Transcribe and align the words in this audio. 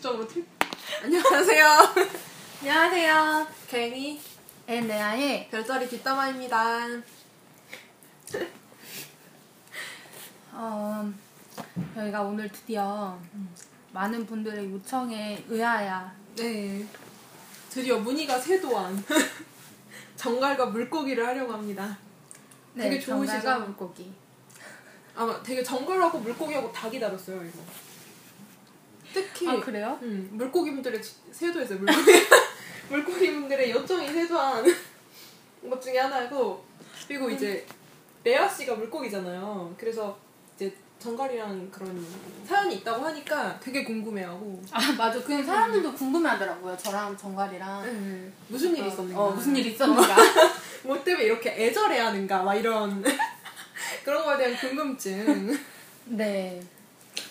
무의식적으로 0.00 0.26
팁. 0.26 0.46
안녕하세요. 1.02 1.66
안녕하세요. 2.60 3.46
갱이 3.68 4.20
엔레아의 4.66 5.48
별자리 5.50 5.88
뒷담화입니다. 5.88 6.86
어, 10.52 11.12
저희가 11.94 12.22
오늘 12.22 12.50
드디어 12.50 13.18
많은 13.92 14.26
분들의 14.26 14.70
요청에 14.72 15.44
의하여 15.48 16.10
네. 16.36 16.84
드디어 17.70 17.98
문희가 17.98 18.38
세도한 18.38 19.04
정갈과 20.16 20.66
물고기를 20.66 21.26
하려고 21.26 21.52
합니다. 21.52 21.96
되게 22.76 22.98
좋으시죠? 22.98 23.32
네, 23.36 23.40
정갈과 23.42 23.66
물고기. 23.66 24.12
아마 25.14 25.42
되게 25.42 25.62
정갈하고 25.62 26.18
물고기하고 26.18 26.72
다 26.72 26.88
기다렸어요, 26.88 27.44
이거. 27.44 27.58
특히 29.12 29.48
아 29.48 29.60
그래요? 29.60 29.98
음, 30.02 30.28
물고기 30.32 30.72
분들의 30.72 31.00
세도했어요, 31.32 31.78
물고기. 31.78 32.12
물고기 32.88 33.32
분들의 33.32 33.70
요청이 33.70 34.08
세도한 34.08 34.64
것 35.70 35.80
중에 35.82 35.98
하나고 35.98 36.64
그리고 37.06 37.30
이제 37.30 37.66
레아 38.24 38.48
씨가 38.48 38.74
물고기잖아요. 38.74 39.74
그래서 39.78 40.18
이제 40.56 40.72
정갈이랑 40.98 41.70
그런 41.70 42.04
사연이 42.46 42.76
있다고 42.76 43.04
하니까 43.04 43.58
되게 43.60 43.84
궁금해하고 43.84 44.62
아 44.72 44.92
맞아. 44.92 45.22
그 45.22 45.42
사람들도 45.42 45.94
궁금해하더라고요. 45.94 46.76
저랑 46.76 47.16
정갈이랑 47.16 47.82
네, 47.84 48.32
무슨 48.48 48.76
일이 48.76 48.88
있었는가 48.88 49.20
어 49.20 49.30
무슨 49.30 49.56
일이 49.56 49.70
있었는가. 49.70 50.16
뭐 50.84 51.02
때문에 51.02 51.24
이렇게 51.26 51.50
애절해 51.50 51.98
하는가 51.98 52.42
막 52.42 52.54
이런 52.54 53.02
그런 54.04 54.24
거에 54.24 54.36
대한 54.38 54.56
궁금증 54.56 55.58
네. 56.06 56.60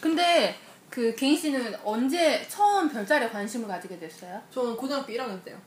근데 0.01 0.55
그 0.89 1.13
개인 1.15 1.37
씨는 1.37 1.75
언제 1.83 2.45
처음 2.47 2.89
별자리에 2.89 3.29
관심을 3.29 3.67
가지게 3.67 3.99
됐어요? 3.99 4.41
저는 4.51 4.75
고등학교 4.75 5.13
1학년 5.13 5.43
때요 5.43 5.57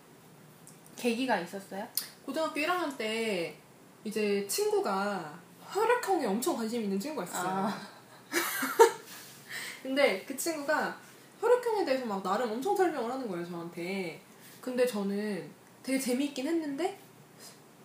계기가 0.97 1.39
있었어요? 1.41 1.87
고등학교 2.25 2.61
1학년 2.61 2.97
때 2.97 3.57
이제 4.05 4.45
친구가 4.49 5.39
혈액형에 5.71 6.27
엄청 6.27 6.57
관심 6.57 6.83
있는 6.83 6.99
친구가 6.99 7.25
있어요 7.25 7.49
아, 7.49 7.81
근데 9.83 10.25
그 10.27 10.37
친구가 10.37 10.97
혈액형에 11.41 11.85
대해서 11.85 12.05
막 12.05 12.23
나름 12.23 12.51
엄청 12.53 12.77
설명을 12.77 13.11
하는 13.11 13.29
거예요 13.29 13.49
저한테 13.49 14.21
근데 14.61 14.87
저는 14.87 15.51
되게 15.83 15.99
재미있긴 15.99 16.47
했는데 16.47 16.99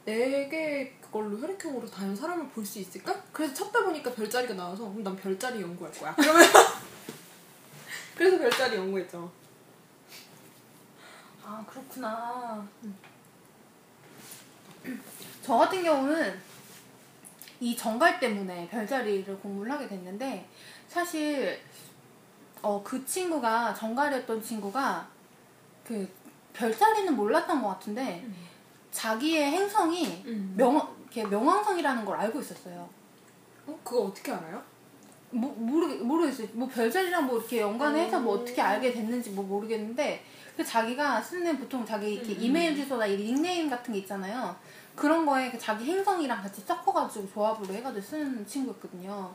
내게 0.06 0.96
그걸로 1.02 1.38
혈액형으로 1.40 1.90
다른 1.90 2.16
사람을 2.16 2.48
볼 2.50 2.66
수 2.66 2.80
있을까? 2.80 3.14
그래서 3.32 3.54
찾다 3.54 3.84
보니까 3.84 4.12
별자리가 4.14 4.54
나와서 4.54 4.84
그럼 4.90 5.04
난 5.04 5.16
별자리 5.16 5.62
연구할 5.62 5.92
거야 5.94 6.14
그러면 6.16 6.44
그래서 8.18 8.38
별자리 8.40 8.76
연구했죠 8.78 9.32
아 11.50 11.64
그렇구나. 11.66 12.68
저 15.42 15.56
같은 15.56 15.82
경우는 15.82 16.38
이 17.62 17.76
정갈 17.76 18.20
때문에 18.20 18.68
별자리를 18.68 19.40
공부를 19.40 19.72
하게 19.72 19.88
됐는데 19.88 20.46
사실 20.90 21.62
어, 22.62 22.84
그 22.84 23.06
친구가 23.06 23.74
정갈이었던 23.74 24.44
친구가 24.44 25.08
그 25.86 26.10
별자리는 26.52 27.16
몰랐던 27.16 27.62
것 27.62 27.70
같은데 27.70 28.28
자기의 28.92 29.52
행성이 29.52 30.24
음. 30.26 30.54
명 30.58 30.76
이렇게 31.04 31.24
명왕성이라는 31.24 32.04
걸 32.04 32.20
알고 32.20 32.42
있었어요. 32.42 32.90
어? 33.68 33.80
그거 33.86 34.02
어떻게 34.02 34.34
알아요? 34.34 34.62
뭐, 35.38 35.54
모르, 35.58 35.88
모르겠어요. 35.96 36.48
뭐 36.54 36.68
별자리랑 36.68 37.28
뭐 37.28 37.38
이렇게 37.38 37.62
연관해서 37.62 38.20
뭐 38.20 38.36
음. 38.36 38.42
어떻게 38.42 38.62
알게 38.62 38.92
됐는지 38.94 39.30
뭐 39.32 39.44
모르겠는데, 39.44 40.24
그 40.56 40.66
자기가 40.66 41.22
쓰는 41.22 41.60
보통 41.60 41.86
자기 41.86 42.16
이렇게 42.16 42.34
음. 42.34 42.38
이메일 42.42 42.76
주소나 42.76 43.06
이 43.06 43.18
닉네임 43.18 43.70
같은 43.70 43.94
게 43.94 44.00
있잖아요. 44.00 44.56
그런 44.96 45.26
거에 45.26 45.52
그 45.52 45.60
자기 45.60 45.86
행성이랑 45.86 46.42
같이 46.42 46.62
섞어가지고 46.62 47.32
조합으로 47.32 47.74
해가지고 47.76 48.02
쓰는 48.02 48.48
친구였거든요. 48.48 49.32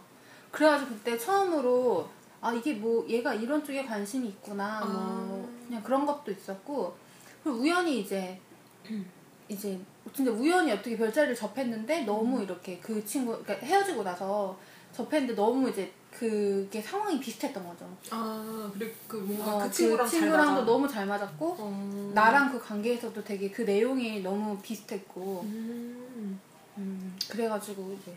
그래가지고 0.50 0.90
그때 0.90 1.16
처음으로, 1.16 2.08
아, 2.40 2.52
이게 2.52 2.74
뭐 2.74 3.06
얘가 3.08 3.32
이런 3.32 3.64
쪽에 3.64 3.84
관심이 3.84 4.28
있구나, 4.28 4.80
뭐, 4.84 5.48
아. 5.48 5.66
그냥 5.66 5.82
그런 5.82 6.04
것도 6.04 6.32
있었고, 6.32 6.96
그리고 7.42 7.58
우연히 7.58 8.00
이제, 8.00 8.40
이제 9.48 9.78
진짜 10.12 10.30
우연히 10.30 10.72
어떻게 10.72 10.96
별자리를 10.96 11.34
접했는데 11.36 12.00
너무 12.04 12.38
음. 12.38 12.42
이렇게 12.42 12.78
그 12.78 13.04
친구 13.04 13.40
그러니까 13.42 13.66
헤어지고 13.66 14.02
나서 14.02 14.58
접했는데 14.94 15.34
너무 15.34 15.68
이제 15.70 15.92
그게 16.10 16.80
상황이 16.82 17.18
비슷했던 17.18 17.66
거죠. 17.66 17.86
아 18.10 18.70
그래 18.74 18.92
그 19.08 19.16
뭔가 19.16 19.56
어, 19.56 19.58
그 19.62 19.70
친구랑 19.70 20.06
잘 20.06 20.20
친구랑도. 20.20 20.64
너무 20.64 20.88
잘 20.88 21.06
맞았고 21.06 21.56
어. 21.58 22.12
나랑 22.14 22.52
그 22.52 22.60
관계에서도 22.60 23.24
되게 23.24 23.50
그 23.50 23.62
내용이 23.62 24.20
너무 24.22 24.58
비슷했고 24.60 25.40
음. 25.44 26.40
음, 26.78 27.18
그래가지고 27.28 27.96
이제 28.00 28.16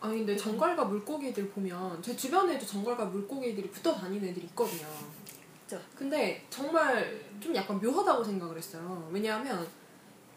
아니 0.00 0.18
근데 0.18 0.36
정갈과 0.36 0.84
물고기들 0.84 1.48
보면 1.50 2.02
제 2.02 2.16
주변에도 2.16 2.64
정갈과 2.66 3.06
물고기들이 3.06 3.70
붙어 3.70 3.94
다니는 3.94 4.28
애들이 4.28 4.46
있거든요. 4.46 4.86
있죠. 5.62 5.80
근데 5.96 6.44
정말 6.50 7.20
좀 7.40 7.54
약간 7.54 7.80
묘하다고 7.80 8.22
생각을 8.22 8.56
했어요. 8.56 9.08
왜냐하면 9.10 9.66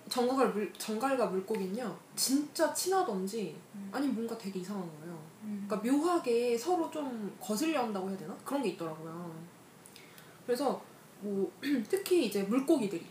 정갈 0.09 0.49
물 0.51 0.73
정갈과 0.73 1.27
물고기는요 1.27 1.95
진짜 2.15 2.73
친하던지 2.73 3.55
아니면 3.91 4.15
뭔가 4.15 4.37
되게 4.37 4.59
이상한 4.59 4.81
거예요. 4.99 5.17
음. 5.43 5.65
그러니까 5.67 5.91
묘하게 5.91 6.57
서로 6.57 6.89
좀 6.91 7.35
거슬려 7.39 7.83
한다고 7.83 8.09
해야 8.09 8.17
되나 8.17 8.35
그런 8.43 8.61
게 8.61 8.69
있더라고요. 8.69 9.33
그래서 10.45 10.81
뭐 11.21 11.51
특히 11.89 12.25
이제 12.25 12.43
물고기들이 12.43 13.05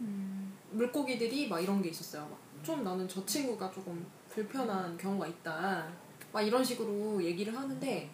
음, 0.00 0.54
물고기들이 0.70 1.48
막 1.48 1.60
이런 1.60 1.82
게 1.82 1.88
있었어요. 1.88 2.28
막좀 2.56 2.84
나는 2.84 3.08
저 3.08 3.24
친구가 3.26 3.70
조금 3.70 4.06
불편한 4.28 4.96
경우가 4.96 5.26
있다. 5.26 5.88
막 6.32 6.42
이런 6.42 6.64
식으로 6.64 7.22
얘기를 7.22 7.56
하는데 7.56 8.10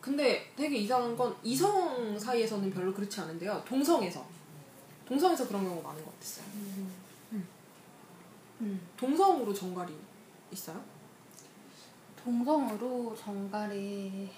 근데 0.00 0.52
되게 0.56 0.78
이상한 0.78 1.16
건 1.16 1.34
이성 1.42 2.18
사이에서는 2.18 2.70
별로 2.70 2.92
그렇지 2.92 3.20
않은데요. 3.20 3.62
동성에서 3.66 4.24
동성에서 5.06 5.46
그런 5.46 5.64
경우가 5.64 5.88
많은 5.88 6.04
것 6.04 6.12
같았어요. 6.14 6.44
음. 6.54 6.91
동성으로 8.96 9.52
정갈이 9.52 9.92
있어요? 10.52 10.80
동성으로 12.22 13.16
정갈이 13.16 14.30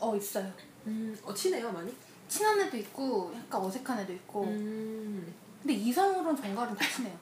어 0.00 0.16
있어요. 0.16 0.50
음, 0.86 1.16
어 1.24 1.32
친해요 1.34 1.70
많이? 1.70 1.94
친한 2.28 2.60
애도 2.60 2.76
있고 2.78 3.32
약간 3.36 3.60
어색한 3.60 4.00
애도 4.00 4.12
있고 4.14 4.44
음, 4.44 5.32
근데 5.60 5.74
이성으로는 5.74 6.40
정갈은 6.40 6.74
다 6.74 6.84
친해요. 6.88 7.16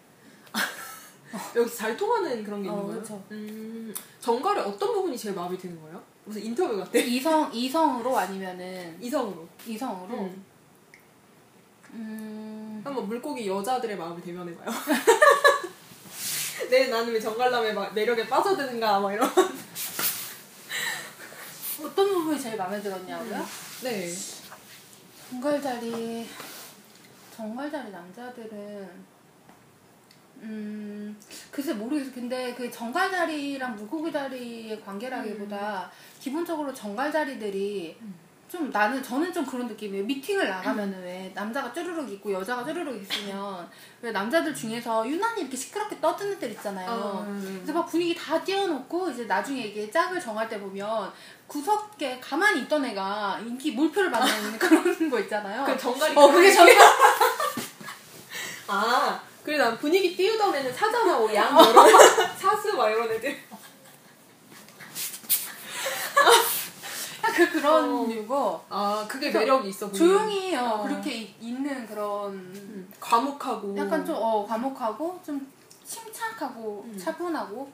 여기 1.56 1.74
잘 1.74 1.96
통하는 1.96 2.42
그런 2.42 2.62
게 2.62 2.68
있는 2.68 2.82
어, 2.82 2.86
거예요? 2.86 3.00
그쵸. 3.02 3.22
음, 3.32 3.94
정갈의 4.20 4.64
어떤 4.64 4.94
부분이 4.94 5.16
제일 5.16 5.34
마음에 5.34 5.56
드는 5.56 5.80
거예요? 5.82 6.02
무슨 6.24 6.42
인터뷰 6.44 6.76
같아? 6.76 6.90
이성 6.98 7.50
이성으로 7.52 8.16
아니면은 8.16 8.96
이성으로. 9.00 9.46
이성으로 9.66 10.14
음. 10.14 10.44
음, 11.92 12.80
한번 12.84 13.08
물고기 13.08 13.48
여자들의 13.48 13.96
마음을 13.96 14.20
대면해봐요. 14.22 14.68
네, 16.70 16.88
나는 16.88 17.12
왜 17.12 17.20
정갈남의 17.20 17.74
마- 17.74 17.90
매력에 17.90 18.26
빠져드는가, 18.26 19.00
막 19.00 19.12
이런. 19.12 19.28
어떤 21.80 22.08
부분이 22.14 22.40
제일 22.40 22.56
마음에 22.56 22.80
들었냐고요? 22.80 23.46
네. 23.84 24.12
정갈자리 25.30 26.28
정갈자리 27.36 27.90
남자들은 27.92 28.88
음 30.40 31.16
글쎄 31.50 31.72
모르겠어 31.74 32.12
근데 32.12 32.54
그 32.54 32.70
정갈자리랑 32.70 33.76
물고기자리의 33.76 34.80
관계라기보다 34.80 35.90
기본적으로 36.20 36.72
정갈자리들이 36.74 37.96
좀 38.48 38.70
나는 38.70 39.02
저는 39.02 39.32
좀 39.32 39.44
그런 39.44 39.66
느낌이에요 39.66 40.04
미팅을 40.04 40.48
나가면은 40.48 41.02
왜 41.02 41.30
남자가 41.34 41.72
쭈르륵 41.72 42.10
있고 42.12 42.32
여자가 42.32 42.64
쭈르륵 42.64 43.02
있으면 43.02 43.68
왜 44.00 44.10
남자들 44.10 44.54
중에서 44.54 45.06
유난히 45.06 45.42
이렇게 45.42 45.56
시끄럽게 45.56 46.00
떠드는 46.00 46.32
애들 46.34 46.52
있잖아요 46.52 46.90
어, 46.90 47.40
그래서 47.56 47.72
막 47.72 47.86
분위기 47.86 48.14
다 48.14 48.42
띄워놓고 48.42 49.10
이제 49.10 49.24
나중에 49.24 49.60
이게 49.62 49.90
짝을 49.90 50.18
정할 50.20 50.48
때 50.48 50.58
보면 50.58 51.12
구석에 51.48 52.20
가만히 52.20 52.62
있던 52.62 52.84
애가 52.84 53.40
인기 53.44 53.72
몰표를 53.72 54.10
받는 54.10 54.58
그런 54.60 55.10
거 55.10 55.18
있잖아요. 55.20 55.64
그 55.64 55.76
정갈이. 55.76 56.14
어 56.14 56.30
그게 56.30 56.52
정갈. 56.52 56.76
아, 58.68 59.20
그래, 59.42 59.56
난 59.56 59.76
분위기 59.78 60.14
띄우던 60.14 60.54
애는 60.54 60.72
사자나 60.72 61.34
양, 61.34 61.54
뭐 61.54 61.64
이런, 61.64 61.88
사수, 62.36 62.76
막 62.76 62.90
이런 62.90 63.10
애들. 63.10 63.34
그 67.58 67.62
그런 67.62 67.84
어. 67.90 68.06
류고 68.06 68.60
아, 68.68 69.04
그게 69.08 69.30
그래서 69.30 69.38
매력이 69.40 69.68
있어, 69.68 69.88
보이는. 69.88 69.98
조용히 69.98 70.56
어, 70.56 70.64
어. 70.64 70.82
그렇게 70.84 71.14
이- 71.14 71.34
있는 71.40 71.86
그런 71.86 72.32
음, 72.32 72.92
과묵하고. 73.00 73.76
약간 73.76 74.04
좀 74.04 74.16
어, 74.16 74.46
과묵하고 74.46 75.20
좀 75.24 75.46
침착하고 75.84 76.84
음. 76.86 76.98
차분하고 76.98 77.70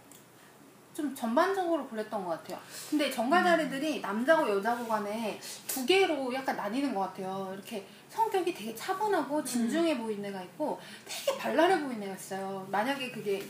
좀 0.95 1.13
전반적으로 1.15 1.87
그랬던 1.89 2.25
것 2.25 2.31
같아요. 2.31 2.59
근데 2.89 3.11
정갈자리들이 3.11 4.01
남자고 4.01 4.49
여자고 4.49 4.87
간에 4.87 5.41
두 5.67 5.85
개로 5.85 6.33
약간 6.33 6.57
나뉘는 6.57 6.95
것 6.95 7.01
같아요. 7.01 7.51
이렇게 7.53 7.85
성격이 8.11 8.55
되게 8.55 8.73
차분하고 8.77 9.43
진중해 9.43 9.99
보이는 9.99 10.25
애가 10.31 10.41
있고 10.43 10.81
되게 11.05 11.37
발랄해 11.37 11.81
보이는 11.83 12.01
애가 12.05 12.15
있어요. 12.15 12.65
만약에 12.71 13.11
그게 13.11 13.45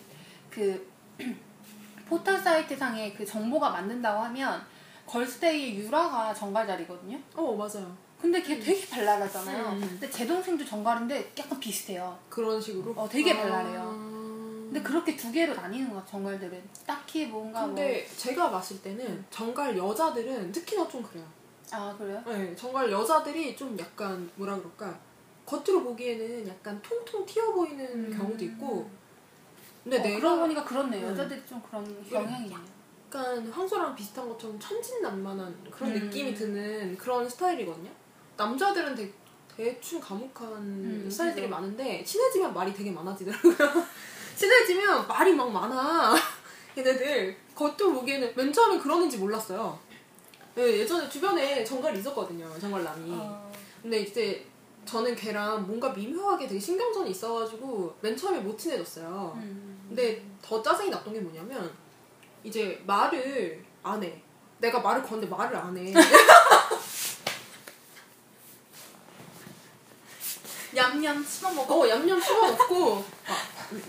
그 0.48 0.90
포털 2.08 2.38
사이트 2.38 2.76
상에 2.76 3.12
그 3.12 3.24
정보가 3.26 3.68
맞는다고 3.70 4.22
하면 4.24 4.64
걸스데이의 5.06 5.76
유라가 5.78 6.32
정갈자리거든요. 6.34 7.18
어 7.34 7.54
맞아요. 7.54 7.96
근데 8.20 8.40
걔 8.42 8.58
되게 8.58 8.86
발랄하잖아요. 8.88 9.72
음. 9.72 9.80
근데 9.80 10.10
제 10.10 10.26
동생도 10.26 10.64
정갈인데 10.64 11.32
약간 11.38 11.60
비슷해요. 11.60 12.16
그런 12.28 12.60
식으로. 12.60 12.92
어, 12.96 13.08
되게 13.08 13.32
아. 13.32 13.36
발랄해요. 13.42 14.14
근데 14.64 14.82
그렇게 14.82 15.14
두 15.14 15.30
개로 15.30 15.54
나뉘는 15.54 15.90
것 15.90 15.96
같아, 15.96 16.12
정갈들은. 16.12 16.62
딱히 16.86 17.26
뭔가 17.26 17.60
뭐. 17.60 17.68
근데 17.68 18.06
제가 18.16 18.50
봤을 18.50 18.80
때는 18.82 19.24
정갈 19.30 19.76
여자들은 19.76 20.50
특히나 20.50 20.88
좀 20.88 21.02
그래요. 21.02 21.24
뭐. 21.24 21.78
아, 21.78 21.94
그래요? 21.96 22.22
네, 22.26 22.54
정갈 22.56 22.90
여자들이 22.90 23.54
좀 23.56 23.78
약간 23.78 24.28
뭐라 24.36 24.56
그럴까 24.56 24.98
겉으로 25.46 25.82
보기에는 25.84 26.48
약간 26.48 26.80
통통 26.82 27.26
튀어 27.26 27.52
보이는 27.52 27.84
음. 27.84 28.16
경우도 28.16 28.44
있고 28.44 28.88
근데 29.82 29.98
어, 29.98 30.02
내가 30.02 30.18
그러고 30.18 30.40
보니까 30.40 30.64
그렇네요. 30.64 31.06
음. 31.06 31.10
여자들이 31.12 31.42
좀 31.46 31.60
그런 31.60 31.84
경향이 32.08 32.44
있네요. 32.44 32.73
약간 33.14 33.46
황소랑 33.48 33.94
비슷한 33.94 34.28
것처럼 34.28 34.58
천진난만한 34.58 35.56
그런 35.70 35.92
음. 35.92 36.00
느낌이 36.00 36.34
드는 36.34 36.98
그런 36.98 37.28
스타일이거든요. 37.28 37.88
남자들은 38.36 38.96
대, 38.96 39.08
대충 39.56 40.00
감옥한 40.00 40.52
음, 40.52 41.08
스타일들이 41.08 41.46
그죠. 41.46 41.54
많은데 41.54 42.02
친해지면 42.02 42.52
말이 42.52 42.74
되게 42.74 42.90
많아지더라고요. 42.90 43.54
친해지면 44.34 45.06
말이 45.06 45.32
막 45.32 45.48
많아. 45.52 46.16
얘네들 46.76 47.36
겉으로 47.54 47.92
보기에는 47.94 48.32
맨 48.34 48.52
처음에 48.52 48.78
그러는지 48.80 49.18
몰랐어요. 49.18 49.78
네, 50.56 50.80
예전에 50.80 51.08
주변에 51.08 51.62
정갈이 51.62 52.00
있었거든요. 52.00 52.52
정갈남이. 52.58 53.12
어, 53.12 53.52
근데 53.80 54.00
이제 54.00 54.44
저는 54.84 55.14
걔랑 55.14 55.68
뭔가 55.68 55.90
미묘하게 55.90 56.48
되게 56.48 56.58
신경전이 56.58 57.12
있어가지고 57.12 57.94
맨 58.00 58.16
처음에 58.16 58.40
못 58.40 58.58
친해졌어요. 58.58 59.34
음. 59.36 59.86
근데 59.88 60.24
더 60.42 60.60
짜증이 60.60 60.90
났던 60.90 61.14
게 61.14 61.20
뭐냐면 61.20 61.83
이제 62.44 62.80
말을 62.86 63.64
안 63.82 64.02
해. 64.02 64.22
내가 64.58 64.78
말을 64.80 65.02
거는데 65.02 65.26
말을 65.26 65.56
안 65.56 65.76
해. 65.76 65.92
얌얌 70.76 71.24
씹어먹어. 71.24 71.74
어 71.74 71.88
얌얌 71.88 72.20
씹어 72.20 72.40
먹고 72.52 73.04
아, 73.28 73.36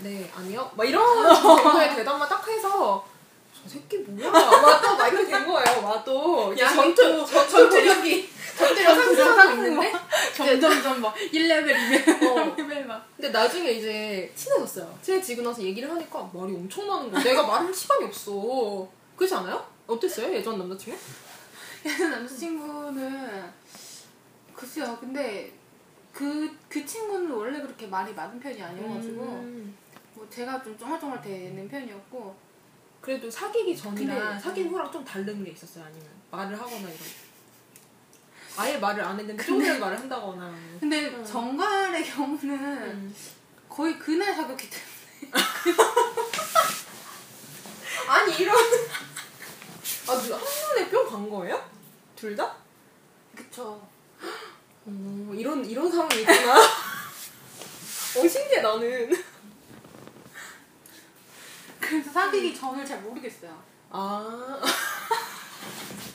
네 0.02 0.30
아니요 0.34 0.70
막 0.76 0.84
이런 0.84 1.02
정도의 1.34 1.96
대답만 1.96 2.28
딱 2.28 2.46
해서 2.48 3.04
저 3.52 3.68
새끼 3.68 3.98
뭐야 3.98 4.30
와또 4.30 4.96
막 4.96 5.08
이렇게 5.08 5.26
된 5.26 5.46
거예요 5.46 5.82
와또 5.84 6.54
전투 6.54 7.26
전투력이 7.26 8.30
전투력 8.56 8.94
상승하고 8.94 9.52
있는데 9.52 9.92
점점점 10.34 11.00
막 11.00 11.14
1레벨, 11.14 11.74
2레벨, 11.74 12.22
어. 12.22 12.56
3레벨 12.56 12.84
막. 12.86 13.06
근데 13.16 13.30
나중에 13.30 13.70
이제 13.72 14.32
친해졌어요. 14.34 14.98
친해지고 15.02 15.42
나서 15.42 15.62
얘기를 15.62 15.90
하니까 15.90 16.30
말이 16.32 16.54
엄청 16.54 16.86
나는 16.86 17.10
거야. 17.10 17.22
내가 17.22 17.46
말할 17.46 17.72
시간이 17.72 18.04
없어. 18.06 18.88
그렇지 19.16 19.34
않아요? 19.34 19.66
어땠어요? 19.86 20.34
예전 20.34 20.58
남자친구? 20.58 20.98
예전 21.84 22.10
남자친구는 22.10 23.44
글쎄요. 24.54 24.96
근데 25.00 25.52
그, 26.12 26.50
그 26.68 26.84
친구는 26.84 27.30
원래 27.30 27.60
그렇게 27.60 27.86
말이 27.86 28.12
많은 28.14 28.40
편이 28.40 28.62
아니어가지고 28.62 29.22
음. 29.22 29.76
뭐 30.14 30.26
제가 30.30 30.62
좀 30.62 30.76
쫑알쫑알 30.78 31.20
되는 31.20 31.68
편이었고 31.68 32.34
그래도 33.02 33.30
사귀기 33.30 33.76
전이랑 33.76 34.40
사귄 34.40 34.68
후랑 34.68 34.90
좀 34.90 35.04
다른 35.04 35.44
게 35.44 35.50
있었어요? 35.50 35.84
아니면 35.84 36.08
말을 36.30 36.58
하거나 36.58 36.88
이런 36.88 36.98
아예 38.56 38.78
말을 38.78 39.04
안 39.04 39.18
했는데 39.18 39.44
조금이라도 39.44 39.80
말을 39.80 39.98
한다거나 39.98 40.54
근데 40.80 41.08
음. 41.08 41.24
정갈의 41.24 42.04
경우는 42.04 42.54
음. 42.54 43.14
거의 43.68 43.98
그날 43.98 44.34
사귀었기 44.34 44.70
때문에 44.70 45.36
아니 48.08 48.36
이런 48.38 48.56
아 50.08 50.16
누가 50.18 50.38
한눈에 50.38 50.88
뿅 50.88 51.06
간 51.10 51.28
거예요? 51.30 51.70
둘 52.14 52.34
다? 52.36 52.54
그쵸 53.34 53.86
어, 54.86 55.32
이런 55.36 55.64
이런 55.64 55.90
상황이 55.90 56.20
있구나 56.20 56.54
어 58.16 58.28
신기해 58.28 58.62
나는 58.62 59.24
그래서 61.80 62.10
사귀기 62.10 62.56
전을 62.58 62.86
잘 62.86 63.00
모르겠어요 63.02 63.62
아. 63.90 64.60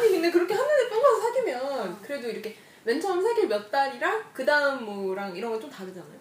아니 0.00 0.10
근데 0.12 0.30
그렇게 0.30 0.54
한눈에 0.54 0.88
뿅가서 0.88 1.20
사귀면 1.20 2.02
그래도 2.02 2.28
이렇게 2.28 2.56
맨 2.84 3.00
처음 3.00 3.22
사귈 3.22 3.48
몇 3.48 3.70
달이랑 3.70 4.24
그 4.32 4.44
다음 4.44 4.84
뭐랑 4.84 5.36
이런 5.36 5.52
건 5.52 5.60
좀 5.60 5.70
다르잖아요. 5.70 6.18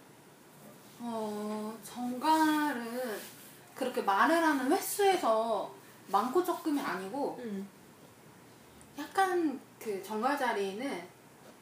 어 1.01 1.77
정갈은 1.83 3.17
그렇게 3.75 4.01
말을 4.01 4.35
하는 4.35 4.69
횟수에서 4.71 5.73
많고 6.07 6.43
적금이 6.43 6.81
아니고 6.81 7.39
음. 7.41 7.67
약간 8.97 9.59
그 9.79 10.03
정갈 10.03 10.37
자리는 10.37 11.01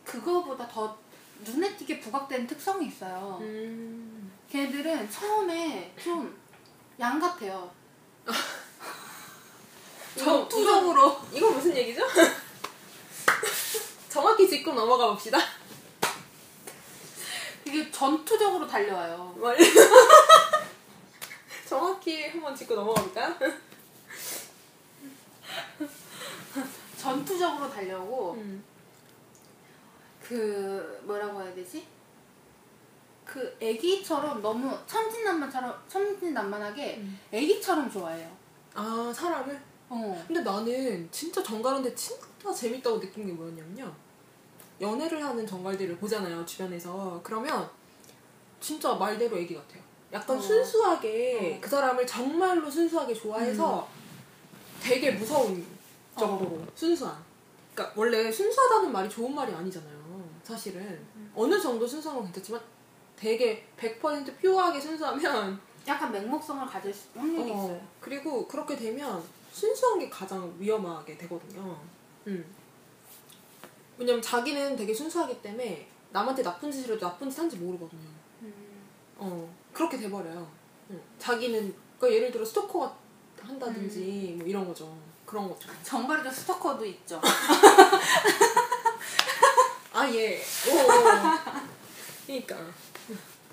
그거보다 0.03 0.67
더 0.67 0.97
눈에 1.45 1.75
띄게 1.77 1.99
부각되는 1.99 2.47
특성이 2.47 2.87
있어요. 2.87 3.37
음. 3.41 4.31
걔들은 4.49 5.09
처음에 5.11 5.93
좀 6.03 6.35
양 6.99 7.19
같아요. 7.19 7.69
전투적으로 10.17 11.17
이거 11.31 11.51
무슨 11.51 11.75
얘기죠? 11.75 12.01
정확히 14.09 14.49
짚고 14.49 14.73
넘어가 14.73 15.07
봅시다. 15.11 15.37
되게 17.63 17.89
전투적으로 17.91 18.65
달려와요. 18.67 19.35
말- 19.39 19.57
정확히 21.67 22.27
한번 22.29 22.55
짚고 22.55 22.73
넘어가 22.75 23.01
볼까요? 23.01 23.35
전투적으로 26.97 27.69
달려오고 27.69 28.33
음. 28.33 28.63
그 30.23 30.99
뭐라고 31.03 31.41
해야 31.43 31.53
되지? 31.53 31.85
그 33.23 33.55
애기처럼 33.61 34.41
너무 34.41 34.75
천진난만처럼 34.87 35.83
천진난만하게 35.87 36.95
음. 36.97 37.19
애기처럼 37.31 37.91
좋아해요. 37.91 38.35
아 38.73 39.13
사람을? 39.15 39.66
어. 39.89 40.23
근데 40.27 40.41
나는 40.41 41.07
진짜 41.11 41.41
정갈인데 41.41 41.93
진짜 41.95 42.53
재밌다고 42.53 42.99
느낀 42.99 43.25
게 43.27 43.31
뭐였냐면요. 43.33 43.93
연애를 44.81 45.23
하는 45.23 45.45
정갈들을 45.47 45.97
보잖아요, 45.97 46.45
주변에서. 46.45 47.19
그러면 47.23 47.69
진짜 48.59 48.93
말대로 48.93 49.37
애기 49.37 49.55
같아요. 49.55 49.81
약간 50.13 50.37
어. 50.37 50.41
순수하게 50.41 51.57
어. 51.57 51.61
그 51.61 51.69
사람을 51.69 52.05
정말로 52.05 52.69
순수하게 52.69 53.13
좋아해서 53.13 53.87
되게 54.81 55.11
무서운 55.11 55.65
정도로 56.17 56.61
순수한. 56.75 57.15
그러니까 57.73 57.99
원래 57.99 58.31
순수하다는 58.31 58.91
말이 58.91 59.09
좋은 59.09 59.33
말이 59.33 59.53
아니잖아요. 59.53 59.97
사실은 60.43 60.99
어느 61.35 61.59
정도 61.59 61.85
순수한 61.85 62.17
건 62.17 62.25
괜찮지만 62.27 62.61
되게 63.15 63.67
100% 63.77 64.39
퓨어하게 64.39 64.79
순수하면 64.79 65.59
약간 65.87 66.11
맹목성을 66.11 66.65
가질 66.67 66.93
수- 66.93 67.07
확률이 67.15 67.51
어, 67.51 67.53
있어요. 67.55 67.81
그리고 67.99 68.47
그렇게 68.47 68.75
되면 68.75 69.21
순수한 69.57 69.97
게 69.97 70.07
가장 70.07 70.53
위험하게 70.59 71.17
되거든요. 71.17 71.75
음. 72.27 72.45
왜냐면 73.97 74.21
자기는 74.21 74.75
되게 74.75 74.93
순수하기 74.93 75.41
때문에 75.41 75.89
남한테 76.11 76.43
나쁜 76.43 76.71
짓을 76.71 76.93
해도 76.93 77.07
나쁜 77.07 77.27
짓 77.27 77.39
한지 77.39 77.57
모르거든요. 77.57 78.07
음. 78.43 78.53
어, 79.17 79.51
그렇게 79.73 79.97
돼버려요. 79.97 80.47
음. 80.91 81.01
자기는, 81.17 81.73
그러니까 81.97 82.15
예를 82.15 82.31
들어 82.31 82.45
스토커가 82.45 82.95
한다든지 83.41 84.35
뭐 84.37 84.45
이런 84.45 84.67
거죠. 84.67 84.95
그런 85.25 85.49
거죠. 85.49 85.69
정갈에도 85.81 86.29
스토커도 86.29 86.85
있죠. 86.85 87.19
아, 89.91 90.07
예. 90.07 90.39
오, 90.69 90.71
오. 90.71 90.87
그니까. 92.27 92.55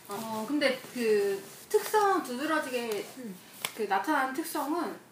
어, 0.09 0.45
근데 0.47 0.79
그 0.93 1.43
특성 1.71 2.23
두드러지게 2.23 3.07
음. 3.17 3.35
그 3.75 3.85
나타나는 3.85 4.35
특성은 4.35 5.04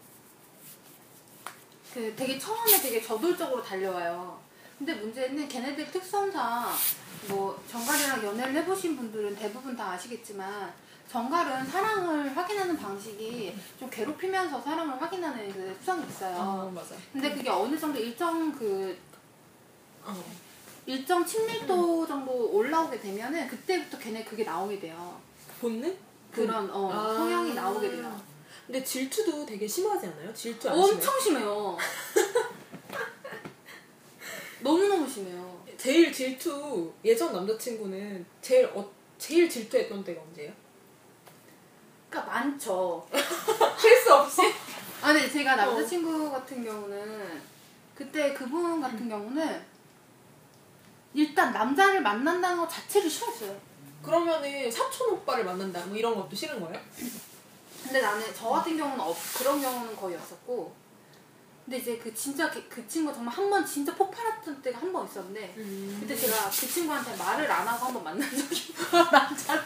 그 1.92 2.14
되게 2.16 2.38
처음에 2.38 2.80
되게 2.80 3.02
저돌적으로 3.02 3.62
달려와요. 3.62 4.40
근데 4.78 4.94
문제는 4.94 5.46
걔네들 5.48 5.90
특성상 5.90 6.68
뭐 7.28 7.62
정갈이랑 7.70 8.24
연애를 8.24 8.54
해보신 8.56 8.96
분들은 8.96 9.36
대부분 9.36 9.76
다 9.76 9.92
아시겠지만 9.92 10.72
정갈은 11.08 11.66
사랑을 11.66 12.34
확인하는 12.36 12.76
방식이 12.76 13.54
좀 13.78 13.90
괴롭히면서 13.90 14.60
사랑을 14.60 15.00
확인하는 15.00 15.52
그 15.52 15.74
특성이 15.78 16.06
있어요. 16.08 16.36
어, 16.36 16.72
맞아. 16.74 16.96
근데 17.12 17.34
그게 17.34 17.50
어느 17.50 17.78
정도 17.78 17.98
일정 18.00 18.50
그 18.52 18.98
어. 20.04 20.16
일정 20.86 21.24
친밀도 21.24 22.06
정도 22.06 22.50
올라오게 22.50 22.98
되면은 22.98 23.46
그때부터 23.46 23.98
걔네 23.98 24.24
그게 24.24 24.42
나오게 24.42 24.80
돼요. 24.80 25.20
본능? 25.60 25.96
그런 26.32 26.68
어, 26.70 26.90
아. 26.90 27.14
성향이 27.14 27.54
나오게 27.54 27.90
돼요. 27.90 28.20
근데 28.66 28.82
질투도 28.84 29.44
되게 29.44 29.66
심하지 29.66 30.06
않아요? 30.06 30.32
질투 30.32 30.68
안? 30.68 30.78
엄청 30.78 31.20
심해요. 31.20 31.76
너무너무 34.60 35.08
심해요. 35.08 35.62
제일 35.76 36.12
질투 36.12 36.92
예전 37.04 37.32
남자친구는 37.32 38.24
제일 38.40 38.66
어, 38.66 38.88
제일 39.18 39.50
질투했던 39.50 40.04
때가 40.04 40.22
언제예요? 40.22 40.52
그러니까 42.08 42.32
많죠. 42.32 43.06
실수 43.78 44.14
없이? 44.14 44.42
아, 45.02 45.12
근데 45.12 45.28
제가 45.28 45.56
남자친구 45.56 46.30
같은 46.30 46.64
경우는 46.64 47.42
그때 47.94 48.32
그분 48.32 48.80
같은 48.80 49.08
경우는 49.08 49.72
일단 51.14 51.52
남자를 51.52 52.00
만난다는 52.00 52.58
것 52.58 52.68
자체를 52.68 53.10
싫었어요. 53.10 53.60
그러면은 54.02 54.70
사촌 54.70 55.12
오빠를 55.14 55.44
만난다 55.44 55.84
뭐 55.86 55.96
이런 55.96 56.14
것도 56.14 56.34
싫은 56.34 56.60
거예요? 56.60 56.80
근데 57.82 58.00
나는 58.00 58.24
저 58.34 58.48
같은 58.48 58.76
경우는 58.76 59.00
없, 59.00 59.16
그런 59.38 59.60
경우는 59.60 59.96
거의 59.96 60.16
없었고 60.16 60.74
근데 61.64 61.78
이제 61.78 61.96
그 61.98 62.12
진짜 62.12 62.50
그, 62.50 62.66
그 62.68 62.86
친구 62.88 63.12
정말 63.14 63.32
한 63.34 63.48
번 63.48 63.64
진짜 63.64 63.94
폭발했던 63.94 64.62
때가 64.62 64.80
한 64.80 64.92
번 64.92 65.06
있었는데 65.06 65.54
그때 66.00 66.16
제가 66.16 66.50
그 66.50 66.66
친구한테 66.66 67.14
말을 67.16 67.50
안 67.50 67.66
하고 67.68 67.86
한 67.86 67.94
번 67.94 68.02
만난 68.04 68.28
적이 68.30 68.74
남자를 68.90 69.62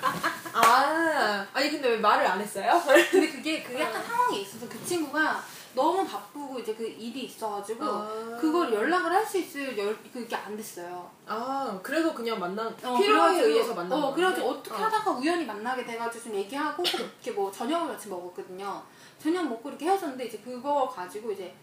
아. 0.53 1.47
아니 1.53 1.71
근데 1.71 1.89
왜 1.89 1.97
말을 1.99 2.27
안 2.27 2.41
했어요? 2.41 2.83
근데 3.11 3.31
그게 3.31 3.63
그게 3.63 3.81
약간 3.81 4.05
상황이 4.05 4.43
있어서 4.43 4.69
그 4.69 4.85
친구가 4.85 5.43
너무 5.77 6.07
바쁘고 6.07 6.59
이제 6.59 6.75
그 6.75 6.85
일이 6.89 7.25
있어가지고 7.25 7.85
아. 7.85 8.39
그걸 8.41 8.73
연락을 8.73 9.13
할 9.13 9.27
수 9.27 9.39
있을 9.39 9.77
열 9.77 9.97
그게 10.13 10.35
안 10.35 10.57
됐어요. 10.57 11.11
아 11.27 11.79
그래서 11.83 12.15
그냥 12.15 12.39
만난 12.39 12.69
어, 12.83 12.97
필요에 12.97 13.41
의해서 13.43 13.75
만난 13.75 13.93
어, 13.99 14.01
거예요? 14.01 14.15
그래가지고 14.15 14.49
어떻게 14.49 14.75
어. 14.75 14.87
하다가 14.87 15.11
우연히 15.11 15.45
만나게 15.45 15.85
돼가지고 15.85 16.25
좀 16.25 16.35
얘기하고 16.37 16.83
이렇게 16.83 17.31
뭐 17.33 17.51
저녁을 17.53 17.89
같이 17.89 18.09
먹었거든요. 18.09 18.83
저녁 19.19 19.49
먹고 19.49 19.69
이렇게 19.69 19.85
헤어졌는데 19.87 20.27
이제 20.27 20.39
그거 20.39 20.89
가지고 20.89 21.33
이제 21.33 21.55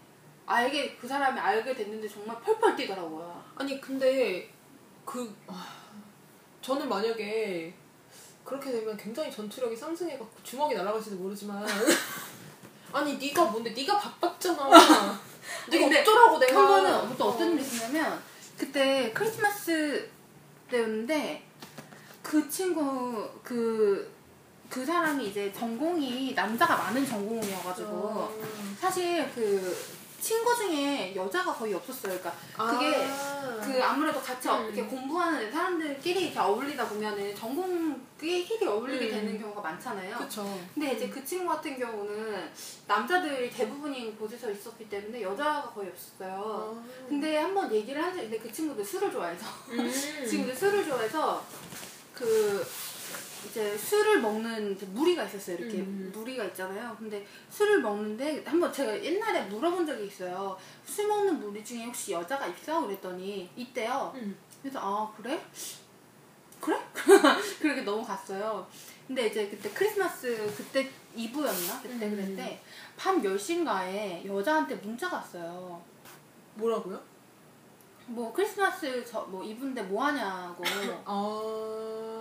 알게 0.46 0.96
그 0.96 1.08
사람이 1.08 1.40
알게 1.40 1.74
됐는데 1.74 2.06
정말 2.06 2.38
펄펄 2.40 2.76
뛰더라고요. 2.76 3.42
아니 3.56 3.80
근데 3.80 4.50
그 5.04 5.34
아, 5.48 5.66
저는 6.60 6.88
만약에 6.88 7.74
그렇게 8.44 8.70
되면 8.72 8.94
굉장히 8.96 9.30
전투력이 9.32 9.74
상승해갖고 9.74 10.42
주먹이 10.42 10.74
날아갈지도 10.74 11.16
모르지만 11.16 11.64
아니 12.94 13.16
네가 13.18 13.44
뭔데 13.46 13.70
네가 13.70 13.98
바빴잖아 13.98 14.68
네가 14.68 15.20
근데 15.68 16.00
어쩌라고 16.00 16.38
내가 16.38 16.60
한 16.60 16.68
번은 16.68 17.16
또 17.18 17.24
어. 17.24 17.28
어떤 17.28 17.52
일이 17.52 17.62
있었냐면 17.62 18.22
그때 18.56 19.12
크리스마스 19.12 20.08
때였는데 20.70 21.44
그 22.22 22.48
친구 22.48 23.28
그, 23.42 24.10
그 24.70 24.86
사람이 24.86 25.28
이제 25.28 25.52
전공이 25.52 26.34
남자가 26.34 26.76
많은 26.76 27.04
전공이어가지고 27.06 27.90
어. 27.90 28.40
사실 28.80 29.30
그 29.34 29.76
친구 30.24 30.56
중에 30.56 31.14
여자가 31.14 31.52
거의 31.52 31.74
없었어요. 31.74 32.18
그러니까 32.18 32.32
그게 32.72 32.96
아. 33.04 33.60
그 33.62 33.84
아무래도 33.84 34.18
같이 34.22 34.48
어- 34.48 34.56
음. 34.60 34.64
이렇게 34.64 34.82
공부하는 34.84 35.52
사람들끼리 35.52 36.22
이렇게 36.24 36.38
어울리다 36.38 36.88
보면은 36.88 37.36
전공끼리 37.36 38.66
어울리게 38.66 39.04
음. 39.06 39.10
되는 39.10 39.38
경우가 39.38 39.60
많잖아요. 39.60 40.16
그쵸 40.16 40.58
근데 40.72 40.94
이제 40.94 41.10
그 41.10 41.22
친구 41.22 41.48
같은 41.48 41.78
경우는 41.78 42.50
남자들이 42.86 43.50
대부분인 43.50 44.16
곳에서 44.16 44.50
있었기 44.50 44.88
때문에 44.88 45.20
여자가 45.20 45.70
거의 45.74 45.90
없었어요. 45.90 46.74
아. 46.82 47.06
근데 47.06 47.36
한번 47.36 47.70
얘기를 47.70 48.02
한 48.02 48.14
적, 48.14 48.22
근데 48.22 48.38
그 48.38 48.50
친구도 48.50 48.82
술을 48.82 49.12
좋아해서 49.12 49.44
음. 49.72 49.92
친구도 50.26 50.56
술을 50.56 50.86
좋아해서 50.86 51.44
그 52.14 52.66
이제 53.46 53.76
술을 53.76 54.20
먹는 54.20 54.72
이제 54.72 54.86
무리가 54.86 55.24
있었어요. 55.24 55.56
이렇게 55.58 55.78
음. 55.78 56.10
무리가 56.14 56.44
있잖아요. 56.44 56.96
근데 56.98 57.26
술을 57.50 57.80
먹는데 57.80 58.44
한번 58.44 58.72
제가 58.72 59.02
옛날에 59.02 59.42
물어본 59.42 59.86
적이 59.86 60.06
있어요. 60.06 60.56
술 60.84 61.06
먹는 61.06 61.40
무리 61.40 61.64
중에 61.64 61.84
혹시 61.84 62.12
여자가 62.12 62.46
있어? 62.46 62.80
그랬더니 62.82 63.50
있대요. 63.56 64.12
음. 64.16 64.36
그래서 64.62 64.78
아 64.80 65.12
그래? 65.16 65.40
그래? 66.60 66.78
그렇게 67.60 67.82
넘어갔어요. 67.82 68.66
근데 69.06 69.26
이제 69.26 69.48
그때 69.48 69.70
크리스마스 69.70 70.52
그때 70.56 70.90
2부였나? 71.16 71.82
그때 71.82 72.06
음. 72.06 72.10
그랬는데 72.10 72.62
밤 72.96 73.20
10시인가에 73.22 74.24
여자한테 74.26 74.76
문자가 74.76 75.16
왔어요. 75.16 75.82
뭐라고요? 76.54 77.00
뭐 78.06 78.32
크리스마스 78.32 79.04
저뭐 79.04 79.42
이브인데 79.42 79.82
뭐 79.82 80.04
하냐고 80.04 80.62
아 81.04 82.13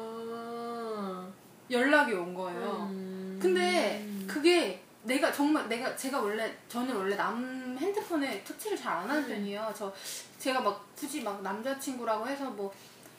연락이 1.70 2.14
온 2.14 2.34
거예요. 2.34 2.88
음. 2.92 3.40
근데 3.42 4.08
그게 4.28 4.82
내가 5.04 5.32
정말 5.32 5.68
내가 5.68 5.96
제가 5.96 6.22
원래 6.22 6.56
저는 6.70 6.96
원래 6.96 7.16
남 7.16 7.78
핸드폰에 7.80 8.44
터치를 8.44 8.78
잘 8.78 8.94
안 8.94 9.10
하는 9.10 9.24
음. 9.24 9.28
편이에요. 9.28 9.74
저 9.76 9.94
제가 10.40 10.62
막 10.62 10.86
굳이 10.96 11.22
막 11.22 11.42
남자친구라고 11.42 12.28
해서 12.28 12.46
뭐 12.46 12.74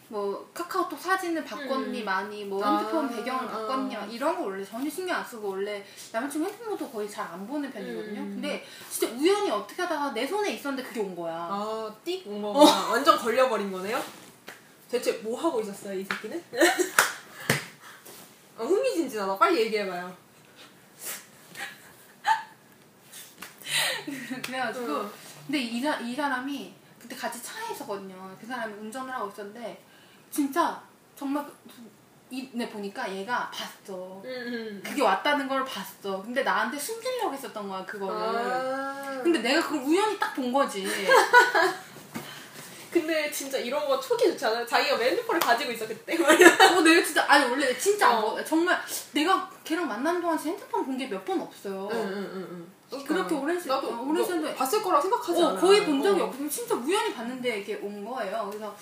뭐 0.08 0.48
카카오톡 0.52 0.98
사진을 0.98 1.44
바꿨니 1.44 2.00
음. 2.00 2.04
많이 2.04 2.44
뭐 2.44 2.62
아, 2.64 2.76
핸드폰 2.76 3.08
배경을 3.08 3.48
바꿨니 3.48 3.96
아. 3.96 4.00
막 4.00 4.12
이런 4.12 4.36
거 4.36 4.42
원래 4.42 4.64
전혀 4.64 4.88
신경 4.90 5.16
안 5.16 5.24
쓰고 5.24 5.48
원래 5.48 5.84
남자친구 6.12 6.46
핸드폰도 6.46 6.90
거의 6.90 7.10
잘 7.10 7.24
안 7.24 7.46
보는 7.46 7.70
편이거든요. 7.70 8.20
음. 8.20 8.30
근데 8.34 8.64
진짜 8.90 9.12
우연히 9.14 9.50
어떻게 9.50 9.82
하다가 9.82 10.12
내 10.12 10.26
손에 10.26 10.52
있었는데 10.52 10.86
그게 10.86 11.00
온 11.00 11.16
거야. 11.16 11.34
아, 11.34 11.94
띡온 12.04 12.42
거구나. 12.42 12.90
완전 12.90 13.16
걸려버린 13.18 13.72
거네요? 13.72 14.00
대체 14.90 15.12
뭐 15.18 15.40
하고 15.40 15.60
있었어요, 15.60 15.98
이 15.98 16.04
새끼는? 16.04 16.40
어, 18.56 18.64
흥미진진하다. 18.64 19.38
빨리 19.38 19.61
얘기해봐요. 19.62 20.16
그래가지고 24.44 25.00
응. 25.00 25.11
근데 25.46 25.58
이, 25.58 25.80
사, 25.80 25.99
이 26.00 26.14
사람이 26.14 26.75
그때 26.99 27.14
같이 27.16 27.42
차에 27.42 27.73
있었거든요. 27.73 28.37
그 28.40 28.46
사람이 28.46 28.73
운전을 28.75 29.12
하고 29.12 29.28
있었는데 29.28 29.82
진짜 30.30 30.80
정말 31.16 31.44
이네 32.30 32.68
보니까 32.70 33.12
얘가 33.14 33.50
봤어. 33.50 34.23
음, 34.25 34.82
그게 34.84 35.02
왔다는 35.02 35.46
걸 35.49 35.64
봤어. 35.64 36.23
근데 36.23 36.42
나한테 36.42 36.78
숨기려고 36.78 37.34
했었던 37.34 37.68
거야 37.68 37.84
그거를. 37.84 38.16
아. 38.16 39.20
근데 39.23 39.40
내가 39.40 39.62
그걸 39.62 39.80
우연히 39.82 40.18
딱 40.18 40.34
본 40.34 40.52
거지. 40.52 40.84
근데 42.94 43.28
진짜 43.30 43.58
이런 43.58 43.86
거 43.88 43.98
초기 44.00 44.24
좋지 44.30 44.46
않아요? 44.46 44.64
자기가 44.64 44.96
왜 44.96 45.10
핸드폰을 45.10 45.40
가지고 45.40 45.72
있어, 45.72 45.86
그때. 45.88 46.14
어 46.16 46.80
내가 46.80 47.04
진짜 47.04 47.24
아니 47.28 47.50
원래 47.50 47.76
진짜 47.76 48.08
안 48.08 48.22
어. 48.22 48.34
봐. 48.36 48.44
정말 48.44 48.80
내가 49.12 49.50
걔랑 49.64 49.88
만난 49.88 50.20
동안 50.20 50.38
진짜 50.38 50.50
핸드폰 50.52 50.84
본 50.86 50.96
게 50.96 51.08
몇 51.10 51.24
번 51.24 51.40
없어요. 51.40 51.88
응, 51.92 51.98
응, 51.98 52.30
응, 52.34 52.48
응. 52.92 53.04
그렇게 53.04 53.34
오랜 53.34 53.60
시- 53.60 53.66
나도 53.66 53.88
어, 53.88 54.00
오랜 54.08 54.42
너 54.42 54.54
봤을 54.54 54.80
거라 54.80 55.00
생각하지 55.00 55.42
어, 55.42 55.48
않아. 55.48 55.60
거의 55.60 55.84
본 55.84 56.00
적이 56.00 56.20
어. 56.20 56.24
없거든요. 56.26 56.48
진짜 56.48 56.74
우연히 56.76 57.12
봤는데 57.12 57.58
이게 57.60 57.74
온 57.82 58.04
거예요. 58.04 58.46
그래서 58.48 58.76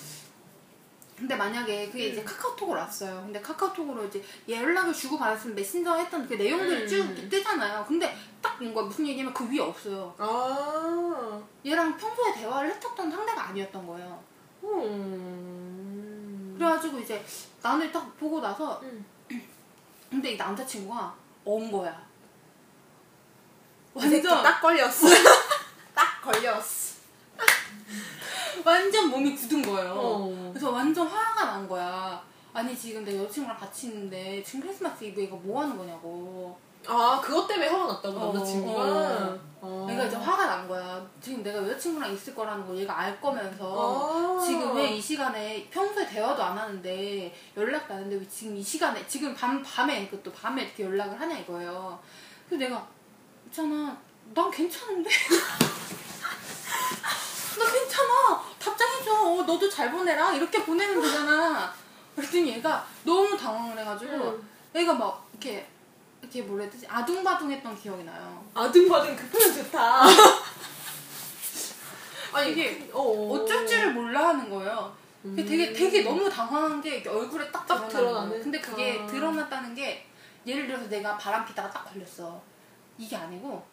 근데 1.22 1.36
만약에 1.36 1.86
그게 1.88 2.08
이제 2.08 2.20
음. 2.20 2.24
카카오톡으로 2.24 2.80
왔어요. 2.80 3.22
근데 3.22 3.40
카카오톡으로 3.40 4.06
이제 4.06 4.20
얘 4.48 4.56
연락을 4.56 4.92
주고 4.92 5.16
받았으면 5.16 5.54
메신저 5.54 5.94
했던 5.94 6.26
그 6.26 6.34
내용들이 6.34 6.82
음. 6.82 6.88
쭉 6.88 7.28
뜨잖아요. 7.30 7.84
근데 7.86 8.12
딱 8.42 8.60
뭔가 8.60 8.82
무슨 8.82 9.06
얘기냐면 9.06 9.32
그 9.32 9.48
위에 9.48 9.60
없어요. 9.60 10.12
아. 10.18 11.40
얘랑 11.64 11.96
평소에 11.96 12.34
대화를 12.34 12.70
했었던 12.74 13.08
상대가 13.08 13.50
아니었던 13.50 13.86
거예요. 13.86 14.20
음. 14.64 14.96
그래가지고 16.58 16.98
이제 16.98 17.24
나는 17.62 17.92
딱 17.92 18.18
보고 18.18 18.40
나서 18.40 18.80
음. 18.82 19.06
근데 20.10 20.32
이 20.32 20.36
남자친구가 20.36 21.14
온 21.44 21.70
거야. 21.70 22.04
완전 23.94 24.42
딱 24.42 24.60
걸렸어. 24.60 25.06
딱 25.94 26.20
걸렸어. 26.20 26.92
완전 28.64 29.08
몸이 29.10 29.34
굳은 29.34 29.62
거예요. 29.62 29.92
어. 29.96 30.50
그래서 30.52 30.70
완전 30.70 31.06
화가 31.06 31.44
난 31.44 31.68
거야. 31.68 32.22
아니 32.52 32.76
지금 32.76 33.04
내 33.04 33.16
여자친구랑 33.18 33.56
같이 33.58 33.86
있는데 33.88 34.42
지금 34.44 34.60
크리스마스 34.62 35.04
이브 35.04 35.20
이거 35.22 35.36
뭐 35.36 35.62
하는 35.62 35.76
거냐고. 35.76 36.56
아, 36.86 37.20
그것 37.22 37.46
때문에 37.46 37.68
화가 37.68 37.92
났다고, 37.92 38.18
어, 38.18 38.32
남자친구가? 38.32 38.82
어. 38.82 39.38
어. 39.60 39.84
내가 39.88 40.04
이제 40.04 40.16
화가 40.16 40.46
난 40.46 40.66
거야. 40.66 41.00
지금 41.20 41.40
내가 41.42 41.58
여자친구랑 41.58 42.12
있을 42.12 42.34
거라는 42.34 42.66
걸 42.66 42.76
얘가 42.76 42.98
알 42.98 43.20
거면서 43.20 43.64
어. 43.64 44.40
지금 44.44 44.74
왜 44.76 44.96
이 44.96 45.00
시간에 45.00 45.68
평소에 45.70 46.06
대화도 46.08 46.42
안 46.42 46.58
하는데 46.58 47.34
연락도 47.56 47.94
안 47.94 48.00
하는데 48.00 48.16
왜 48.16 48.28
지금 48.28 48.56
이 48.56 48.62
시간에 48.62 49.06
지금 49.06 49.32
밤 49.34 49.62
밤에 49.62 50.08
그것도 50.08 50.32
밤에 50.32 50.62
이렇게 50.64 50.82
연락을 50.84 51.18
하냐 51.20 51.38
이거예요. 51.38 51.98
그래서 52.48 52.64
내가 52.64 52.86
있잖아 53.46 53.96
난 54.34 54.50
괜찮은데 54.50 55.08
나 57.58 57.70
괜찮아 57.72 58.42
답장해줘 58.58 59.01
어, 59.12 59.42
너도 59.42 59.68
잘 59.68 59.90
보내라 59.90 60.32
이렇게 60.32 60.64
보내면 60.64 61.00
되잖아. 61.00 61.72
그랬더니 62.16 62.50
얘가 62.50 62.86
너무 63.04 63.36
당황을 63.36 63.78
해가지고 63.78 64.12
응. 64.12 64.48
얘가 64.74 64.92
막 64.94 65.26
이렇게 65.32 65.66
이렇게 66.20 66.42
뭐라 66.42 66.62
해야 66.62 66.70
되지 66.72 66.86
아둥바둥했던 66.86 67.80
기억이 67.80 68.04
나요. 68.04 68.44
아등바등 68.54 69.16
그 69.16 69.28
표현 69.30 69.52
좋다. 69.54 70.02
아니, 72.32 72.52
이게 72.52 72.90
어, 72.92 73.00
어. 73.00 73.32
어쩔 73.34 73.66
줄을 73.66 73.92
몰라 73.92 74.28
하는 74.28 74.48
거예요. 74.48 74.94
그게 75.22 75.44
되게 75.44 75.68
음. 75.68 75.74
되게 75.74 76.02
너무 76.02 76.28
당황한 76.28 76.80
게 76.80 77.02
얼굴에 77.06 77.50
딱, 77.52 77.66
딱 77.66 77.88
드러나는. 77.88 78.42
근데 78.42 78.60
그게 78.60 79.00
아. 79.00 79.06
드러났다는 79.06 79.74
게 79.74 80.06
예를 80.46 80.66
들어서 80.66 80.88
내가 80.88 81.16
바람 81.16 81.44
피다가 81.44 81.70
딱 81.70 81.84
걸렸어. 81.84 82.40
이게 82.98 83.16
아니고 83.16 83.64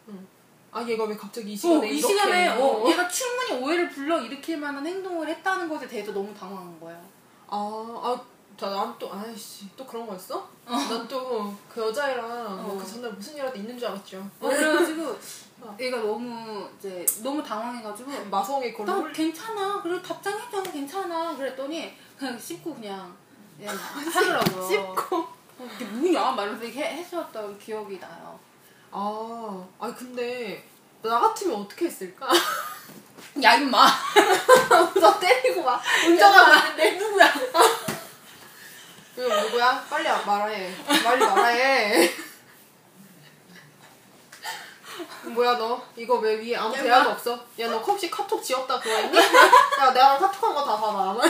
아 0.72 0.84
얘가 0.86 1.04
왜 1.04 1.16
갑자기 1.16 1.52
이 1.52 1.54
어, 1.54 1.58
시간에 1.58 1.88
이 1.90 1.98
이렇게 1.98 2.14
시간에 2.14 2.48
어, 2.48 2.64
어. 2.64 2.88
얘가 2.90 3.08
충분히 3.08 3.60
오해를 3.62 3.88
불러 3.90 4.20
일으킬 4.20 4.58
만한 4.58 4.86
행동을 4.86 5.28
했다는 5.28 5.68
것에 5.68 5.88
대해서 5.88 6.12
너무 6.12 6.32
당황한 6.34 6.78
거야. 6.80 7.00
아, 7.48 7.56
아, 8.02 8.20
난또 8.60 9.10
아이씨 9.12 9.68
또 9.76 9.84
그런 9.86 10.06
거였어? 10.06 10.46
난또 10.66 11.54
그 11.72 11.80
여자애랑 11.80 12.62
뭐 12.62 12.74
어. 12.74 12.78
그 12.78 12.86
전날 12.86 13.10
무슨 13.12 13.32
일이라도 13.34 13.56
있는 13.58 13.76
줄 13.78 13.88
알았죠. 13.88 14.18
어, 14.40 14.48
그래가지고 14.48 15.16
어. 15.62 15.76
얘가 15.80 15.98
너무 15.98 16.68
이제 16.78 17.04
너무 17.22 17.42
당황해가지고 17.42 18.26
마성의 18.30 18.74
걸로 18.74 18.92
나 18.92 18.98
홀- 18.98 19.12
괜찮아. 19.12 19.82
그래 19.82 20.00
답장해줘. 20.00 20.62
괜찮아. 20.62 21.36
그랬더니 21.36 21.92
그냥 22.16 22.38
씹고 22.38 22.74
그냥 22.76 23.14
그냥 23.58 23.74
하더라고요. 23.76 24.68
씹고. 24.68 25.16
어, 25.16 25.68
이게 25.74 25.84
뭐야? 25.84 26.32
말면서 26.32 26.64
이렇게 26.64 26.82
했었던 26.84 27.58
기억이 27.58 27.98
나요. 27.98 28.38
아, 28.92 29.66
아 29.78 29.94
근데 29.96 30.64
나 31.02 31.20
같으면 31.20 31.60
어떻게 31.62 31.86
했을까? 31.86 32.28
야 33.42 33.54
임마. 33.54 33.86
나 35.00 35.18
때리고 35.20 35.62
막 35.62 35.80
운전하고 36.06 36.54
있는데 36.68 36.90
누구야? 36.98 37.32
이거 39.16 39.42
누구야? 39.42 39.84
빨리 39.88 40.08
말해. 40.26 40.74
빨리 41.04 41.24
말해. 41.26 42.14
뭐야 45.24 45.56
너? 45.56 45.82
이거 45.96 46.16
왜 46.16 46.34
위에 46.36 46.56
아무 46.56 46.76
야, 46.76 46.82
대화도. 46.82 47.10
없어? 47.10 47.46
야 47.58 47.68
너 47.68 47.78
혹시 47.78 48.10
카톡 48.10 48.42
지웠다 48.42 48.80
그거 48.80 48.94
했니? 48.96 49.16
야 49.18 49.92
내가 49.92 50.18
카톡한 50.18 50.54
거 50.54 50.64
다 50.64 50.76
봐봐. 50.80 51.22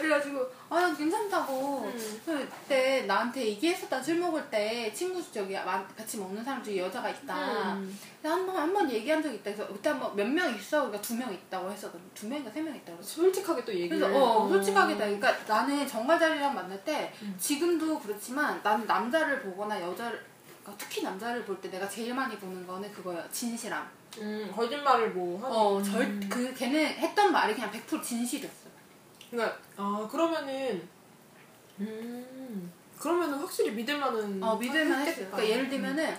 그래가지고 0.00 0.46
아난 0.68 0.96
괜찮다고. 0.96 1.82
음. 1.84 2.20
그때 2.26 3.02
나한테 3.02 3.44
얘기했었다 3.46 4.02
술 4.02 4.16
먹을 4.18 4.42
때 4.50 4.92
친구 4.92 5.22
저기 5.32 5.54
마- 5.54 5.86
같이 5.96 6.18
먹는 6.18 6.42
사람 6.42 6.62
중에 6.62 6.78
여자가 6.78 7.08
있다. 7.10 7.74
음. 7.74 7.98
한번 8.22 8.56
한 8.56 8.72
번 8.72 8.90
얘기한 8.90 9.22
적 9.22 9.32
있다. 9.32 9.44
그래서 9.44 9.66
그때 9.68 9.90
한번 9.90 10.14
몇 10.16 10.26
명 10.26 10.54
있어. 10.54 10.82
그러니까 10.86 11.00
두 11.02 11.14
명 11.14 11.32
있다고 11.32 11.70
했었거든. 11.70 12.00
두 12.14 12.26
명인가 12.28 12.50
세 12.50 12.60
명 12.62 12.74
있다고. 12.74 13.02
솔직하게 13.02 13.64
또 13.64 13.72
얘기를. 13.74 13.98
그래서 13.98 14.16
어, 14.18 14.48
솔직하게 14.48 14.94
다 14.94 15.04
그러니까 15.04 15.36
나는 15.46 15.86
정갈자리랑 15.86 16.54
만날 16.54 16.82
때 16.84 17.12
음. 17.22 17.36
지금도 17.38 17.98
그렇지만 18.00 18.60
나는 18.62 18.86
남자를 18.86 19.40
보거나 19.42 19.80
여자를 19.80 20.24
그러니까 20.62 20.84
특히 20.84 21.02
남자를 21.02 21.44
볼 21.44 21.60
때 21.60 21.70
내가 21.70 21.88
제일 21.88 22.14
많이 22.14 22.36
보는 22.38 22.66
거는 22.66 22.92
그거야 22.92 23.26
진실함. 23.30 23.86
음, 24.18 24.52
거짓말을 24.54 25.10
뭐 25.10 25.40
하는. 25.42 25.56
어, 25.56 25.82
절그 25.82 26.52
걔는 26.54 26.84
했던 26.84 27.30
말이 27.32 27.54
그냥 27.54 27.70
100% 27.70 28.02
진실이었어. 28.02 28.69
그러니까 29.30 29.58
아 29.76 30.08
그러면은 30.10 30.88
음 31.78 32.72
그러면은 32.98 33.38
확실히 33.38 33.70
믿을만한. 33.72 34.42
어 34.42 34.56
믿을만 34.56 35.06
했어요. 35.06 35.28
그러니까 35.30 35.48
예를 35.48 35.68
들면은 35.68 36.16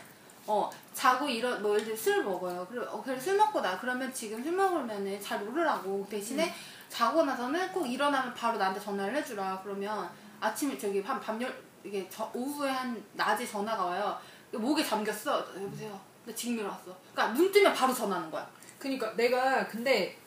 어 0.48 0.70
자고 0.94 1.28
일어 1.28 1.60
뭐 1.60 1.74
예를 1.74 1.86
들어 1.86 1.96
술 1.96 2.24
먹어요. 2.24 2.66
그래 2.70 2.86
어 2.88 3.02
그래 3.04 3.20
술 3.20 3.38
먹고 3.38 3.62
나 3.62 3.80
그러면 3.80 4.12
지금 4.14 4.44
술 4.44 4.54
먹으면은 4.54 5.22
잘 5.22 5.40
모르라고 5.40 6.08
대신에 6.10 6.46
음. 6.48 6.52
자고 6.90 7.24
나서는 7.24 7.72
꼭 7.72 7.86
일어나면 7.86 8.34
바로 8.34 8.58
나한테 8.58 8.80
전화를 8.80 9.16
해주라. 9.18 9.62
그러면 9.64 10.10
아침에 10.40 10.78
저기 10.78 11.02
한 11.02 11.20
밤열 11.20 11.54
이게 11.84 12.08
저, 12.10 12.30
오후에 12.34 12.70
한 12.70 13.02
낮에 13.14 13.46
전화가 13.46 13.86
와요. 13.86 14.18
목에 14.52 14.84
잠겼어. 14.84 15.46
여보세요. 15.56 16.00
나 16.26 16.34
지금 16.34 16.60
일어났어. 16.60 16.96
그러니까 17.14 17.34
눈 17.38 17.52
뜨면 17.52 17.74
바로 17.74 17.94
전화하는 17.94 18.30
거야. 18.30 18.48
그러니까 18.80 19.16
내가 19.16 19.68
근데 19.68 20.18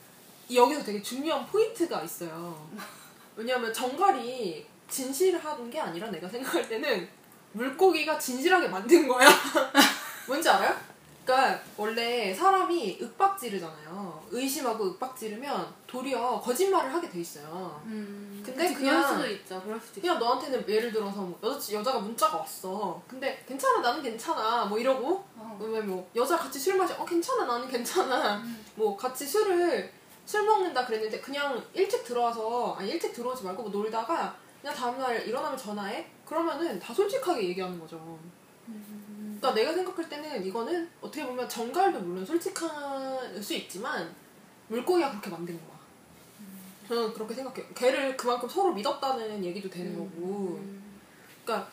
여기서 0.53 0.85
되게 0.85 1.03
중요한 1.03 1.47
포인트가 1.47 2.03
있어요. 2.03 2.69
왜냐하면 3.37 3.73
정갈이 3.73 4.67
진실하는 4.89 5.71
게 5.71 5.81
아니라 5.81 6.11
내가 6.11 6.29
생각할 6.29 6.69
때는 6.69 7.09
물고기가 7.53 8.19
진실하게 8.19 8.69
만든 8.69 9.09
거야. 9.09 9.29
뭔지 10.27 10.49
알아요? 10.49 10.75
그러니까 11.25 11.59
원래 11.79 12.35
사람이 12.35 12.99
윽박지르잖아요. 13.01 14.25
의심하고 14.31 14.85
윽박지르면 14.85 15.73
도리어 15.87 16.39
거짓말을 16.45 16.93
하게 16.93 17.09
돼 17.09 17.21
있어요. 17.21 17.81
음. 17.87 18.43
근데 18.45 18.75
그냥- 18.75 19.01
그럴 19.03 19.09
수도 19.09 19.31
있죠. 19.31 19.63
그럴 19.63 19.81
수도 19.81 19.93
있죠. 19.93 20.01
그냥 20.03 20.19
너한테는 20.19 20.69
예를 20.69 20.93
들어서 20.93 21.23
뭐 21.23 21.39
여자, 21.43 21.73
여자가 21.73 21.99
문자가 22.01 22.37
왔어. 22.39 23.01
근데 23.09 23.43
괜찮아 23.49 23.81
나는 23.81 24.03
괜찮아 24.03 24.67
뭐 24.67 24.79
이러고 24.79 25.25
어. 25.37 25.59
왜뭐 25.63 26.11
여자 26.15 26.37
같이 26.37 26.59
술 26.59 26.77
마셔 26.77 26.95
어 27.01 27.07
괜찮아 27.07 27.47
나는 27.47 27.67
괜찮아 27.69 28.43
뭐 28.75 28.95
같이 28.95 29.27
술을 29.27 29.91
술 30.27 30.45
먹는다 30.45 30.87
그랬는데 30.87 31.21
그냥 31.21 31.63
일찍 31.75 32.05
들어와서 32.05 32.75
아니 32.79 32.91
일찍 32.91 33.13
들어오지 33.13 33.45
말고 33.45 33.63
뭐 33.63 33.71
놀다가 33.71 34.37
그냥 34.61 34.75
다음날 34.75 35.27
일어나면 35.27 35.59
전화해? 35.59 36.07
그러면은 36.25 36.79
다 36.81 36.95
솔직하게 36.95 37.49
얘기하는 37.51 37.79
거죠. 37.79 38.19
그러니까 38.67 39.53
내가 39.53 39.75
생각할 39.75 40.09
때는 40.09 40.45
이거는 40.47 40.89
어떻게 41.03 41.27
보면 41.27 41.47
정갈도 41.49 42.01
물론 42.01 42.25
솔직할 42.25 43.43
수 43.43 43.55
있지만 43.55 44.15
물고기가 44.69 45.11
그렇게 45.11 45.29
만든 45.29 45.55
거야. 45.67 45.75
저는 46.89 47.13
그렇게 47.13 47.35
생각해요. 47.35 47.67
걔를 47.75 48.17
그만큼 48.17 48.49
서로 48.49 48.73
믿었다는 48.73 49.45
얘기도 49.45 49.69
되는 49.69 49.95
거고. 49.95 50.59
음. 50.61 50.83
그러니까 51.45 51.71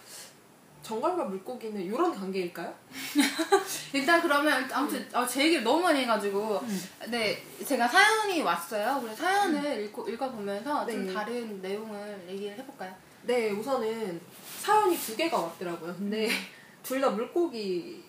정갈과 0.84 1.26
물고기는 1.26 1.80
이런 1.82 2.14
관계일까요? 2.14 2.74
일단 3.94 4.22
그러면 4.22 4.70
아무튼 4.72 5.08
어, 5.14 5.26
제 5.26 5.46
얘기를 5.46 5.64
너무 5.64 5.82
많이 5.82 6.02
해가지고 6.02 6.60
음. 6.60 6.84
네 7.10 7.44
제가 7.66 7.88
사연이 7.88 8.42
왔어요. 8.42 9.00
그래서 9.02 9.16
사연을 9.24 9.86
읽고 9.86 10.10
읽어보면서 10.10 10.86
좀 10.88 11.06
네. 11.06 11.14
다른 11.14 11.62
내용을 11.62 12.26
얘기를 12.28 12.58
해볼까요? 12.58 12.94
네, 13.24 13.52
우선은 13.52 14.20
사연이 14.60 14.98
두 14.98 15.16
개가 15.16 15.38
왔더라고요. 15.40 15.96
근데 15.96 16.30
둘 16.84 17.00
다 17.00 17.10
물고기 17.12 18.04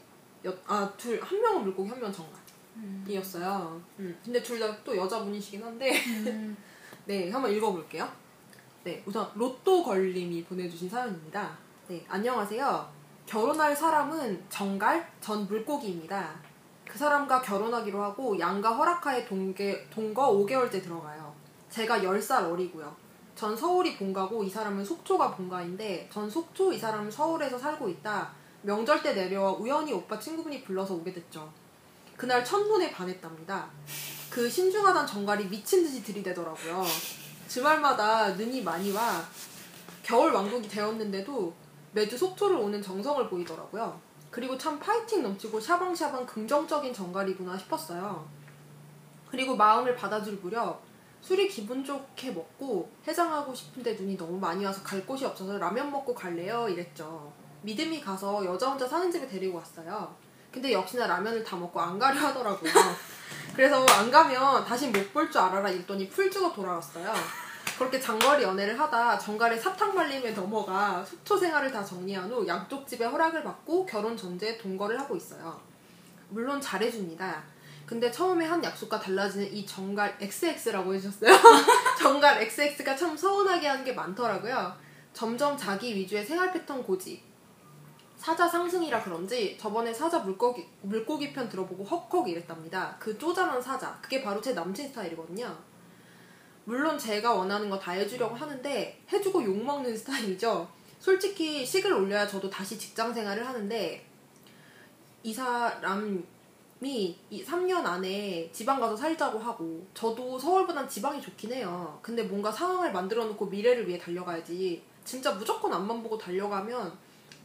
아, 0.67 0.91
둘, 0.97 1.21
한 1.23 1.41
명은 1.41 1.63
물고기, 1.65 1.91
한 1.91 2.01
명은 2.01 2.13
정갈이었어요. 3.05 3.81
음. 3.99 4.19
근데 4.25 4.43
둘 4.43 4.59
다 4.59 4.77
또 4.83 4.97
여자분이시긴 4.97 5.63
한데, 5.63 5.93
네, 7.05 7.31
한번 7.31 7.53
읽어볼게요. 7.53 8.11
네, 8.83 9.01
우선 9.07 9.31
로또 9.35 9.85
걸림이 9.85 10.43
보내주신 10.45 10.89
사연입니다. 10.89 11.57
네, 11.93 12.03
안녕하세요. 12.09 12.91
결혼할 13.27 13.77
사람은 13.77 14.47
정갈, 14.49 15.07
전 15.21 15.47
물고기입니다. 15.47 16.41
그 16.89 16.97
사람과 16.97 17.43
결혼하기로 17.43 18.03
하고 18.03 18.39
양가 18.39 18.71
허락하에 18.71 19.27
동계, 19.27 19.87
동거 19.91 20.33
5개월째 20.33 20.83
들어가요. 20.83 21.35
제가 21.69 21.99
10살 21.99 22.51
어리고요. 22.51 22.97
전 23.37 23.55
서울이 23.55 23.99
본가고 23.99 24.43
이 24.43 24.49
사람은 24.49 24.83
속초가 24.83 25.37
본가인데 25.37 26.09
전 26.11 26.31
속초 26.31 26.73
이 26.73 26.79
사람은 26.79 27.11
서울에서 27.11 27.59
살고 27.59 27.91
있다. 27.91 28.31
명절 28.63 29.03
때 29.03 29.13
내려와 29.13 29.53
우연히 29.53 29.93
오빠 29.93 30.19
친구분이 30.19 30.65
불러서 30.65 30.95
오게 30.95 31.13
됐죠. 31.13 31.53
그날 32.17 32.43
첫눈에 32.43 32.91
반했답니다. 32.91 33.69
그 34.31 34.49
신중하던 34.49 35.07
정갈이 35.07 35.47
미친 35.47 35.83
듯이 35.83 36.03
들이대더라고요. 36.03 36.85
주말마다 37.49 38.31
눈이 38.31 38.63
많이 38.63 38.93
와 38.93 39.23
겨울 40.03 40.33
왕국이 40.33 40.67
되었는데도 40.69 41.61
매주 41.93 42.17
속초를 42.17 42.57
오는 42.57 42.81
정성을 42.83 43.29
보이더라고요. 43.29 44.01
그리고 44.31 44.57
참 44.57 44.79
파이팅 44.79 45.23
넘치고 45.23 45.61
샤방샤방 45.61 46.25
긍정적인 46.27 46.93
정갈이구나 46.95 47.57
싶었어요. 47.59 48.27
그리고 49.31 49.57
마음을 49.57 49.95
받아줄 49.95 50.39
무렵 50.43 50.83
술이 51.21 51.49
기분 51.49 51.85
좋게 51.85 52.33
먹고 52.33 52.91
해장하고 53.07 53.55
싶은데 53.55 53.95
눈이 53.95 54.17
너무 54.17 54.39
많이 54.39 54.65
와서 54.65 54.83
갈 54.83 55.07
곳이 55.07 55.25
없어서 55.25 55.59
라면 55.59 55.91
먹고 55.91 56.15
갈래요? 56.15 56.69
이랬죠. 56.69 57.33
믿음이 57.63 58.01
가서 58.01 58.45
여자 58.45 58.69
혼자 58.71 58.87
사는 58.89 59.11
집에 59.11 59.27
데리고 59.29 59.59
왔어요. 59.59 60.15
근데 60.51 60.73
역시나 60.73 61.07
라면을 61.07 61.45
다 61.45 61.57
먹고 61.57 61.81
안 61.81 61.99
가려 61.99 62.19
하더라고요. 62.21 62.73
그래서 63.55 63.85
안 63.87 64.11
가면 64.11 64.65
다시 64.65 64.89
못 64.89 65.13
볼 65.13 65.31
줄 65.31 65.41
알아라 65.41 65.71
이랬더니 65.71 66.09
풀 66.09 66.31
주고 66.31 66.53
돌아왔어요. 66.53 67.13
그렇게 67.83 67.99
장거리 67.99 68.45
연애를 68.45 68.79
하다 68.79 69.19
정갈의 69.19 69.59
사탕 69.59 69.93
말림에 69.93 70.31
넘어가 70.31 71.05
속초 71.05 71.37
생활을 71.37 71.73
다 71.73 71.85
정리한 71.85 72.31
후 72.31 72.47
양쪽 72.47 72.87
집의 72.87 73.09
허락을 73.09 73.43
받고 73.43 73.85
결혼 73.87 74.17
전제에 74.17 74.57
동거를 74.57 75.01
하고 75.01 75.17
있어요. 75.17 75.61
물론 76.29 76.61
잘해줍니다. 76.61 77.43
근데 77.85 78.09
처음에 78.09 78.47
한 78.47 78.63
약속과 78.63 79.01
달라지는 79.01 79.53
이 79.53 79.67
정갈 79.67 80.17
XX라고 80.21 80.95
해주셨어요. 80.95 81.37
정갈 81.99 82.41
XX가 82.43 82.95
참 82.95 83.17
서운하게 83.17 83.67
하는 83.67 83.85
게 83.85 83.93
많더라고요. 83.93 84.77
점점 85.13 85.57
자기 85.57 85.93
위주의 85.97 86.25
생활 86.25 86.53
패턴 86.53 86.85
고집. 86.85 87.21
사자 88.17 88.47
상승이라 88.47 89.03
그런지 89.03 89.59
저번에 89.59 89.93
사자 89.93 90.21
물고기, 90.21 90.69
물고기 90.83 91.33
편 91.33 91.49
들어보고 91.49 91.85
헉헉 91.85 92.29
이랬답니다. 92.29 92.97
그 93.01 93.19
쪼잔한 93.19 93.61
사자. 93.61 93.99
그게 94.01 94.23
바로 94.23 94.41
제 94.41 94.53
남친 94.55 94.91
스타일이거든요. 94.91 95.72
물론 96.65 96.99
제가 96.99 97.33
원하는 97.35 97.69
거 97.69 97.79
다 97.79 97.93
해주려고 97.93 98.35
하는데 98.35 99.01
해주고 99.13 99.43
욕먹는 99.45 99.97
스타일이죠. 99.97 100.69
솔직히 101.01 101.67
식을 101.67 101.93
올려야 101.93 102.27
저도 102.27 102.49
다시 102.49 102.79
직장 102.79 103.13
생활을 103.13 103.47
하는데 103.47 104.07
이 105.25 105.35
사람이 105.35 106.23
이 106.81 107.45
3년 107.45 107.85
안에 107.85 108.51
지방 108.53 108.79
가서 108.81 108.97
살자고 108.97 109.39
하고 109.39 109.85
저도 109.95 110.39
서울보단 110.39 110.89
지방이 110.89 111.21
좋긴 111.21 111.53
해요. 111.53 111.99
근데 112.03 112.23
뭔가 112.23 112.53
상황을 112.53 112.93
만들어 112.93 113.25
놓고 113.25 113.47
미래를 113.47 113.89
위해 113.89 113.99
달려가야지 113.99 114.83
진짜 115.05 115.33
무조건 115.33 115.73
앞만 115.73 116.03
보고 116.03 116.17
달려가면 116.17 116.97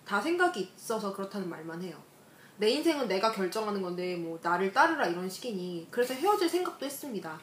다 0.06 0.22
생각이 0.22 0.72
있어서 0.78 1.12
그렇다는 1.14 1.50
말만 1.50 1.82
해요. 1.82 1.98
내 2.58 2.70
인생은 2.70 3.08
내가 3.08 3.32
결정하는 3.32 3.82
건데 3.82 4.16
뭐 4.16 4.40
나를 4.42 4.72
따르라 4.72 5.08
이런 5.08 5.28
식이니 5.30 5.88
그래서 5.90 6.14
헤어질 6.14 6.48
생각도 6.50 6.86
했습니다. 6.86 7.40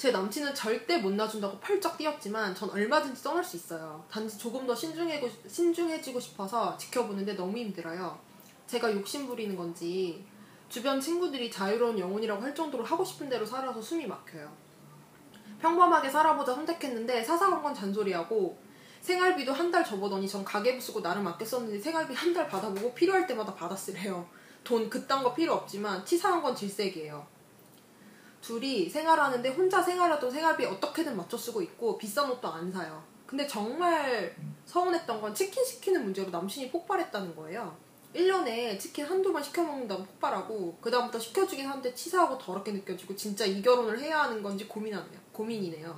제 0.00 0.12
남친은 0.12 0.54
절대 0.54 0.96
못 0.96 1.12
놔준다고 1.12 1.58
펄쩍 1.58 1.98
뛰었지만 1.98 2.54
전 2.54 2.70
얼마든지 2.70 3.22
떠날 3.22 3.44
수 3.44 3.56
있어요. 3.56 4.02
단지 4.10 4.38
조금 4.38 4.66
더 4.66 4.74
신중해, 4.74 5.22
신중해지고 5.46 6.18
싶어서 6.18 6.74
지켜보는데 6.78 7.34
너무 7.34 7.58
힘들어요. 7.58 8.18
제가 8.66 8.90
욕심 8.94 9.26
부리는 9.26 9.54
건지 9.54 10.24
주변 10.70 10.98
친구들이 10.98 11.50
자유로운 11.50 11.98
영혼이라고 11.98 12.40
할 12.40 12.54
정도로 12.54 12.82
하고 12.82 13.04
싶은 13.04 13.28
대로 13.28 13.44
살아서 13.44 13.82
숨이 13.82 14.06
막혀요. 14.06 14.50
평범하게 15.60 16.08
살아보자 16.08 16.54
선택했는데 16.54 17.22
사사건 17.22 17.62
건 17.62 17.74
잔소리하고 17.74 18.58
생활비도 19.02 19.52
한 19.52 19.70
달 19.70 19.84
접어더니 19.84 20.26
전 20.26 20.42
가계부 20.42 20.80
쓰고 20.80 21.02
나름 21.02 21.26
아껴 21.26 21.44
썼는데 21.44 21.78
생활비 21.78 22.14
한 22.14 22.32
달 22.32 22.48
받아보고 22.48 22.94
필요할 22.94 23.26
때마다 23.26 23.54
받았으래요. 23.54 24.26
돈 24.64 24.88
그딴 24.88 25.22
거 25.22 25.34
필요 25.34 25.52
없지만 25.52 26.06
치사한 26.06 26.40
건 26.40 26.56
질색이에요. 26.56 27.39
둘이 28.40 28.88
생활하는데 28.88 29.48
혼자 29.50 29.82
생활하던 29.82 30.30
생활비 30.30 30.64
어떻게든 30.64 31.16
맞춰 31.16 31.36
쓰고 31.36 31.62
있고 31.62 31.98
비싼 31.98 32.30
옷도 32.30 32.48
안 32.48 32.70
사요. 32.72 33.02
근데 33.26 33.46
정말 33.46 34.34
서운했던 34.66 35.20
건 35.20 35.34
치킨 35.34 35.64
시키는 35.64 36.02
문제로 36.04 36.30
남친이 36.30 36.70
폭발했다는 36.70 37.36
거예요. 37.36 37.76
1년에 38.14 38.78
치킨 38.80 39.06
한두 39.06 39.32
번 39.32 39.40
시켜 39.42 39.62
먹는다고 39.62 40.02
폭발하고 40.04 40.78
그다음부터 40.80 41.18
시켜주긴 41.18 41.68
하는데 41.68 41.94
치사하고 41.94 42.38
더럽게 42.38 42.72
느껴지고 42.72 43.14
진짜 43.14 43.44
이 43.44 43.62
결혼을 43.62 44.00
해야 44.00 44.22
하는 44.22 44.42
건지 44.42 44.66
고민하네요. 44.66 45.20
고민이네요. 45.32 45.96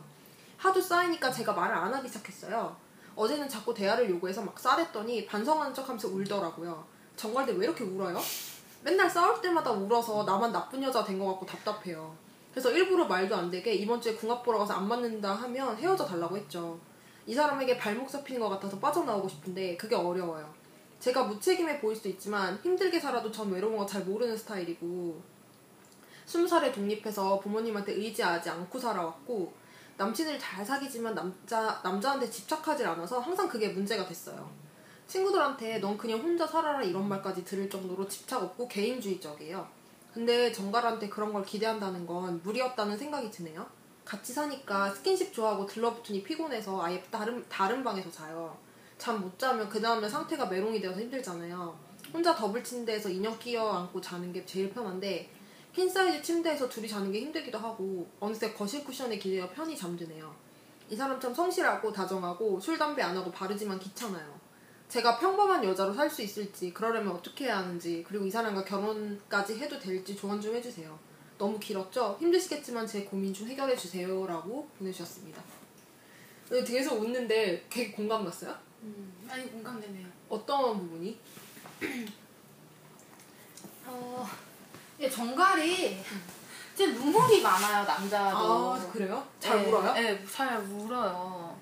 하도 0.59 0.81
쌓이니까 0.81 1.33
제가 1.33 1.53
말을 1.55 1.75
안 1.75 1.95
하기 1.95 2.07
시작했어요. 2.09 2.77
어제는 3.17 3.49
자꾸 3.49 3.73
대화를 3.73 4.11
요구해서 4.11 4.43
막 4.43 4.59
싸댔더니 4.59 5.25
반성하는 5.27 5.73
척하면서 5.75 6.09
울더라고요. 6.09 6.85
정갈대 7.17 7.53
왜 7.53 7.65
이렇게 7.65 7.85
울어요? 7.85 8.19
맨날 8.83 9.09
싸울 9.09 9.41
때마다 9.41 9.71
울어서 9.71 10.25
나만 10.25 10.53
나쁜 10.53 10.83
여자 10.83 11.03
된 11.05 11.19
것 11.19 11.27
같고 11.29 11.47
답답해요. 11.47 12.15
그래서 12.53 12.71
일부러 12.71 13.07
말도 13.07 13.35
안 13.35 13.51
되게 13.51 13.73
이번 13.75 14.01
주에 14.01 14.15
궁합 14.15 14.43
보러 14.43 14.59
가서 14.59 14.75
안 14.75 14.87
맞는다 14.87 15.33
하면 15.35 15.77
헤어져 15.77 16.05
달라고 16.05 16.37
했죠. 16.37 16.79
이 17.27 17.35
사람에게 17.35 17.79
발목 17.79 18.09
잡히는 18.09 18.41
것 18.41 18.49
같아서 18.51 18.79
빠져나오고 18.79 19.29
싶은데 19.29 19.77
그게 19.77 19.97
어려워요. 19.97 20.53
제가 21.01 21.25
무책임해 21.25 21.81
보일 21.81 21.97
수도 21.97 22.09
있지만 22.11 22.59
힘들게 22.63 23.01
살아도 23.01 23.33
전 23.33 23.51
외로운 23.51 23.77
거 23.77 23.87
잘 23.87 24.05
모르는 24.05 24.37
스타일이고 24.37 25.21
스무 26.27 26.47
살에 26.47 26.71
독립해서 26.71 27.41
부모님한테 27.41 27.93
의지하지 27.95 28.51
않고 28.51 28.79
살아왔고 28.79 29.53
남친을 29.97 30.39
잘 30.39 30.65
사귀지만 30.65 31.15
남자 31.15 31.81
남자한테 31.83 32.31
집착하지 32.31 32.85
않아서 32.85 33.19
항상 33.19 33.49
그게 33.49 33.69
문제가 33.69 34.07
됐어요. 34.07 34.51
친구들한테 35.07 35.79
넌 35.79 35.99
그냥 35.99 36.21
혼자 36.21 36.47
살아라 36.47 36.83
이런 36.83 37.09
말까지 37.09 37.45
들을 37.45 37.69
정도로 37.69 38.07
집착 38.09 38.43
없고 38.43 38.69
개인주의적이에요. 38.69 39.82
근데 40.13 40.53
전갈한테 40.53 41.09
그런 41.09 41.33
걸 41.33 41.45
기대한다는 41.45 42.07
건 42.07 42.41
무리였다는 42.43 42.99
생각이 42.99 43.31
드네요. 43.31 43.67
같이 44.05 44.33
사니까 44.33 44.91
스킨십 44.91 45.33
좋아하고 45.33 45.65
들러붙으니 45.67 46.23
피곤해서 46.23 46.83
아예 46.83 47.03
다른 47.11 47.45
다른 47.49 47.83
방에서 47.83 48.11
자요. 48.11 48.57
잠 48.99 49.21
못 49.21 49.39
자면 49.39 49.69
그 49.69 49.81
다음에 49.81 50.09
상태가 50.09 50.47
메롱이 50.47 50.81
되어서 50.81 51.01
힘들잖아요. 51.01 51.77
혼자 52.13 52.35
더블 52.35 52.63
침대에서 52.63 53.09
인형 53.09 53.39
끼어 53.39 53.69
안고 53.73 54.01
자는 54.01 54.33
게 54.33 54.45
제일 54.45 54.71
편한데 54.73 55.31
퀸 55.73 55.89
사이즈 55.89 56.21
침대에서 56.21 56.69
둘이 56.69 56.87
자는 56.87 57.11
게 57.11 57.21
힘들기도 57.21 57.59
하고 57.59 58.07
어느새 58.21 58.53
거실 58.53 58.85
쿠션에 58.85 59.19
기대어 59.19 59.49
편히 59.51 59.77
잠드네요. 59.77 60.35
이 60.91 60.95
사람처럼 60.95 61.35
성실하고 61.35 61.91
다정하고 61.91 62.61
술 62.61 62.77
담배 62.77 63.03
안 63.03 63.17
하고 63.17 63.31
바르지만 63.31 63.79
귀찮아요. 63.79 64.39
제가 64.93 65.19
평범한 65.19 65.65
여자로 65.65 65.95
살 65.95 66.11
수 66.11 66.21
있을지 66.21 66.71
그러려면 66.75 67.15
어떻게 67.15 67.47
해야 67.47 67.57
하는지 67.61 68.05
그리고 68.07 68.27
이 68.27 68.31
사람과 68.31 68.63
결혼까지 68.63 69.59
해도 69.59 69.79
될지 69.79 70.15
조언 70.15 70.39
좀 70.39 70.55
해주세요. 70.55 70.99
너무 71.39 71.59
길었죠? 71.59 72.19
힘드시겠지만 72.21 72.87
제 72.87 73.05
고민 73.05 73.33
좀 73.33 73.49
해결해 73.49 73.75
주세요라고 73.75 74.69
보내주셨습니다. 74.79 75.43
뒤에서 76.67 76.95
웃는데 76.95 77.67
되게 77.71 77.91
공감 77.91 78.23
갔어요? 78.27 78.55
음, 78.83 79.27
아니 79.31 79.51
공감되네요. 79.51 80.07
어떤 80.29 80.79
부분이? 80.81 81.19
어, 83.87 84.29
이게 84.99 85.09
정갈이 85.09 86.03
진짜 86.77 86.93
눈물이 86.93 87.41
많아요 87.41 87.87
남자도. 87.87 88.37
아 88.75 88.91
그래요? 88.93 89.27
잘 89.41 89.63
네, 89.63 89.69
울어요? 89.71 89.95
네, 89.95 90.23
잘 90.31 90.59
울어요. 90.59 91.59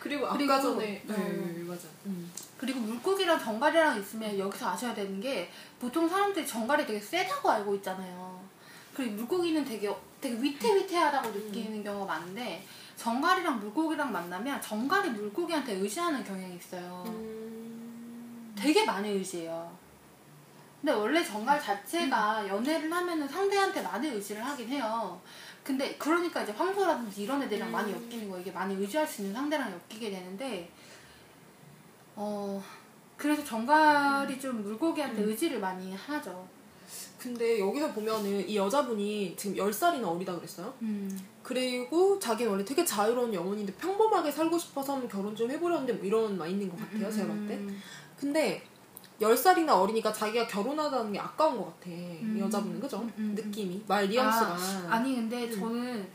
그리고 0.00 0.26
아까 0.26 0.36
그리고- 0.36 0.60
전에 0.60 1.02
네, 1.06 1.14
음. 1.14 1.66
맞아. 1.68 1.86
음. 2.06 2.30
그리고 2.64 2.80
물고기랑 2.80 3.38
정갈이랑 3.38 4.00
있으면 4.00 4.38
여기서 4.38 4.70
아셔야 4.70 4.94
되는 4.94 5.20
게 5.20 5.50
보통 5.78 6.08
사람들이 6.08 6.46
정갈이 6.46 6.86
되게 6.86 6.98
세다고 6.98 7.50
알고 7.50 7.74
있잖아요. 7.76 8.42
그리고 8.94 9.16
물고기는 9.16 9.62
되게 9.66 9.94
되게 10.18 10.34
위태위태하다고 10.40 11.28
느끼는 11.28 11.84
경우가 11.84 12.14
많은데 12.14 12.64
정갈이랑 12.96 13.60
물고기랑 13.60 14.10
만나면 14.10 14.62
정갈이 14.62 15.10
물고기한테 15.10 15.74
의지하는 15.74 16.24
경향이 16.24 16.56
있어요. 16.56 17.04
음. 17.06 18.54
되게 18.56 18.86
많이 18.86 19.10
의지해요. 19.10 19.70
근데 20.80 20.92
원래 20.92 21.22
정갈 21.22 21.60
자체가 21.60 22.48
연애를 22.48 22.90
하면은 22.90 23.28
상대한테 23.28 23.82
많이 23.82 24.08
의지를 24.08 24.42
하긴 24.42 24.68
해요. 24.70 25.20
근데 25.62 25.96
그러니까 25.96 26.42
이제 26.42 26.52
황소라든지 26.52 27.24
이런 27.24 27.42
애들이랑 27.42 27.68
음. 27.68 27.72
많이 27.72 27.92
엮이는 27.92 28.30
거예요. 28.30 28.40
이게 28.40 28.50
많이 28.50 28.74
의지할 28.74 29.06
수 29.06 29.20
있는 29.20 29.34
상대랑 29.34 29.70
엮이게 29.90 30.10
되는데 30.10 30.70
어 32.16 32.62
그래서 33.16 33.44
정갈이 33.44 34.38
좀 34.40 34.62
물고기한테 34.62 35.22
음. 35.22 35.28
의지를 35.28 35.60
많이 35.60 35.92
하죠. 35.94 36.46
근데 37.18 37.58
여기서 37.58 37.92
보면은 37.92 38.46
이 38.46 38.56
여자분이 38.56 39.34
지금 39.36 39.56
10살이나 39.56 40.04
어리다 40.04 40.36
그랬어요? 40.36 40.74
음. 40.82 41.18
그리고 41.42 42.18
자기는 42.18 42.50
원래 42.52 42.64
되게 42.64 42.84
자유로운 42.84 43.32
영혼인데 43.32 43.72
평범하게 43.74 44.30
살고 44.30 44.58
싶어서 44.58 44.92
한번 44.94 45.08
결혼 45.08 45.34
좀 45.34 45.50
해보려는데 45.50 45.94
뭐 45.94 46.04
이런 46.04 46.36
마인드인 46.36 46.70
것 46.70 46.78
같아요, 46.78 47.10
제가 47.10 47.28
봤을 47.28 47.46
때. 47.48 47.54
음. 47.54 47.80
근데 48.18 48.62
10살이나 49.20 49.70
어리니까 49.80 50.12
자기가 50.12 50.46
결혼하다는 50.46 51.12
게 51.12 51.18
아까운 51.18 51.56
것 51.56 51.66
같아. 51.78 51.90
이 51.90 52.38
여자분은, 52.38 52.80
그죠? 52.80 52.98
음, 52.98 53.12
음, 53.16 53.24
음. 53.30 53.34
느낌이. 53.34 53.82
말 53.86 54.08
뉘앙스가. 54.08 54.56
아 54.90 54.98
니 55.00 55.14
근데 55.14 55.44
음. 55.44 55.58
저는 55.60 56.08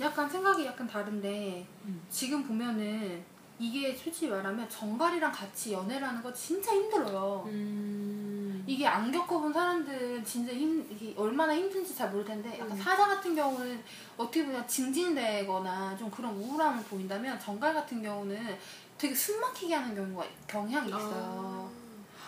약간 0.00 0.28
생각이 0.28 0.66
약간 0.66 0.86
다른데 0.86 1.66
음. 1.86 2.02
지금 2.10 2.44
보면은 2.46 3.22
이게 3.58 3.94
솔직히 3.94 4.28
말하면 4.28 4.68
정갈이랑 4.68 5.32
같이 5.32 5.72
연애를 5.72 6.06
하는 6.06 6.22
거 6.22 6.32
진짜 6.32 6.72
힘들어요. 6.72 7.44
음. 7.46 8.62
이게 8.66 8.86
안 8.86 9.10
겪어본 9.10 9.52
사람들은 9.52 10.24
진짜 10.24 10.52
힘, 10.52 10.86
이게 10.90 11.14
얼마나 11.16 11.54
힘든지 11.54 11.94
잘 11.94 12.10
모를 12.10 12.24
텐데 12.24 12.58
약간 12.58 12.72
음. 12.72 12.82
사자 12.82 13.06
같은 13.06 13.34
경우는 13.34 13.82
어떻게 14.16 14.44
보면 14.44 14.66
징징대거나 14.66 15.96
좀 15.96 16.10
그런 16.10 16.34
우울함을 16.34 16.82
보인다면 16.84 17.38
정갈 17.38 17.72
같은 17.72 18.02
경우는 18.02 18.58
되게 18.98 19.14
숨 19.14 19.40
막히게 19.40 19.74
하는 19.74 19.94
경우가 19.94 20.26
경향이 20.46 20.88
있어요. 20.88 21.70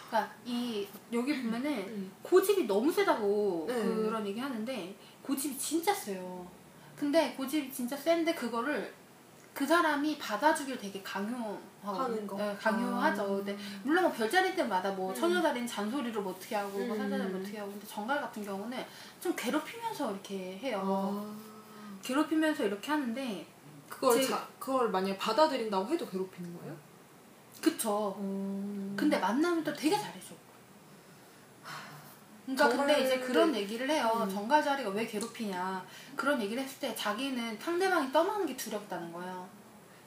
그러니까 0.09 0.33
이 0.47 0.87
여기 1.13 1.43
보면은 1.43 1.71
음. 1.71 2.13
고집이 2.23 2.67
너무 2.67 2.91
세다고 2.91 3.67
네. 3.69 3.75
그런 3.75 4.27
얘기 4.27 4.41
하는데 4.41 4.97
고집이 5.23 5.59
진짜 5.59 5.93
세요. 5.93 6.47
근데 6.97 7.35
고집이 7.35 7.71
진짜 7.71 7.97
센데 7.97 8.35
그거를 8.35 8.95
그 9.59 9.67
사람이 9.67 10.17
받아주길 10.19 10.79
되게 10.79 11.03
강요하고 11.03 11.59
하는 11.83 12.25
거. 12.29 12.37
네, 12.37 12.57
강요하죠. 12.61 13.23
아. 13.23 13.27
근데 13.27 13.59
물론 13.83 14.05
뭐 14.05 14.13
별자리 14.13 14.55
때마다 14.55 14.89
뭐 14.93 15.11
음. 15.11 15.15
처녀자리는 15.17 15.67
잔소리를 15.67 16.23
뭐 16.23 16.33
어떻게 16.33 16.55
하고 16.55 16.79
뭐 16.79 16.95
음. 16.95 16.97
사자는 16.97 17.33
뭐 17.33 17.41
어떻게 17.41 17.59
하고 17.59 17.73
근데 17.73 17.85
정갈 17.85 18.21
같은 18.21 18.45
경우는 18.45 18.85
좀 19.21 19.35
괴롭히면서 19.35 20.13
이렇게 20.13 20.57
해요. 20.59 20.81
아. 20.85 21.37
괴롭히면서 22.05 22.67
이렇게 22.67 22.93
하는데 22.93 23.47
그걸 23.89 24.15
제- 24.23 24.29
자, 24.29 24.47
그걸 24.61 24.91
만약에 24.91 25.19
받아들인다고 25.19 25.89
해도 25.89 26.09
괴롭히는 26.09 26.57
거예요? 26.61 26.77
그쵸. 27.61 28.15
음. 28.21 28.95
근데 28.97 29.19
만나면 29.19 29.65
또 29.65 29.75
되게 29.75 29.99
잘해줘. 29.99 30.28
그러니까 32.57 32.69
근데 32.69 33.05
이제 33.05 33.19
그런 33.19 33.55
얘기를 33.55 33.91
해요. 33.91 34.11
음. 34.23 34.31
정갈 34.31 34.65
자리가 34.65 34.89
왜 34.91 35.07
괴롭히냐. 35.07 35.85
그런 36.17 36.41
얘기를 36.41 36.63
했을 36.63 36.81
때 36.81 36.95
자기는 36.95 37.59
상대방이 37.59 38.11
떠나는 38.11 38.47
게 38.47 38.57
두렵다는 38.57 39.13
거예요. 39.13 39.47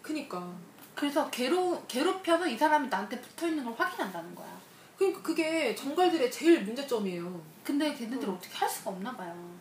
그니까. 0.02 0.52
그래서 0.96 1.30
괴로, 1.30 1.84
괴롭혀서 1.88 2.48
이 2.48 2.58
사람이 2.58 2.88
나한테 2.88 3.22
붙어 3.22 3.48
있는 3.48 3.64
걸 3.64 3.74
확인한다는 3.74 4.34
거야. 4.34 4.60
그러니까 4.98 5.22
그게 5.22 5.76
정갈들의 5.76 6.32
제일 6.32 6.64
문제점이에요. 6.64 7.42
근데 7.64 7.94
걔네들 7.94 8.28
음. 8.28 8.34
어. 8.34 8.38
어떻게 8.38 8.56
할 8.56 8.68
수가 8.68 8.90
없나 8.90 9.16
봐요. 9.16 9.52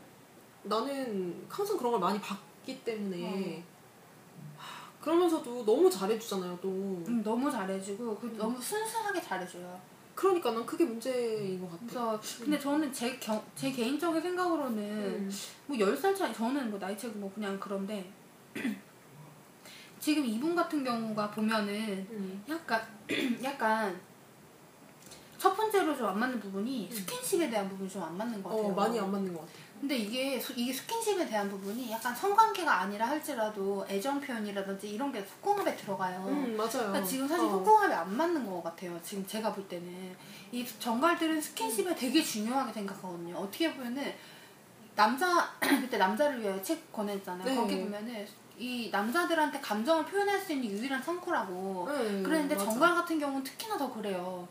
나는 0.62 1.46
항상 1.48 1.76
그런 1.76 1.92
걸 1.92 2.00
많이 2.00 2.18
봤기 2.20 2.82
때문에 2.82 3.24
어. 3.58 4.58
하, 4.58 4.90
그러면서도 5.00 5.64
너무 5.66 5.90
잘해주잖아요 5.90 6.58
또. 6.62 6.68
음, 6.68 7.22
너무 7.22 7.50
잘해주고 7.50 8.16
그 8.18 8.34
너무 8.38 8.60
순수하게 8.60 9.20
잘해줘요. 9.20 9.80
그러니까 10.14 10.50
난 10.50 10.66
그게 10.66 10.84
문제인 10.84 11.60
것 11.60 11.70
같아. 11.70 11.80
그래서 11.86 12.20
근데 12.44 12.58
저는 12.58 12.92
제, 12.92 13.16
경, 13.18 13.42
제 13.54 13.70
개인적인 13.72 14.20
생각으로는 14.20 14.78
음. 14.82 15.30
뭐 15.66 15.76
10살 15.76 16.14
차이 16.16 16.32
저는 16.34 16.70
뭐 16.70 16.78
나이 16.78 16.96
차이고 16.98 17.18
뭐 17.18 17.32
그냥 17.34 17.58
그런데 17.58 18.10
지금 19.98 20.24
이분 20.24 20.54
같은 20.54 20.82
경우가 20.84 21.30
보면은 21.30 22.06
음. 22.10 22.44
약간 22.48 22.82
약간 23.42 23.98
첫 25.38 25.54
번째로 25.56 25.96
좀 25.96 26.06
안 26.08 26.18
맞는 26.18 26.38
부분이 26.40 26.88
음. 26.90 26.94
스킨십에 26.94 27.48
대한 27.50 27.68
부분이 27.68 27.88
좀 27.88 28.02
안 28.02 28.16
맞는 28.16 28.42
것 28.42 28.50
같아요. 28.50 28.66
어 28.66 28.74
많이 28.74 28.98
안 28.98 29.10
맞는 29.10 29.32
것 29.32 29.40
같아. 29.40 29.52
근데 29.80 29.96
이게 29.96 30.38
수- 30.38 30.52
이게 30.54 30.70
스킨십에 30.72 31.26
대한 31.26 31.48
부분이 31.48 31.90
약간 31.90 32.14
성관계가 32.14 32.80
아니라 32.82 33.08
할지라도 33.08 33.86
애정 33.88 34.20
표현이라든지 34.20 34.90
이런 34.90 35.10
게 35.10 35.22
속궁합에 35.22 35.74
들어가요. 35.74 36.22
음 36.28 36.54
맞아요. 36.56 36.70
그러니까 36.88 37.02
지금 37.02 37.26
사실 37.26 37.46
어. 37.46 37.50
속궁합이 37.50 37.94
안 37.94 38.14
맞는 38.14 38.44
것 38.46 38.62
같아요. 38.62 39.00
지금 39.02 39.26
제가 39.26 39.52
볼 39.54 39.66
때는 39.68 40.14
이 40.52 40.66
정갈들은 40.78 41.36
음. 41.36 41.40
스킨십을 41.40 41.94
되게 41.94 42.22
중요하게 42.22 42.72
생각하거든요. 42.74 43.36
어떻게 43.36 43.72
보면은 43.74 44.14
남자 44.94 45.50
그때 45.60 45.96
남자를 45.96 46.40
위하여 46.42 46.60
책 46.62 46.92
권했잖아요. 46.92 47.44
네. 47.48 47.56
거기 47.56 47.80
보면은 47.80 48.26
이 48.58 48.90
남자들한테 48.92 49.58
감정을 49.60 50.04
표현할 50.04 50.38
수 50.38 50.52
있는 50.52 50.70
유일한 50.70 51.02
창구라고. 51.02 51.88
네, 51.90 52.22
그랬는데 52.22 52.54
맞아. 52.54 52.66
정갈 52.70 52.94
같은 52.94 53.18
경우는 53.18 53.42
특히나 53.42 53.78
더 53.78 53.90
그래요. 53.90 54.46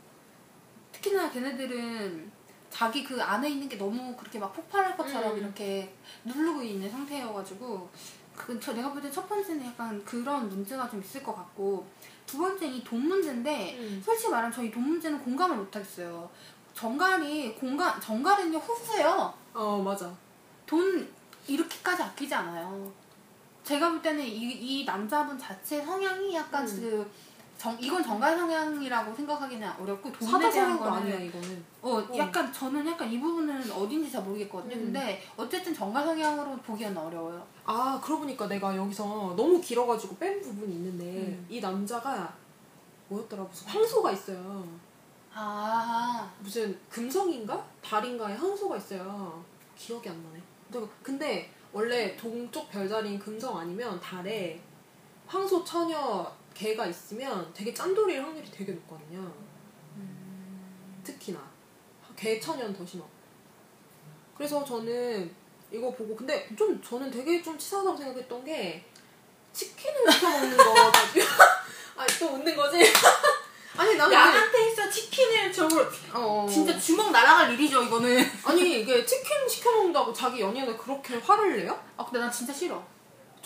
특히나 0.91 1.29
걔네들은 1.29 2.31
자기 2.69 3.03
그 3.03 3.21
안에 3.21 3.49
있는 3.49 3.67
게 3.67 3.77
너무 3.77 4.15
그렇게 4.15 4.39
막 4.39 4.53
폭발할 4.53 4.95
것처럼 4.95 5.34
음. 5.34 5.38
이렇게 5.39 5.93
누르고 6.25 6.62
있는 6.62 6.89
상태여가지고 6.89 7.89
그, 8.36 8.60
저 8.60 8.73
내가 8.73 8.91
볼 8.93 9.01
때 9.01 9.12
첫 9.12 9.27
번째는 9.27 9.65
약간 9.65 10.03
그런 10.05 10.47
문제가 10.47 10.89
좀 10.89 11.01
있을 11.01 11.23
것 11.23 11.36
같고 11.36 11.86
두 12.25 12.38
번째는 12.38 12.75
이 12.75 12.84
돈 12.84 13.08
문제인데 13.08 13.75
음. 13.79 14.01
솔직히 14.05 14.29
말하면 14.29 14.51
저희 14.51 14.71
돈 14.71 14.84
문제는 14.84 15.19
공감을 15.23 15.58
못하겠어요. 15.58 16.29
정갈이 16.73 17.55
공감 17.55 17.99
정갈은요 17.99 18.58
후수예요. 18.60 19.34
어 19.53 19.82
맞아. 19.84 20.10
돈 20.65 21.10
이렇게까지 21.47 22.03
아끼지 22.03 22.34
않아요. 22.36 22.91
제가 23.63 23.89
볼 23.89 24.01
때는 24.01 24.23
이, 24.23 24.51
이 24.82 24.86
남자분 24.86 25.38
자체 25.38 25.84
성향이 25.84 26.34
약간 26.36 26.65
음. 26.67 26.79
그 26.79 27.12
정, 27.58 27.77
이건 27.82 28.01
정갈 28.01 28.38
성향이라고 28.38 29.13
생각하기는 29.13 29.69
어렵고 29.82 30.12
돈에 30.13 30.32
사다 30.32 30.49
대한 30.49 30.79
거는 30.79 30.93
아니야 30.93 31.19
이거는. 31.19 31.65
어, 31.82 31.97
어. 31.97 32.17
약간 32.49 32.53
저는 32.53 32.88
약간 32.88 33.12
이 33.12 33.19
부분은 33.19 33.71
어딘지 33.71 34.12
잘 34.12 34.23
모르겠거든요. 34.23 34.75
음. 34.75 34.85
근데 34.85 35.21
어쨌든 35.38 35.73
정갈 35.73 36.03
성향으로 36.05 36.57
보기에는 36.57 36.97
어려워요. 36.97 37.45
아 37.63 37.99
그러고 38.03 38.21
보니까 38.23 38.47
내가 38.47 38.75
여기서 38.75 39.33
너무 39.38 39.62
길어가지고 39.62 40.17
뺀 40.17 40.41
부분이 40.41 40.73
있는데 40.73 41.05
음. 41.05 41.45
이 41.49 41.59
남자가 41.59 42.33
뭐였더라 43.07 43.43
무슨 43.43 43.67
황소가 43.67 44.12
있어요. 44.12 44.67
아, 45.33 46.29
무슨 46.39 46.77
금성인가 46.89 47.63
달인가에 47.83 48.35
황소가 48.35 48.77
있어요. 48.77 49.43
기억이 49.77 50.09
안 50.09 50.15
나네. 50.23 50.41
근데- 50.71 50.88
근데 51.03 51.53
원래 51.71 52.15
동쪽 52.17 52.69
별자리인 52.69 53.19
금성 53.19 53.57
아니면 53.57 53.99
달에 53.99 54.59
황소 55.27 55.63
처녀 55.63 56.29
개가 56.55 56.88
있으면 56.88 57.49
되게 57.53 57.73
짠돌이일 57.73 58.23
확률이 58.23 58.49
되게 58.51 58.71
높거든요. 58.73 59.31
특히나 61.03 61.39
개 62.19 62.38
처녀는 62.39 62.73
더 62.73 62.86
심하고. 62.86 63.10
그래서 64.36 64.63
저는 64.65 65.34
이거 65.71 65.91
보고 65.91 66.15
근데 66.15 66.49
좀 66.58 66.82
저는 66.82 67.10
되게 67.10 67.41
좀 67.41 67.58
치사하다고 67.58 67.95
생각했던 67.95 68.43
게 68.43 68.84
치킨을 69.53 70.12
시켜 70.12 70.29
먹는 70.29 70.58
거. 70.58 70.91
아또 71.95 72.25
웃는 72.36 72.55
거지? 72.55 72.79
아니 73.77 73.95
나는 73.95 74.13
야한테 74.13 74.71
있어 74.71 74.89
치킨을 74.89 75.53
저걸 75.53 75.89
어, 76.13 76.45
진짜 76.51 76.77
주먹 76.77 77.12
날아갈 77.12 77.53
일이죠 77.53 77.84
이거는. 77.84 78.29
아니 78.43 78.82
이게 78.82 79.05
치킨 79.05 79.47
시켜 79.47 79.71
먹는다고 79.71 80.12
자기 80.12 80.41
연인을 80.41 80.77
그렇게 80.77 81.15
화를 81.15 81.58
내요? 81.58 81.82
아 81.95 82.03
근데 82.03 82.19
난 82.19 82.29
진짜 82.32 82.51
싫어. 82.51 82.84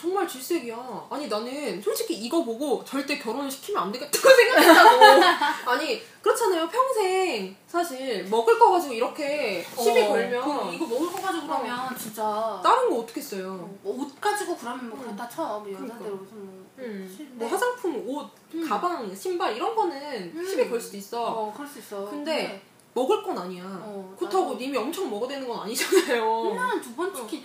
정말 0.04 0.28
질색이야. 0.28 1.08
아니 1.10 1.30
나는 1.30 1.82
솔직히 1.82 2.16
이거 2.16 2.44
보고 2.44 2.84
절대 2.84 3.18
결혼을 3.18 3.50
시키면 3.50 3.84
안 3.84 3.92
되겠다고 3.94 4.30
생각했다고. 4.36 5.24
아니 5.72 6.02
그렇잖아요. 6.22 6.68
평생 6.68 7.56
사실 7.66 8.26
먹을 8.26 8.60
거 8.60 8.72
가지고 8.72 8.94
이렇게 8.94 9.64
시비 9.64 10.02
어, 10.02 10.10
걸면 10.10 10.44
그 10.44 10.76
이거 10.76 10.86
먹을 10.88 11.10
거 11.10 11.22
가지고 11.22 11.48
그러면 11.48 11.98
진짜 11.98 12.60
다른 12.62 12.90
거 12.90 13.00
어떻게 13.00 13.22
써요? 13.22 13.54
어, 13.54 13.80
뭐옷 13.82 14.20
가지고 14.20 14.58
그러면 14.58 14.90
뭐 14.90 15.00
응. 15.00 15.06
그렇다 15.06 15.30
쳐. 15.30 15.44
뭐 15.64 15.72
여자들 15.72 15.88
그러니까. 15.88 16.22
무슨 16.22 16.46
뭐. 16.46 16.64
음. 16.80 17.36
뭐 17.36 17.48
화장품, 17.48 18.04
옷, 18.06 18.30
음. 18.56 18.68
가방, 18.68 19.16
신발 19.16 19.56
이런 19.56 19.74
거는 19.74 20.34
음. 20.36 20.46
시비 20.46 20.70
걸 20.70 20.82
수도 20.82 20.98
있어. 20.98 21.24
어, 21.24 21.54
그럴 21.54 21.66
수 21.66 21.80
있어. 21.80 22.10
근데 22.10 22.62
먹을 22.94 23.24
건 23.24 23.38
아니야. 23.38 23.64
어, 23.66 24.16
그렇다고 24.18 24.44
나도. 24.46 24.58
님이 24.58 24.78
엄청 24.78 25.10
먹어야 25.10 25.30
되는 25.30 25.48
건 25.48 25.60
아니잖아요. 25.62 26.24
1년에 26.24 26.82
두 26.84 26.96
번 26.96 27.14
치킨. 27.14 27.44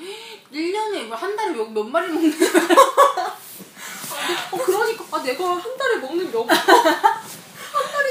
1년에 0.52 1.06
이거 1.06 1.14
한 1.14 1.34
달에 1.36 1.52
몇, 1.52 1.70
몇 1.70 1.82
마리 1.84 2.08
먹는 2.12 2.32
어 4.52 4.56
그러니까 4.64 5.04
아 5.10 5.22
내가 5.22 5.56
한 5.56 5.76
달에 5.76 5.96
먹는 5.96 6.30
몇 6.30 6.46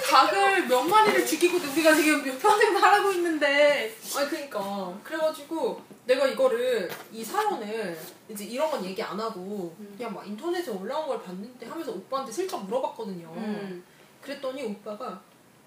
닭을 0.10 0.68
몇 0.68 0.84
마리를 0.84 1.26
죽이고 1.26 1.58
우리가 1.58 1.94
지금 1.94 2.40
평생 2.40 2.80
살아고 2.80 3.12
있는데. 3.14 3.94
아니 4.16 4.30
그러니까 4.30 4.94
그래가지고 5.04 5.82
내가 6.06 6.26
이거를 6.28 6.90
이 7.12 7.24
사연을 7.24 8.00
이제 8.30 8.46
이런 8.46 8.72
건 8.72 8.84
얘기 8.86 9.04
안 9.04 9.20
하고 9.20 9.76
음. 9.80 9.94
그냥 9.98 10.14
막 10.14 10.26
인터넷에 10.26 10.72
올라온 10.72 11.08
걸 11.08 11.22
봤는데 11.22 11.68
하면서 11.68 11.92
오빠한테 11.92 12.32
슬쩍 12.32 12.64
물어봤거든요. 12.66 13.28
음. 13.36 13.84
그랬더니 14.22 14.64
오빠가 14.64 15.20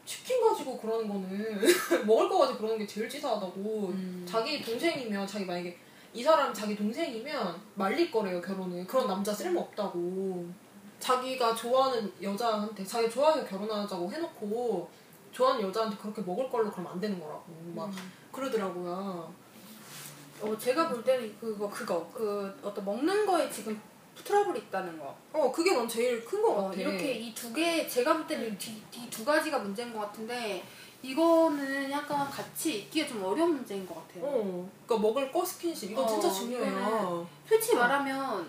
치킨 0.05 0.41
가지고 0.41 0.79
그러는 0.79 1.09
거는 1.09 1.61
먹을 2.07 2.29
거 2.29 2.39
가지고 2.39 2.59
그러는 2.59 2.79
게 2.79 2.87
제일 2.87 3.09
치사하다고 3.09 3.89
음. 3.89 4.27
자기 4.29 4.63
동생이면 4.63 5.27
자기 5.27 5.45
만약에 5.45 5.79
이 6.13 6.23
사람 6.23 6.53
자기 6.53 6.75
동생이면 6.75 7.61
말릴 7.75 8.11
거래요 8.11 8.41
결혼을 8.41 8.87
그런 8.87 9.07
남자 9.07 9.33
쓸모 9.33 9.61
없다고 9.61 10.49
자기가 10.99 11.55
좋아하는 11.55 12.13
여자한테 12.21 12.85
자기 12.85 13.09
좋아해서 13.09 13.47
결혼하자고 13.47 14.11
해놓고 14.13 14.91
좋아하는 15.33 15.67
여자한테 15.67 15.97
그렇게 15.97 16.21
먹을 16.23 16.51
걸로 16.51 16.71
그러면 16.71 16.93
안 16.93 17.01
되는 17.01 17.19
거라고 17.21 17.45
막 17.75 17.89
음. 17.89 18.13
그러더라고요. 18.33 19.33
어, 20.43 20.57
제가 20.59 20.89
볼 20.89 21.05
때는 21.05 21.37
그거, 21.39 21.69
그거, 21.69 22.09
그 22.13 22.59
어떤 22.63 22.85
먹는 22.85 23.27
거에 23.27 23.51
지금 23.51 23.81
트러블이 24.25 24.59
있다는 24.59 24.99
거. 24.99 25.17
어 25.33 25.51
그게 25.51 25.75
난 25.75 25.89
제일 25.89 26.25
큰거 26.25 26.51
어, 26.51 26.65
같아. 26.65 26.81
이렇게 26.81 27.15
이 27.15 27.35
두 27.35 27.53
개, 27.53 27.89
제가 27.89 28.15
볼 28.15 28.27
때는 28.27 28.57
이두 28.93 29.25
가지가 29.25 29.59
문제인 29.59 29.93
것 29.93 30.01
같은데, 30.01 30.65
이거는 31.03 31.91
약간 31.91 32.29
같이 32.31 32.81
있기가 32.81 33.09
좀 33.09 33.25
어려운 33.25 33.55
문제인 33.55 33.87
것 33.87 33.95
같아요. 34.07 34.25
어, 34.25 34.69
그러니까 34.87 35.09
먹을 35.09 35.33
거 35.33 35.45
스킨십 35.45 35.93
이거 35.93 36.03
어, 36.03 36.07
진짜 36.07 36.31
중요해요. 36.31 37.27
솔직히 37.49 37.77
말하면 37.77 38.47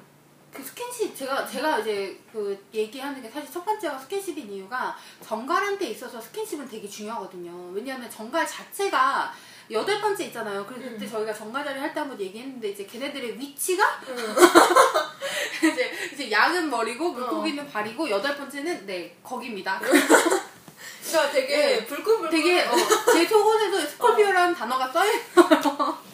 그 0.52 0.62
스킨십 0.62 1.16
제가 1.16 1.48
제가 1.48 1.80
이제 1.80 2.20
그 2.34 2.62
얘기하는 2.74 3.22
게 3.22 3.30
사실 3.30 3.50
첫 3.50 3.64
번째가 3.64 3.98
스킨십인 3.98 4.52
이유가 4.52 4.98
전갈한테 5.24 5.92
있어서 5.92 6.20
스킨십은 6.20 6.68
되게 6.68 6.86
중요하거든요. 6.86 7.72
왜냐하면 7.72 8.10
전갈 8.10 8.46
자체가 8.46 9.34
여덟 9.72 10.02
번째 10.02 10.26
있잖아요. 10.26 10.66
그래서 10.66 10.90
그때 10.90 11.06
음. 11.06 11.10
저희가 11.12 11.34
전갈 11.34 11.64
자리 11.64 11.80
할 11.80 11.94
때 11.94 12.00
한번 12.00 12.20
얘기했는데 12.20 12.70
이제 12.70 12.86
걔네들의 12.86 13.38
위치가 13.40 14.00
응. 14.08 14.16
이제 15.72 15.92
이제 16.14 16.32
양은 16.32 16.70
머리고 16.70 17.12
물고기는 17.12 17.68
발이고 17.70 18.10
여덟 18.10 18.36
번째는 18.38 18.86
네 18.86 19.16
거기입니다. 19.24 19.80
그러니까 19.80 21.32
되게 21.32 21.58
네. 21.58 21.86
불끈불끈 21.86 22.30
되게 22.30 22.62
어, 22.64 22.72
제 23.12 23.26
속옷에도 23.28 23.82
Scorpio라는 23.82 24.56
단어가 24.56 24.88
써있어요. 24.92 25.98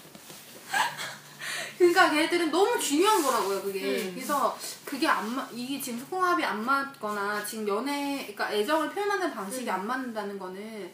그러니까 1.78 2.10
걔네들은 2.10 2.50
너무 2.50 2.80
중요한 2.80 3.22
거라고요, 3.22 3.62
그게. 3.62 3.82
음. 3.86 4.12
그래서 4.16 4.58
그게 4.84 5.08
안 5.08 5.36
맞, 5.36 5.48
이게 5.54 5.80
지금 5.80 6.00
소통합이 6.00 6.44
안 6.44 6.66
맞거나 6.66 7.46
지금 7.46 7.68
연애, 7.68 8.18
그러니까 8.22 8.52
애정을 8.52 8.90
표현하는 8.90 9.32
방식이 9.32 9.70
음. 9.70 9.74
안 9.74 9.86
맞는다는 9.86 10.40
거는 10.40 10.92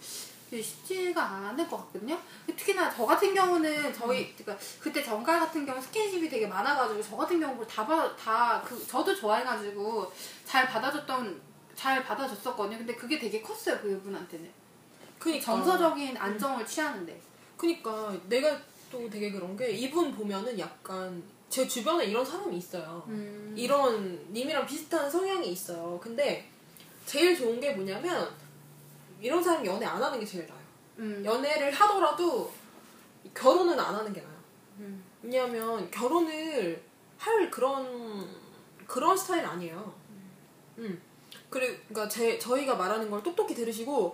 쉽지가 0.62 1.22
않을 1.24 1.68
것 1.68 1.78
같거든요. 1.78 2.18
특히나 2.48 2.94
저 2.94 3.06
같은 3.06 3.34
경우는 3.34 3.94
저희, 3.94 4.34
그러니까 4.36 4.66
그때 4.80 5.04
정갈 5.04 5.40
같은 5.40 5.66
경우 5.66 5.82
스킨십이 5.82 6.30
되게 6.30 6.46
많아가지고 6.48 7.02
저 7.02 7.16
같은 7.18 7.40
경우 7.40 7.66
다, 7.68 7.86
받- 7.86 8.16
다, 8.18 8.62
그, 8.66 8.86
저도 8.86 9.16
좋아해가지고 9.16 10.12
잘 10.46 10.68
받아줬던, 10.68 11.42
잘 11.76 12.04
받아줬었거든요. 12.04 12.78
근데 12.80 12.96
그게 12.96 13.18
되게 13.18 13.42
컸어요, 13.42 13.80
그분한테는. 13.80 14.50
그니까 15.20 15.44
정서적인 15.46 16.18
안정을 16.18 16.66
취하는데. 16.66 17.20
그니까 17.58 18.14
내가 18.28 18.60
또 18.92 19.10
되게 19.10 19.32
그런 19.32 19.56
게 19.56 19.72
이분 19.72 20.12
보면은 20.14 20.58
약간 20.60 21.24
제 21.50 21.68
주변에 21.68 22.06
이런 22.06 22.26
사람이 22.26 22.58
있어요. 22.58 23.04
음. 23.08 23.54
이런 23.56 24.20
님이랑 24.34 24.66
비슷한 24.66 25.10
성향이 25.10 25.48
있어요. 25.52 26.00
근데 26.02 26.50
제일 27.06 27.38
좋은 27.38 27.60
게 27.60 27.72
뭐냐면 27.74 28.30
이런 29.24 29.42
사람 29.42 29.66
연애 29.66 29.86
안 29.86 30.04
하는 30.04 30.20
게 30.20 30.26
제일 30.26 30.46
나아요. 30.46 30.60
음. 31.00 31.24
연애를 31.26 31.72
하더라도 31.72 32.52
결혼은 33.34 33.80
안 33.80 33.96
하는 33.96 34.12
게 34.12 34.22
나아요. 34.22 34.38
음. 34.80 35.04
왜냐하면 35.22 35.90
결혼을 35.90 36.84
할 37.18 37.50
그런 37.50 38.30
그런 38.86 39.16
스타일 39.16 39.46
아니에요. 39.46 39.94
음. 40.80 41.02
그리고 41.50 41.78
그러니까 41.88 42.10
제 42.10 42.38
저희가 42.38 42.76
말하는 42.76 43.10
걸 43.10 43.24
똑똑히 43.24 43.56
들으시고 43.56 44.14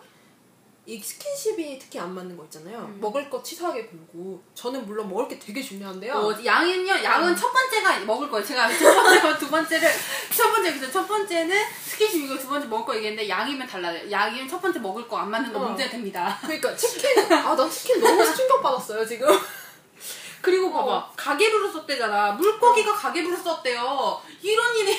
이 0.89 0.99
스킨십이 0.99 1.77
특히 1.77 1.99
안 1.99 2.15
맞는 2.15 2.35
거 2.35 2.43
있잖아요. 2.45 2.79
음. 2.79 2.97
먹을 2.99 3.29
거 3.29 3.43
치사하게 3.43 3.85
굴고 3.85 4.41
저는 4.55 4.87
물론 4.87 5.07
먹을 5.07 5.27
게 5.27 5.37
되게 5.37 5.61
중요한데요. 5.61 6.13
어, 6.15 6.35
양은요, 6.43 7.03
양은 7.03 7.29
음. 7.29 7.35
첫 7.35 7.51
번째가 7.53 7.99
먹을 8.05 8.27
거예요. 8.31 8.43
제가 8.43 8.67
첫 8.75 9.03
번째와 9.03 9.37
두 9.37 9.49
번째를, 9.51 9.87
첫 10.35 10.49
번째, 10.49 10.73
그죠? 10.73 10.91
첫 10.91 11.07
번째는 11.07 11.55
스킨십이고 11.85 12.39
두 12.39 12.47
번째 12.47 12.67
먹을 12.67 12.85
거 12.87 12.95
얘기했는데, 12.95 13.29
양이면 13.29 13.67
달라요. 13.67 14.09
양이면 14.09 14.47
첫 14.49 14.59
번째 14.59 14.79
먹을 14.79 15.07
거 15.07 15.19
안 15.19 15.29
맞는 15.29 15.53
거 15.53 15.59
어. 15.59 15.65
문제가 15.67 15.91
됩니다. 15.91 16.39
그러니까 16.41 16.75
치킨 16.75 17.19
아나 17.31 17.69
치킨 17.69 17.99
너무 18.01 18.25
충격 18.35 18.59
받았어요 18.63 19.05
지금. 19.05 19.27
그리고 20.41 20.71
봐봐. 20.71 20.91
어. 20.91 21.13
가계부로 21.15 21.69
썼대잖아. 21.71 22.31
물고기가 22.31 22.93
가계부로 22.93 23.37
썼대요. 23.37 24.19
이런 24.41 24.75
일이. 24.77 24.97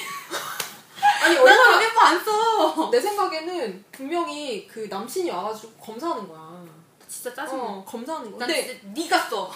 아니 1.21 1.35
난 1.35 1.43
얼마나 1.45 1.73
가계부 1.73 2.01
안 2.01 2.25
써. 2.25 2.91
내 2.91 3.01
생각에는 3.01 3.85
분명히 3.93 4.67
그 4.67 4.87
남친이 4.91 5.31
와가지고 5.31 5.73
검사하는 5.75 6.27
거야. 6.29 6.65
진짜 7.09 7.35
짜증나. 7.35 7.63
어 7.63 7.85
검사하는 7.85 8.31
거. 8.33 8.39
난 8.39 8.49
근데 8.49 8.67
진짜 8.67 8.87
네가 8.95 9.19
써. 9.29 9.51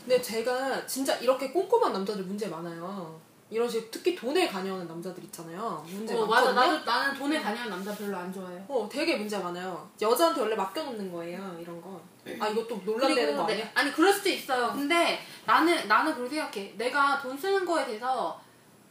근데 0.00 0.20
제가 0.20 0.86
진짜 0.86 1.14
이렇게 1.16 1.50
꼼꼼한 1.50 1.92
남자들 1.92 2.24
문제 2.24 2.48
많아요. 2.48 3.20
이런 3.50 3.68
식으로 3.68 3.90
특히 3.90 4.16
돈에 4.16 4.48
관여하는 4.48 4.88
남자들 4.88 5.22
있잖아요. 5.24 5.84
문제 5.86 6.14
어, 6.14 6.24
많거든요. 6.26 6.54
맞아. 6.54 6.72
나도, 6.72 6.84
나는 6.86 7.18
돈에 7.18 7.38
관여하는 7.40 7.70
남자 7.70 7.94
별로 7.94 8.16
안 8.16 8.32
좋아해. 8.32 8.56
어, 8.66 8.88
되게 8.90 9.16
문제 9.16 9.36
많아요. 9.38 9.88
여자한테 10.00 10.40
원래 10.40 10.56
맡겨놓는 10.56 11.12
거예요, 11.12 11.58
이런 11.60 11.78
거. 11.82 12.00
아, 12.40 12.48
이것도 12.48 12.80
논란되는 12.82 13.36
거 13.36 13.44
내- 13.44 13.52
아니야? 13.52 13.70
아니 13.74 13.92
그럴 13.92 14.10
수도 14.10 14.30
있어요. 14.30 14.72
근데 14.72 15.20
나는 15.44 15.86
나는 15.86 16.14
그렇게 16.14 16.36
생각해. 16.36 16.74
내가 16.78 17.20
돈 17.20 17.36
쓰는 17.36 17.66
거에 17.66 17.84
대해서 17.84 18.40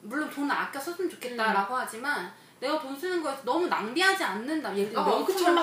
물론 0.04 0.30
돈을 0.30 0.54
아껴 0.54 0.80
썼으면 0.80 1.10
좋겠다라고 1.10 1.76
하지만 1.76 2.32
내가 2.60 2.80
돈 2.80 2.98
쓰는 3.00 3.24
거에 3.24 3.36
너무 3.44 3.68
낭비하지 3.68 4.24
않는다. 4.24 4.76
예를 4.78 4.90
들어 4.92 5.02
아, 5.02 5.06
명품을. 5.06 5.54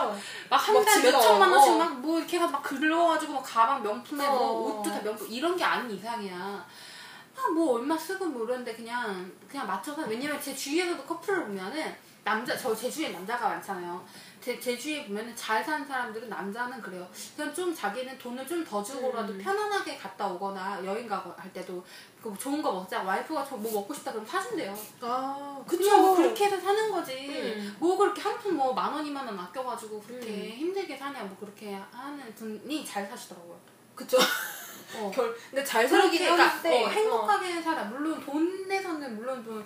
막한 0.51 0.74
막 0.74 0.85
달에 0.85 1.11
몇 1.12 1.20
천만 1.20 1.48
어, 1.51 1.53
원씩 1.53 1.72
어. 1.72 1.79
막뭐 1.79 2.18
이렇게 2.18 2.37
해가지고 2.37 2.59
막 2.59 2.62
글러가지고 2.64 3.33
막 3.35 3.42
가방 3.42 3.83
명품에 3.83 4.27
뭐 4.27 4.37
어. 4.37 4.53
옷도 4.79 4.90
다 4.90 5.01
명품 5.03 5.29
이런 5.31 5.57
게 5.57 5.62
아닌 5.64 5.90
이상이야. 5.96 6.35
아, 6.37 7.51
뭐 7.55 7.74
얼마 7.74 7.96
쓰고 7.96 8.27
뭐 8.27 8.44
이러는데 8.44 8.74
그냥 8.74 9.31
그냥 9.48 9.66
맞춰서 9.66 10.03
왜냐면 10.03 10.40
제 10.40 10.53
주위에서도 10.55 11.01
커플을 11.05 11.44
보면은 11.44 11.94
남자 12.24 12.57
저 12.57 12.74
제 12.74 12.90
주위에 12.90 13.11
남자가 13.11 13.48
많잖아요. 13.48 14.05
제, 14.48 14.58
제 14.58 14.78
주위에 14.78 15.04
보면은 15.06 15.37
잘 15.37 15.62
사는 15.62 15.87
사람들은 15.87 16.30
남자는 16.30 16.80
그래요. 16.80 17.06
그냥 17.37 17.52
좀 17.52 17.74
자기는 17.74 18.16
돈을 18.16 18.46
좀 18.46 18.64
더 18.64 18.82
주고라도 18.82 19.34
음. 19.34 19.38
편안하게 19.38 19.96
갔다 19.98 20.26
오거나 20.26 20.82
여행 20.87 21.06
가고 21.06 21.30
할 21.37 21.52
때도 21.52 21.84
그 22.22 22.34
좋은 22.38 22.62
거 22.62 22.72
먹자 22.72 23.02
와이프가 23.02 23.44
저 23.44 23.56
뭐 23.58 23.70
먹고 23.72 23.92
싶다 23.92 24.11
그럼 24.12 24.24
사준대요. 24.26 24.72
아, 25.02 25.62
그냥 25.66 26.00
뭐 26.00 26.11
그쵸. 26.12 26.22
그렇게 26.22 26.46
해서 26.46 26.58
사는 26.61 26.90
거지. 26.90 27.28
음. 27.28 27.76
뭐 27.78 27.98
그렇게 27.98 28.22
한 28.22 28.38
푼 28.38 28.56
뭐 28.56 28.72
만 28.72 28.90
원, 28.94 29.04
이만 29.04 29.26
원 29.26 29.38
아껴가지고 29.38 30.00
그렇게 30.00 30.26
음. 30.30 30.56
힘들게 30.56 30.96
사냐 30.96 31.22
뭐 31.24 31.37
그렇게 31.38 31.74
하는 31.92 32.34
분이 32.34 32.87
잘 32.87 33.06
사시더라고요. 33.06 33.58
그쵸. 33.94 34.16
어. 34.96 35.11
결, 35.14 35.37
근데 35.50 35.62
잘 35.62 35.87
살긴 35.87 36.18
그러니까 36.20 36.46
하는데. 36.48 36.84
어, 36.84 36.88
행복하게 36.88 37.61
살아. 37.61 37.84
물론 37.84 38.18
돈 38.24 38.66
내서는 38.66 39.16
물론 39.16 39.44
좀 39.44 39.62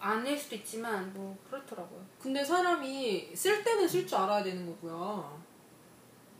아닐 0.00 0.38
수도 0.38 0.56
있지만 0.56 1.12
뭐 1.12 1.36
그렇더라고요. 1.48 2.04
근데 2.20 2.44
사람이 2.44 3.32
쓸 3.34 3.62
때는 3.64 3.86
쓸 3.88 4.06
줄 4.06 4.18
알아야 4.18 4.42
되는 4.42 4.66
거고요. 4.66 5.38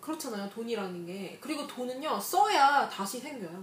그렇잖아요, 0.01 0.49
돈이라는 0.49 1.07
게. 1.07 1.38
그리고 1.40 1.66
돈은요, 1.66 2.18
써야 2.21 2.88
다시 2.88 3.18
생겨요. 3.18 3.62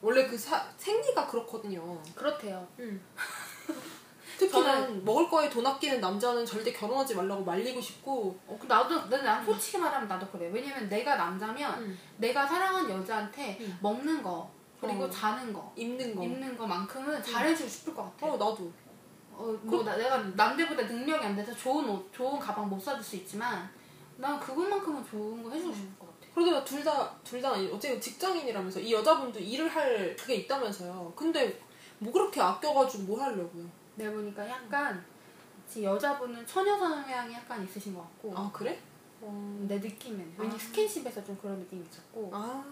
원래 0.00 0.26
그 0.26 0.36
사, 0.36 0.64
생리가 0.76 1.26
그렇거든요. 1.26 2.00
그렇대요. 2.14 2.66
특히나 4.38 4.86
저는- 4.88 5.02
먹을 5.04 5.28
거에 5.28 5.48
돈 5.48 5.64
아끼는 5.66 6.00
남자는 6.00 6.44
절대 6.44 6.72
결혼하지 6.72 7.14
말라고 7.14 7.44
말리고 7.44 7.80
싶고 7.80 8.36
어, 8.46 8.58
그 8.60 8.66
나도 8.66 8.94
나도 8.96 9.22
난 9.22 9.44
솔직히 9.44 9.78
말하면 9.78 10.08
나도 10.08 10.26
그래. 10.30 10.50
왜냐면 10.52 10.88
내가 10.88 11.16
남자면 11.16 11.78
음. 11.80 11.98
내가 12.16 12.46
사랑한 12.46 12.88
여자한테 12.90 13.58
음. 13.60 13.78
먹는 13.80 14.22
거 14.22 14.50
그리고 14.80 15.04
어. 15.04 15.10
자는 15.10 15.52
거 15.52 15.72
입는 15.76 16.16
거. 16.16 16.24
입는 16.24 16.56
거만큼은 16.56 17.22
잘해주고 17.22 17.68
싶을 17.68 17.94
것 17.94 18.02
같아. 18.04 18.26
어 18.26 18.30
나도. 18.32 18.72
어, 19.34 19.58
뭐 19.62 19.82
나, 19.82 19.96
내가 19.96 20.18
남들보다 20.18 20.82
능력이 20.82 21.24
안 21.24 21.34
돼서 21.36 21.54
좋은 21.54 21.88
옷, 21.88 22.12
좋은 22.12 22.38
가방 22.38 22.68
못 22.68 22.78
사줄 22.80 23.02
수 23.02 23.16
있지만 23.16 23.68
난 24.16 24.38
그것만큼은 24.38 25.04
좋은 25.04 25.42
거 25.42 25.50
해주고 25.50 25.74
싶을 25.74 25.98
것 25.98 26.06
같아. 26.06 26.32
그러다가 26.34 26.64
둘 26.64 26.84
다 26.84 27.18
둘 27.24 27.40
다 27.42 27.52
어쨌든 27.52 28.00
직장인이라면서 28.00 28.80
이 28.80 28.92
여자분도 28.92 29.38
일을 29.38 29.68
할 29.68 30.14
그게 30.16 30.36
있다면서요. 30.36 31.12
근데 31.16 31.60
뭐 31.98 32.12
그렇게 32.12 32.40
아껴가지고 32.40 33.04
뭘 33.04 33.20
하려고요? 33.20 33.64
내가 33.96 34.12
보니까 34.12 34.48
약간 34.48 35.04
여자분은 35.80 36.46
처녀 36.46 36.76
성향이 36.78 37.32
약간 37.34 37.64
있으신 37.64 37.94
것 37.94 38.02
같고 38.02 38.32
아 38.36 38.50
그래? 38.52 38.78
어. 39.20 39.64
내 39.68 39.78
느낌엔 39.78 40.34
왠지 40.36 40.56
아. 40.56 40.58
스킨십에서 40.58 41.24
좀 41.24 41.36
그런 41.40 41.58
느낌이 41.60 41.82
있었고 41.90 42.30
아. 42.32 42.62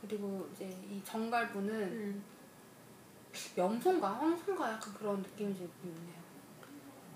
그리고 0.00 0.48
이제 0.54 0.64
이 0.90 1.00
정갈분은 1.04 1.70
음. 1.74 2.24
명송가 3.54 4.08
황송가 4.08 4.72
약간 4.72 4.94
그런 4.94 5.22
느낌이 5.22 5.56
좀 5.56 5.70
있네요. 5.84 6.18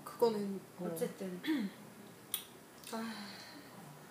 그거는 0.03 0.59
어. 0.79 0.89
어쨌든 0.91 1.41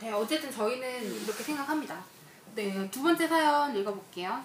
네 0.01 0.11
어쨌든 0.13 0.51
저희는 0.51 1.23
이렇게 1.25 1.43
생각합니다. 1.43 2.05
네, 2.55 2.91
두 2.91 3.03
번째 3.03 3.27
사연 3.29 3.75
읽어볼게요. 3.77 4.45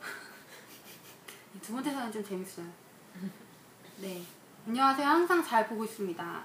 두 1.62 1.72
번째 1.74 1.92
사연 1.92 2.10
좀 2.10 2.24
재밌어요. 2.24 2.66
네. 3.98 4.22
안녕하세요. 4.66 5.06
항상 5.06 5.44
잘 5.44 5.68
보고 5.68 5.84
있습니다. 5.84 6.44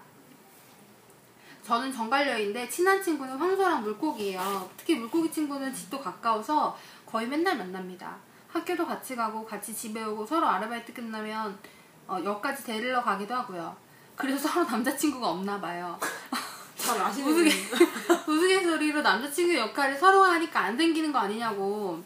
저는 1.63 1.91
정갈녀인데 1.91 2.69
친한 2.69 3.01
친구는 3.01 3.37
황소랑 3.37 3.83
물고기예요. 3.83 4.69
특히 4.77 4.95
물고기 4.95 5.31
친구는 5.31 5.73
집도 5.73 5.99
가까워서 5.99 6.77
거의 7.05 7.27
맨날 7.27 7.57
만납니다. 7.57 8.17
학교도 8.51 8.85
같이 8.85 9.15
가고 9.15 9.45
같이 9.45 9.73
집에 9.73 10.03
오고 10.03 10.25
서로 10.25 10.47
아르바이트 10.47 10.93
끝나면 10.93 11.57
어, 12.07 12.19
역까지 12.23 12.63
데리러 12.63 13.01
가기도 13.01 13.33
하고요. 13.33 13.75
그래서 14.15 14.47
서로 14.49 14.65
남자친구가 14.65 15.29
없나 15.29 15.59
봐요. 15.59 15.97
잘 16.75 16.99
아시는 16.99 17.29
우스개, 17.29 17.49
분. 17.69 18.17
우스갯소리로 18.35 19.01
남자친구 19.01 19.55
역할을 19.55 19.95
서로가 19.95 20.33
하니까 20.33 20.59
안 20.61 20.77
생기는 20.77 21.11
거 21.11 21.19
아니냐고. 21.19 22.03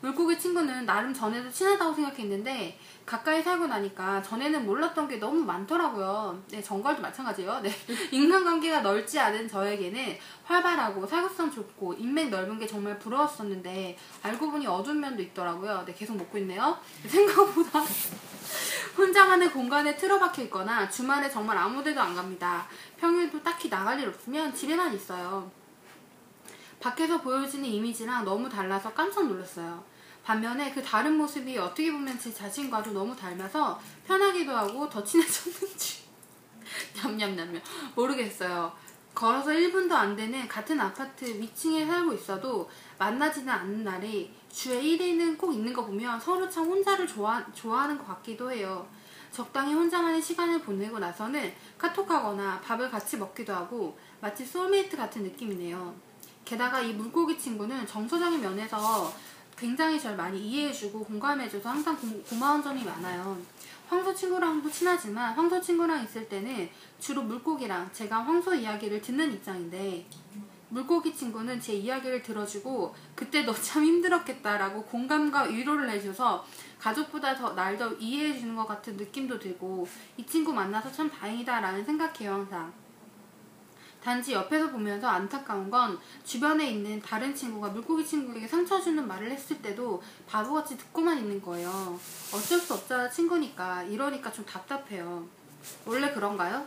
물고기 0.00 0.38
친구는 0.38 0.86
나름 0.86 1.12
전에도 1.12 1.50
친하다고 1.50 1.94
생각했는데 1.94 2.78
가까이 3.04 3.42
살고 3.42 3.66
나니까 3.66 4.22
전에는 4.22 4.66
몰랐던 4.66 5.08
게 5.08 5.16
너무 5.16 5.42
많더라고요. 5.44 6.42
네, 6.50 6.62
정갈도 6.62 7.02
마찬가지예요. 7.02 7.60
네. 7.60 7.70
인간관계가 8.12 8.80
넓지 8.82 9.18
않은 9.18 9.48
저에게는 9.48 10.18
활발하고 10.44 11.06
사교성 11.06 11.50
좋고 11.50 11.94
인맥 11.94 12.28
넓은 12.28 12.58
게 12.58 12.66
정말 12.66 12.98
부러웠었는데 12.98 13.96
알고 14.22 14.50
보니 14.50 14.66
어두운 14.66 15.00
면도 15.00 15.22
있더라고요. 15.22 15.84
네, 15.86 15.94
계속 15.94 16.16
먹고 16.16 16.38
있네요. 16.38 16.78
생각보다 17.08 17.82
혼자만의 18.96 19.52
공간에 19.52 19.96
틀어박혀 19.96 20.42
있거나 20.42 20.88
주말에 20.88 21.30
정말 21.30 21.56
아무데도 21.56 22.00
안 22.00 22.14
갑니다. 22.14 22.66
평일도 22.98 23.42
딱히 23.42 23.70
나갈 23.70 23.98
일 24.00 24.08
없으면 24.08 24.54
집에만 24.54 24.94
있어요. 24.94 25.50
밖에서 26.80 27.20
보여지는 27.20 27.68
이미지랑 27.68 28.24
너무 28.24 28.48
달라서 28.48 28.92
깜짝 28.92 29.26
놀랐어요. 29.26 29.82
반면에 30.24 30.72
그 30.72 30.82
다른 30.82 31.16
모습이 31.16 31.56
어떻게 31.58 31.90
보면 31.90 32.18
제 32.18 32.32
자신과도 32.32 32.92
너무 32.92 33.16
닮아서 33.16 33.80
편하기도 34.06 34.52
하고 34.52 34.88
더 34.88 35.02
친해졌는지 35.02 36.02
냠냠냠냠 37.02 37.62
모르겠어요. 37.94 38.72
걸어서 39.14 39.50
1분도 39.50 39.92
안 39.92 40.14
되는 40.14 40.46
같은 40.46 40.78
아파트 40.78 41.24
위층에 41.24 41.86
살고 41.86 42.12
있어도 42.12 42.70
만나지는 42.98 43.48
않는 43.48 43.82
날이 43.82 44.32
주에 44.48 44.80
1회는 44.80 45.36
꼭 45.36 45.52
있는 45.52 45.72
거 45.72 45.84
보면 45.84 46.20
서로 46.20 46.48
참 46.48 46.66
혼자를 46.66 47.06
좋아, 47.06 47.44
좋아하는 47.52 47.98
것 47.98 48.06
같기도 48.06 48.52
해요. 48.52 48.86
적당히 49.32 49.74
혼자만의 49.74 50.22
시간을 50.22 50.60
보내고 50.60 50.98
나서는 50.98 51.52
카톡하거나 51.76 52.60
밥을 52.60 52.90
같이 52.90 53.16
먹기도 53.16 53.52
하고 53.52 53.98
마치 54.20 54.44
소울메이트 54.44 54.96
같은 54.96 55.22
느낌이네요. 55.24 56.07
게다가 56.48 56.80
이 56.80 56.94
물고기 56.94 57.38
친구는 57.38 57.86
정서적인 57.86 58.40
면에서 58.40 59.12
굉장히 59.54 60.00
절 60.00 60.16
많이 60.16 60.38
이해해주고 60.40 61.04
공감해줘서 61.04 61.68
항상 61.68 61.94
고, 61.94 62.06
고마운 62.22 62.62
점이 62.62 62.82
많아요. 62.84 63.36
황소 63.86 64.14
친구랑도 64.14 64.70
친하지만 64.70 65.34
황소 65.34 65.60
친구랑 65.60 66.02
있을 66.04 66.26
때는 66.26 66.70
주로 66.98 67.22
물고기랑 67.22 67.90
제가 67.92 68.20
황소 68.24 68.54
이야기를 68.54 69.02
듣는 69.02 69.30
입장인데 69.34 70.06
물고기 70.70 71.14
친구는 71.14 71.60
제 71.60 71.74
이야기를 71.74 72.22
들어주고 72.22 72.94
그때 73.14 73.42
너 73.42 73.52
참 73.54 73.84
힘들었겠다라고 73.84 74.84
공감과 74.84 75.42
위로를 75.44 75.90
해줘서 75.90 76.46
가족보다 76.78 77.34
더 77.36 77.54
날 77.54 77.76
더 77.76 77.92
이해해주는 77.94 78.56
것 78.56 78.66
같은 78.66 78.96
느낌도 78.96 79.38
들고 79.38 79.86
이 80.16 80.24
친구 80.24 80.52
만나서 80.52 80.90
참 80.92 81.10
다행이다라는 81.10 81.84
생각해요 81.84 82.32
항상. 82.32 82.72
단지 84.02 84.32
옆에서 84.32 84.70
보면서 84.70 85.08
안타까운 85.08 85.70
건 85.70 85.98
주변에 86.24 86.70
있는 86.70 87.00
다른 87.02 87.34
친구가 87.34 87.68
물고기 87.68 88.06
친구에게 88.06 88.46
상처 88.46 88.80
주는 88.80 89.06
말을 89.06 89.30
했을 89.30 89.60
때도 89.60 90.02
바보같이 90.26 90.76
듣고만 90.78 91.18
있는 91.18 91.42
거예요. 91.42 91.98
어쩔 92.32 92.58
수 92.58 92.74
없잖아 92.74 93.10
친구니까 93.10 93.82
이러니까 93.84 94.30
좀 94.32 94.44
답답해요. 94.46 95.26
원래 95.84 96.12
그런가요? 96.12 96.64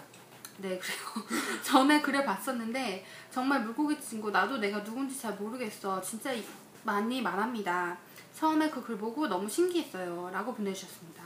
네, 0.57 0.77
그리고 0.79 1.27
전에 1.63 2.01
그래 2.01 2.23
봤었는데 2.25 3.05
정말 3.31 3.63
물고기 3.63 3.99
친구 3.99 4.29
나도 4.29 4.57
내가 4.57 4.83
누군지 4.83 5.19
잘 5.19 5.33
모르겠어. 5.35 6.01
진짜 6.01 6.31
이- 6.33 6.45
많이 6.83 7.21
말합니다. 7.21 7.97
처음에 8.37 8.69
그 8.69 8.81
글 8.83 8.97
보고 8.97 9.27
너무 9.27 9.49
신기했어요. 9.49 10.29
라고 10.31 10.53
보내주셨습니다. 10.53 11.23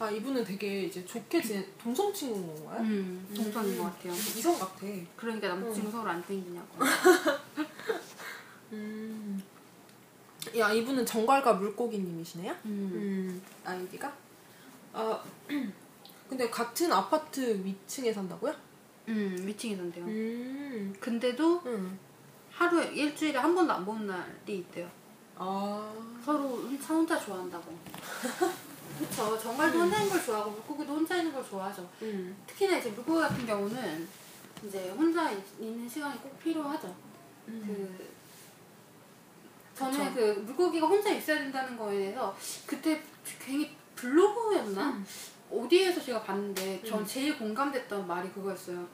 아 0.00 0.10
이분은 0.10 0.42
되게 0.42 0.84
이제 0.84 1.04
좋게 1.04 1.42
지낸 1.42 1.66
동성 1.76 2.10
친구인 2.10 2.46
건가요? 2.46 2.80
음, 2.80 3.28
동성인 3.36 3.76
것 3.76 3.84
같아요. 3.84 4.14
이성 4.14 4.58
같아. 4.58 4.86
그러니까 5.14 5.48
남자친구 5.48 5.90
서로 5.90 6.08
안 6.08 6.24
땡기냐고. 6.24 6.68
음. 8.72 9.42
야 10.56 10.72
이분은 10.72 11.04
정갈과 11.04 11.52
물고기님이시네요? 11.52 12.50
음. 12.64 12.90
음, 12.94 13.42
아이디가? 13.62 14.10
아, 14.94 15.22
근데 16.30 16.48
같은 16.48 16.90
아파트 16.90 17.62
위층에 17.62 18.10
산다고요? 18.10 18.54
음, 19.08 19.36
미팅이던데요. 19.44 20.04
음, 20.06 20.96
근데도 20.98 21.60
응. 21.66 21.98
하루에 22.50 22.86
일주일에 22.94 23.38
한 23.38 23.54
번도 23.54 23.70
안 23.70 23.84
보는 23.84 24.06
날이 24.06 24.56
있대요. 24.60 24.90
아, 25.36 25.92
서로 26.24 26.56
혼자 26.56 26.94
혼자 26.94 27.18
좋아한다고. 27.20 27.70
그쵸. 29.00 29.38
정말도 29.38 29.78
혼자 29.80 29.96
있는 29.98 30.10
걸 30.12 30.22
좋아하고 30.24 30.50
물고기도 30.50 30.92
혼자 30.94 31.16
있는 31.16 31.32
걸 31.32 31.42
좋아하죠. 31.44 31.88
음, 32.02 32.36
특히나 32.46 32.76
이제 32.76 32.90
물고기 32.90 33.20
같은 33.20 33.46
경우는 33.46 34.08
이제 34.66 34.90
혼자 34.90 35.30
있- 35.30 35.42
있는 35.60 35.88
시간이 35.88 36.18
꼭 36.20 36.38
필요하죠. 36.38 36.94
음. 37.48 37.64
그 37.98 38.10
저는 39.74 39.98
그쵸. 39.98 40.14
그 40.14 40.40
물고기가 40.40 40.86
혼자 40.86 41.10
있어야 41.10 41.38
된다는 41.38 41.76
거에 41.78 41.96
대해서 41.96 42.36
그때 42.66 43.00
괜히 43.42 43.74
블로그였나 43.96 44.90
음. 44.90 45.06
어디에서 45.50 46.00
제가 46.02 46.22
봤는데 46.22 46.82
전 46.86 47.00
음. 47.00 47.06
제일 47.06 47.38
공감됐던 47.38 48.06
말이 48.06 48.28
그거였어요. 48.30 48.86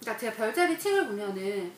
그러니까 0.00 0.18
제가 0.20 0.36
별자리 0.36 0.78
책을 0.78 1.08
보면은 1.08 1.72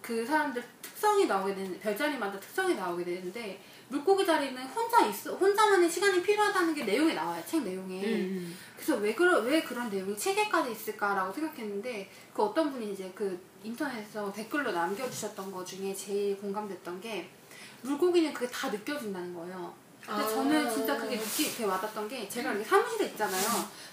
그 0.00 0.26
사람들 0.26 0.62
특성이 0.82 1.26
나오게 1.26 1.54
되는 1.54 1.78
별자리마다 1.78 2.38
특성이 2.40 2.74
나오게 2.74 3.04
되는데 3.04 3.62
물고기 3.92 4.24
자리는 4.24 4.56
혼자 4.68 5.04
있어 5.06 5.34
혼자만의 5.34 5.90
시간이 5.90 6.22
필요하다는 6.22 6.74
게 6.74 6.84
내용에 6.84 7.12
나와요 7.12 7.42
책 7.46 7.62
내용에. 7.62 8.02
음. 8.02 8.56
그래서 8.74 8.96
왜, 8.96 9.14
그러, 9.14 9.40
왜 9.40 9.62
그런 9.62 9.90
내용이 9.90 10.16
책에까지 10.16 10.72
있을까라고 10.72 11.30
생각했는데 11.30 12.10
그 12.32 12.42
어떤 12.42 12.72
분이 12.72 12.92
이제 12.92 13.12
그 13.14 13.38
인터넷에서 13.62 14.32
댓글로 14.32 14.72
남겨주셨던 14.72 15.52
거 15.52 15.62
중에 15.62 15.94
제일 15.94 16.38
공감됐던 16.38 17.02
게 17.02 17.28
물고기는 17.82 18.32
그게 18.32 18.50
다 18.50 18.70
느껴진다는 18.70 19.34
거예요. 19.34 19.74
근데 20.00 20.24
아. 20.24 20.26
저는 20.26 20.72
진짜 20.72 20.96
그게 20.96 21.16
느끼 21.16 21.44
되게 21.52 21.64
와닿던 21.64 22.08
게 22.08 22.26
제가 22.28 22.50
이렇게 22.50 22.64
사무실에 22.64 23.06
있잖아요. 23.10 23.44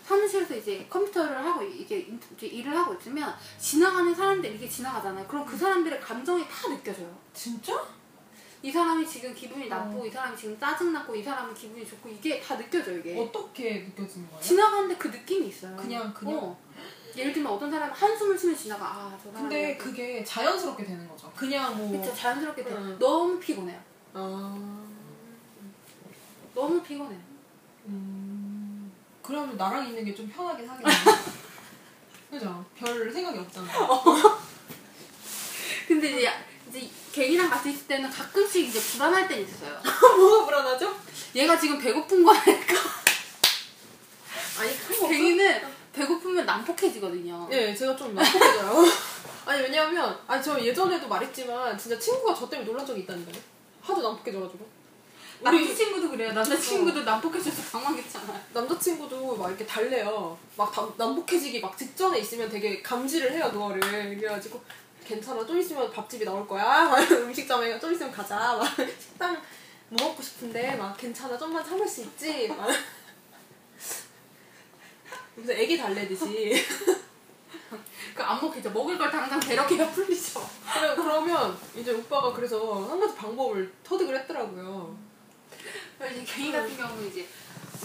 사무실에서 0.03 0.55
이제 0.55 0.87
컴퓨터를 0.89 1.45
하고 1.45 1.61
이게 1.61 2.07
일을 2.41 2.75
하고 2.75 2.95
있으면 2.95 3.35
지나가는 3.59 4.15
사람들 4.15 4.55
이게 4.55 4.67
지나가잖아요. 4.67 5.27
그럼 5.27 5.45
그 5.45 5.57
사람들의 5.57 5.99
감정이 5.99 6.47
다 6.47 6.69
느껴져요. 6.69 7.15
진짜? 7.33 7.98
이 8.61 8.71
사람이 8.71 9.07
지금 9.07 9.33
기분이 9.33 9.69
나쁘고 9.69 10.01
어. 10.01 10.05
이 10.05 10.09
사람이 10.11 10.35
지금 10.37 10.59
짜증났고 10.59 11.15
이 11.15 11.23
사람은 11.23 11.53
기분이 11.53 11.87
좋고 11.87 12.09
이게 12.09 12.41
다 12.41 12.57
느껴져요 12.57 12.97
이게. 12.99 13.17
어떻게 13.17 13.79
느껴지는 13.79 14.27
거예요? 14.29 14.41
지나가는데 14.43 14.95
그 14.97 15.07
느낌이 15.07 15.47
있어요. 15.47 15.75
그냥, 15.77 16.13
그냥? 16.13 16.37
어. 16.37 16.59
예를 17.15 17.33
들면 17.33 17.51
어떤 17.51 17.71
사람은 17.71 17.93
한숨을 17.93 18.37
쉬면 18.37 18.55
지나가 18.55 18.85
아저 18.85 19.31
사람. 19.31 19.41
근데 19.49 19.77
그게 19.77 20.23
자연스럽게 20.23 20.83
되는 20.85 21.07
거죠. 21.07 21.31
그냥 21.35 21.75
뭐. 21.77 21.99
그쵸 21.99 22.13
자연스럽게 22.13 22.63
돼. 22.63 22.71
응. 22.71 22.97
너무 22.99 23.39
피곤해요. 23.39 23.79
아. 24.13 24.85
너무 26.53 26.81
피곤해. 26.83 27.15
요 27.15 27.19
음. 27.87 28.91
그러면 29.21 29.55
나랑 29.57 29.87
있는 29.87 30.03
게 30.05 30.13
좀 30.13 30.27
편하긴 30.29 30.67
하겠네. 30.69 30.89
그죠? 32.29 32.63
별 32.75 33.11
생각이 33.11 33.39
없잖아. 33.39 33.67
근데 35.87 36.11
이제 36.11 36.25
야- 36.25 36.43
이제 36.67 36.89
걔이랑 37.11 37.49
같이 37.49 37.71
있을 37.71 37.87
때는 37.87 38.09
가끔씩 38.09 38.67
이제 38.67 38.79
불안할 38.79 39.27
때 39.27 39.41
있어요. 39.41 39.79
뭐가 40.17 40.45
불안하죠? 40.45 40.95
얘가 41.35 41.59
지금 41.59 41.77
배고픈 41.79 42.23
거 42.23 42.33
아닐까? 42.33 42.75
아니. 44.59 45.07
걔이는 45.09 45.61
배고프면 45.93 46.45
난폭해지거든요. 46.45 47.47
네, 47.49 47.75
제가 47.75 47.95
좀 47.95 48.13
난폭해져요. 48.13 48.85
아니, 49.45 49.63
왜냐하면, 49.63 50.17
아니, 50.27 50.43
저 50.43 50.59
예전에도 50.59 51.07
말했지만, 51.07 51.77
진짜 51.77 51.97
친구가 51.97 52.35
저 52.35 52.47
때문에 52.47 52.69
놀란 52.69 52.85
적이 52.85 53.01
있다니까요. 53.01 53.41
하도 53.81 54.01
난폭해져가지고. 54.01 54.79
남자친구도 55.41 56.09
그래요. 56.11 56.33
남자친구도 56.33 57.03
난폭해져서 57.03 57.71
당황했잖아요. 57.71 58.39
남자친구도 58.53 59.37
막 59.37 59.47
이렇게 59.49 59.65
달래요. 59.65 60.37
막 60.57 60.71
다- 60.71 60.87
난폭해지기 60.97 61.61
막 61.61 61.75
직전에 61.77 62.19
있으면 62.19 62.49
되게 62.49 62.81
감지를 62.81 63.31
해요, 63.31 63.49
그거를. 63.51 63.79
그래가지고, 64.19 64.61
괜찮아, 65.09 65.43
좀 65.43 65.57
있으면 65.57 65.91
밥집이 65.91 66.23
나올 66.23 66.47
거야. 66.47 66.87
막 66.87 66.99
음식점에 67.11 67.79
좀 67.79 67.91
있으면 67.91 68.11
가자. 68.11 68.55
막 68.55 68.63
식당 68.77 69.41
뭐 69.89 70.09
먹고 70.09 70.21
싶은데, 70.21 70.75
막 70.75 70.95
괜찮아, 70.95 71.35
좀만 71.35 71.65
참을 71.65 71.87
수 71.87 72.01
있지. 72.01 72.47
막. 72.47 72.69
무슨 75.33 75.55
애기 75.55 75.75
달래듯이. 75.75 76.63
그 78.13 78.21
안목해져. 78.21 78.69
먹을 78.69 78.99
걸 78.99 79.09
당장 79.09 79.39
배럭해야 79.39 79.89
풀리죠. 79.89 80.47
그래, 80.73 80.95
그러면 80.95 81.57
이제 81.75 81.91
오빠가 81.91 82.31
그래서 82.31 82.87
한 82.87 82.99
가지 82.99 83.15
방법을 83.15 83.73
터득을 83.83 84.15
했더라고요. 84.19 84.95
이제 86.11 86.23
개인 86.23 86.51
같은 86.51 86.77
경우는 86.77 87.07
이제 87.09 87.27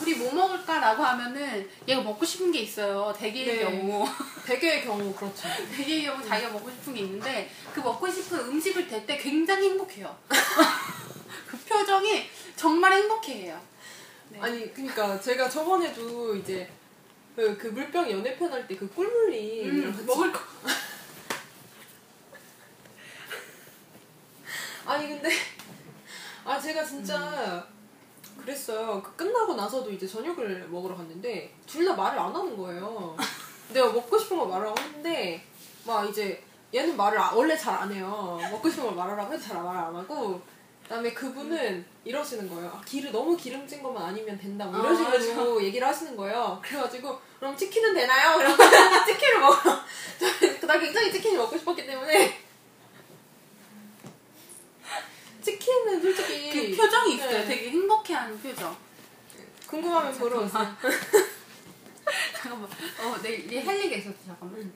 우리 0.00 0.14
뭐 0.16 0.32
먹을까라고 0.32 1.02
하면은 1.02 1.68
얘가 1.86 2.02
먹고 2.02 2.24
싶은 2.24 2.50
게 2.50 2.60
있어요. 2.60 3.14
대개의 3.16 3.46
네. 3.46 3.62
경우. 3.62 4.04
대개의 4.44 4.84
경우 4.84 5.14
그렇죠. 5.14 5.48
대개의 5.76 6.04
경우 6.04 6.26
자기가 6.26 6.50
먹고 6.50 6.70
싶은 6.70 6.94
게 6.94 7.00
있는데 7.00 7.50
그 7.72 7.80
먹고 7.80 8.10
싶은 8.10 8.38
음식을 8.40 8.88
댈 8.88 9.06
때 9.06 9.16
굉장히 9.16 9.70
행복해요. 9.70 10.16
그 11.46 11.56
표정이 11.58 12.28
정말 12.56 12.92
행복해해요. 12.94 13.60
네. 14.30 14.38
아니 14.40 14.72
그러니까 14.74 15.20
제가 15.20 15.48
저번에도 15.48 16.34
이제 16.36 16.68
그, 17.36 17.56
그 17.56 17.68
물병 17.68 18.10
연애편 18.10 18.52
할 18.52 18.66
때 18.66 18.76
그 18.76 18.88
꿀물리 18.88 19.64
음, 19.68 20.04
먹을 20.06 20.32
거. 20.32 20.40
아니 24.86 25.08
근데 25.08 25.30
아 26.44 26.60
제가 26.60 26.84
진짜 26.84 27.66
그랬어요. 28.40 29.02
그 29.02 29.14
끝나고 29.16 29.54
나서도 29.54 29.90
이제 29.90 30.06
저녁을 30.06 30.68
먹으러 30.70 30.94
갔는데 30.96 31.54
둘 31.66 31.84
다 31.84 31.94
말을 31.94 32.18
안 32.18 32.34
하는 32.34 32.56
거예요. 32.56 33.16
내가 33.70 33.90
먹고 33.92 34.18
싶은 34.18 34.38
걸 34.38 34.48
말하고 34.48 34.74
했는데 34.78 35.44
막 35.86 36.08
이제 36.08 36.42
얘는 36.74 36.96
말을 36.96 37.18
아- 37.18 37.32
원래 37.34 37.56
잘 37.56 37.74
안 37.74 37.92
해요. 37.92 38.38
먹고 38.50 38.68
싶은 38.68 38.84
걸 38.84 38.94
말하라고 38.94 39.32
해도 39.32 39.42
잘 39.42 39.62
말을 39.62 39.80
안 39.80 39.96
하고 39.96 40.40
그다음에 40.82 41.12
그분은 41.14 41.84
이러시는 42.04 42.48
거예요. 42.50 42.68
아, 42.68 42.80
기름 42.84 43.10
너무 43.12 43.34
기름진 43.36 43.82
것만 43.82 44.02
아니면 44.02 44.38
된다. 44.38 44.66
뭐 44.66 44.78
이런 44.80 44.94
아, 45.06 45.18
식으로 45.18 45.62
얘기를 45.62 45.86
하시는 45.86 46.14
거예요. 46.16 46.60
그래가지고 46.62 47.18
그럼 47.38 47.56
치킨은 47.56 47.94
되나요? 47.94 48.36
그러면 48.36 48.56
치킨을 49.06 49.40
먹어. 49.40 49.56
나 50.66 50.78
굉장히 50.78 51.10
치킨이 51.10 51.36
먹고 51.36 51.56
싶었기 51.56 51.86
때문에 51.86 52.43
치킨은 55.44 56.00
솔직히 56.00 56.50
그 56.50 56.76
표정이 56.76 57.14
있어요. 57.14 57.30
네. 57.30 57.44
되게 57.44 57.70
행복해하는 57.70 58.40
표정. 58.40 58.74
궁금하면 59.66 60.18
물어보세요. 60.18 60.76
잠깐만. 62.34 62.68
어, 63.02 63.22
내, 63.22 63.46
얘할 63.52 63.78
얘기가 63.78 63.96
있었어. 63.96 64.14
잠깐만. 64.26 64.60
응. 64.60 64.72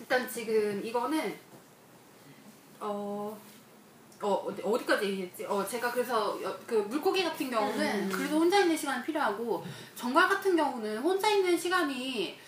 일단 0.00 0.30
지금 0.30 0.84
이거는 0.84 1.38
어. 2.80 3.38
어, 4.22 4.34
어디, 4.46 4.62
어디까지 4.62 5.04
얘기했지? 5.06 5.44
어, 5.46 5.66
제가 5.66 5.90
그래서 5.90 6.40
여- 6.44 6.56
그 6.64 6.74
물고기 6.74 7.24
같은 7.24 7.50
경우는 7.50 8.04
음. 8.04 8.08
그래도 8.08 8.38
혼자 8.38 8.60
있는 8.60 8.76
시간이 8.76 9.04
필요하고 9.04 9.66
정갈 9.96 10.28
같은 10.28 10.54
경우는 10.54 10.98
혼자 10.98 11.28
있는 11.28 11.58
시간이 11.58 12.38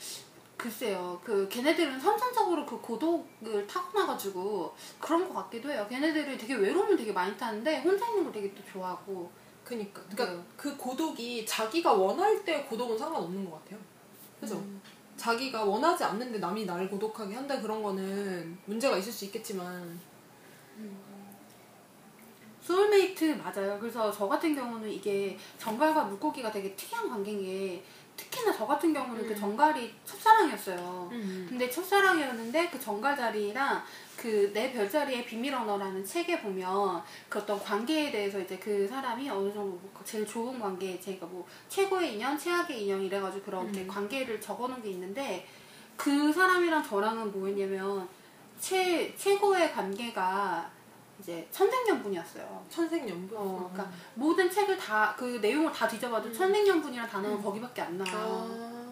글쎄요. 0.57 1.21
그 1.25 1.49
걔네들은 1.49 2.01
선천적으로 2.01 2.65
그 2.65 2.81
고독을 2.81 3.67
타고나가지고 3.67 4.75
그런 5.01 5.29
것 5.29 5.35
같기도 5.35 5.71
해요. 5.71 5.87
걔네들이 5.89 6.39
되게 6.39 6.55
외로움을 6.55 6.97
되게 6.97 7.13
많이 7.13 7.37
타는데 7.37 7.81
혼자 7.81 8.09
있는 8.09 8.25
걸 8.25 8.33
되게 8.33 8.55
또 8.55 8.63
좋아하고 8.73 9.31
그니까 9.65 10.03
그러니까 10.11 10.37
네. 10.37 10.45
그 10.57 10.77
고독이 10.77 11.45
자기가 11.45 11.93
원할 11.93 12.45
때 12.45 12.63
고독은 12.65 12.97
상관없는 12.97 13.51
것 13.51 13.63
같아요. 13.65 13.79
그죠? 14.41 14.57
음. 14.57 14.81
자기가 15.17 15.65
원하지 15.65 16.05
않는데 16.05 16.39
남이 16.39 16.67
날 16.67 16.89
고독하게 16.89 17.35
한다 17.35 17.61
그런 17.61 17.83
거는 17.83 18.59
문제가 18.67 18.97
있을 18.97 19.13
수 19.13 19.25
있겠지만 19.27 19.99
소울메이트 22.65 23.25
맞아요. 23.37 23.79
그래서 23.79 24.11
저 24.11 24.27
같은 24.27 24.55
경우는 24.55 24.91
이게 24.91 25.37
전갈과 25.59 26.05
물고기가 26.05 26.51
되게 26.51 26.75
특이한 26.75 27.11
관계인 27.11 27.43
게 27.43 27.85
특히나 28.17 28.53
저 28.53 28.67
같은 28.67 28.93
경우는 28.93 29.27
그 29.27 29.33
음. 29.33 29.37
전갈이 29.37 29.95
첫사랑이었어요. 30.05 31.09
음. 31.13 31.47
근데 31.49 31.69
첫사랑이었는데 31.69 32.71
그 32.71 32.81
전갈 32.81 33.17
자리랑 33.17 33.83
그 34.17 34.53
내 34.55 34.73
별자리의 34.73 35.25
비밀 35.27 35.55
언어라는 35.55 36.05
책에 36.05 36.41
보면 36.41 37.03
그 37.29 37.41
어떤 37.41 37.59
관계에 37.59 38.11
대해서 38.11 38.39
이제 38.39 38.57
그 38.59 38.87
사람이 38.87 39.29
어느 39.29 39.53
정도 39.53 39.77
뭐 39.77 40.03
제일 40.05 40.27
좋은 40.27 40.59
관계, 40.59 40.99
제가 41.01 41.27
뭐 41.27 41.47
최고의 41.69 42.15
인연, 42.15 42.39
최악의 42.39 42.85
인연 42.85 43.03
이래가지고 43.03 43.45
그렇게 43.45 43.81
음. 43.81 43.89
관계를 43.89 44.41
적어놓은 44.41 44.83
게 44.83 44.91
있는데 44.91 45.47
그 45.97 46.33
사람이랑 46.33 46.83
저랑은 46.83 47.33
뭐였냐면 47.33 48.09
최 48.61 49.15
최고의 49.17 49.73
관계가 49.73 50.71
이제 51.25 51.49
천생연분이었어요. 51.51 52.67
천생연분. 52.69 53.37
어, 53.37 53.71
그러니까 53.73 53.91
모든 54.15 54.51
책을 54.51 54.77
다 54.77 55.15
그 55.17 55.39
내용을 55.41 55.73
다 55.73 55.89
뒤져봐도 55.89 56.29
음. 56.29 56.33
천생연분이라는 56.33 57.11
단어가 57.11 57.35
음. 57.35 57.43
거기밖에 57.43 57.81
안 57.83 57.97
나와요. 57.97 58.49
아. 58.51 58.85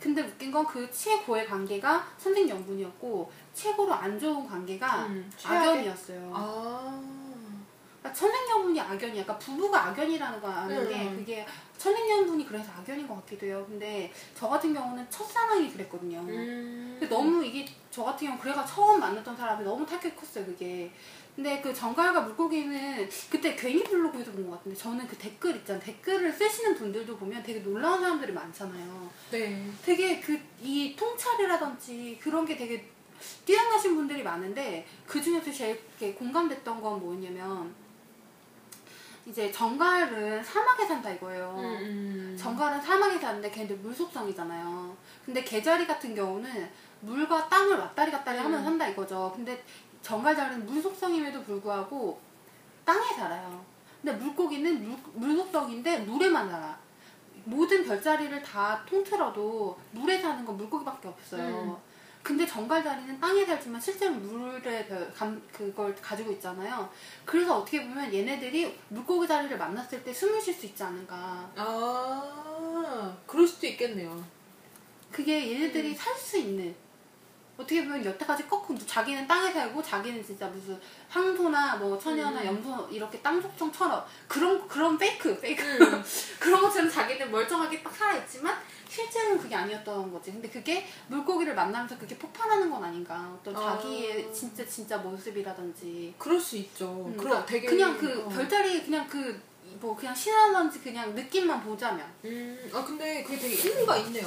근데 0.00 0.22
웃긴 0.22 0.50
건 0.50 0.66
그 0.66 0.90
최고의 0.90 1.46
관계가 1.46 2.06
천생연분이었고 2.18 3.30
최고로 3.52 3.92
안 3.92 4.18
좋은 4.18 4.46
관계가 4.46 5.06
음? 5.06 5.30
악연이었어요. 5.44 6.32
아. 6.34 7.02
그러니까 8.00 8.12
천생연분이 8.18 8.80
악연이야. 8.80 9.22
그러니까 9.24 9.38
부부가 9.38 9.86
악연이라는 9.88 10.40
거 10.40 10.48
아는 10.48 10.88
게 10.88 11.02
음. 11.08 11.16
그게 11.18 11.46
천생연분이 11.78 12.46
그래서 12.46 12.70
악연인 12.72 13.06
것 13.08 13.16
같기도 13.16 13.46
해요. 13.46 13.64
근데 13.68 14.10
저 14.34 14.48
같은 14.48 14.72
경우는 14.72 15.08
첫사랑이 15.10 15.70
그랬거든요. 15.72 16.18
음. 16.20 16.96
근데 16.98 17.14
너무 17.14 17.44
이게 17.44 17.66
저 17.90 18.04
같은 18.04 18.26
경우 18.28 18.38
그래가 18.40 18.64
처음 18.64 19.00
만났던 19.00 19.36
사람이 19.36 19.64
너무 19.64 19.84
타격이 19.86 20.14
컸어요 20.16 20.44
그게 20.46 20.90
근데 21.34 21.60
그 21.60 21.74
정갈과 21.74 22.20
물고기는 22.20 23.08
그때 23.28 23.56
괜히 23.56 23.82
블로그에서 23.82 24.30
본것 24.32 24.58
같은데 24.58 24.78
저는 24.78 25.06
그 25.08 25.16
댓글 25.18 25.56
있잖아요 25.56 25.82
댓글을 25.82 26.32
쓰시는 26.32 26.76
분들도 26.76 27.16
보면 27.16 27.42
되게 27.42 27.60
놀라운 27.60 28.00
사람들이 28.00 28.32
많잖아요 28.32 29.10
네. 29.32 29.68
되게 29.84 30.20
그 30.20 30.40
이 30.64 30.96
통찰이라든지 30.96 32.18
그런 32.22 32.46
게 32.46 32.56
되게 32.56 32.82
뛰어나신 33.44 33.94
분들이 33.94 34.22
많은데 34.22 34.86
그 35.06 35.22
중에서 35.22 35.52
제일 35.52 35.78
이렇게 36.00 36.14
공감됐던 36.14 36.80
건 36.80 36.98
뭐였냐면 37.00 37.74
이제 39.26 39.52
정갈은 39.52 40.42
사막에 40.42 40.86
산다 40.86 41.10
이거예요 41.10 41.54
음. 41.58 42.36
정갈은 42.38 42.80
사막에 42.80 43.18
사는데 43.18 43.50
걔네들 43.50 43.76
물속성이잖아요. 43.76 44.96
근데 45.24 45.42
개자리 45.44 45.86
같은 45.86 46.14
경우는 46.14 46.70
물과 47.00 47.48
땅을 47.48 47.76
왔다리 47.76 48.10
갔다리 48.10 48.38
하면 48.38 48.60
음. 48.60 48.64
산다 48.64 48.88
이거죠. 48.88 49.32
근데 49.34 49.62
정갈자리는 50.04 50.66
물속성임에도 50.66 51.42
불구하고 51.42 52.20
땅에 52.84 53.12
살아요. 53.14 53.64
근데 54.02 54.16
물고기는 54.22 54.86
물, 54.86 54.98
물속성인데 55.14 56.00
물에만 56.00 56.50
살아. 56.50 56.78
모든 57.44 57.84
별자리를 57.84 58.42
다 58.42 58.84
통틀어도 58.86 59.78
물에 59.92 60.20
사는 60.20 60.44
건 60.44 60.56
물고기밖에 60.58 61.08
없어요. 61.08 61.80
음. 61.80 61.94
근데 62.22 62.46
정갈자리는 62.46 63.18
땅에 63.20 63.44
살지만 63.44 63.80
실제로 63.80 64.14
물에 64.14 64.86
감, 65.14 65.42
그걸 65.52 65.94
가지고 65.96 66.32
있잖아요. 66.32 66.88
그래서 67.24 67.58
어떻게 67.58 67.86
보면 67.86 68.12
얘네들이 68.12 68.78
물고기 68.88 69.26
자리를 69.26 69.56
만났을 69.56 70.02
때 70.04 70.12
숨을 70.12 70.40
쉴 70.40 70.52
수 70.54 70.66
있지 70.66 70.82
않은가. 70.82 71.50
아. 71.56 73.16
그럴 73.26 73.46
수도 73.46 73.66
있겠네요. 73.66 74.22
그게 75.10 75.52
얘네들이 75.52 75.90
음. 75.90 75.94
살수 75.94 76.38
있는 76.38 76.74
어떻게 77.56 77.84
보면 77.84 78.04
여태까지 78.04 78.48
꺾고 78.48 78.76
자기는 78.78 79.26
땅에 79.28 79.52
살고 79.52 79.82
자기는 79.82 80.24
진짜 80.24 80.46
무슨 80.48 80.78
황소나 81.08 81.76
뭐 81.76 81.96
처녀나 81.98 82.40
음. 82.42 82.46
염소 82.46 82.88
이렇게 82.90 83.20
땅 83.20 83.40
속성처럼 83.40 84.04
그런 84.26 84.66
그런 84.66 84.98
페이크 84.98 85.38
페이크 85.38 85.62
음. 85.62 86.02
그런 86.40 86.60
것처럼 86.62 86.90
자기는 86.90 87.30
멀쩡하게 87.30 87.82
딱 87.82 87.94
살아있지만 87.94 88.56
실제로는 88.88 89.38
그게 89.38 89.54
아니었던 89.54 90.12
거지. 90.12 90.30
근데 90.30 90.48
그게 90.48 90.86
물고기를 91.08 91.54
만나면서 91.54 91.98
그게 91.98 92.16
폭발하는 92.16 92.70
건 92.70 92.84
아닌가. 92.84 93.36
어떤 93.36 93.56
아. 93.56 93.76
자기의 93.76 94.32
진짜 94.32 94.64
진짜 94.66 94.98
모습이라든지. 94.98 96.14
그럴 96.16 96.38
수 96.38 96.56
있죠. 96.58 96.86
음, 97.06 97.16
그럼 97.16 97.16
그러니까 97.16 97.46
되게 97.46 97.66
그냥 97.66 97.98
그 97.98 98.24
어. 98.24 98.28
별자리 98.28 98.84
그냥 98.84 99.08
그 99.08 99.40
뭐 99.80 99.94
그냥 99.96 100.14
신화던지 100.14 100.80
그냥 100.80 101.14
느낌만 101.14 101.62
보자면 101.62 102.06
음. 102.24 102.70
아 102.72 102.84
근데 102.84 103.22
그게 103.22 103.38
되게 103.38 103.54
일리가 103.54 103.96
있네요. 103.98 104.26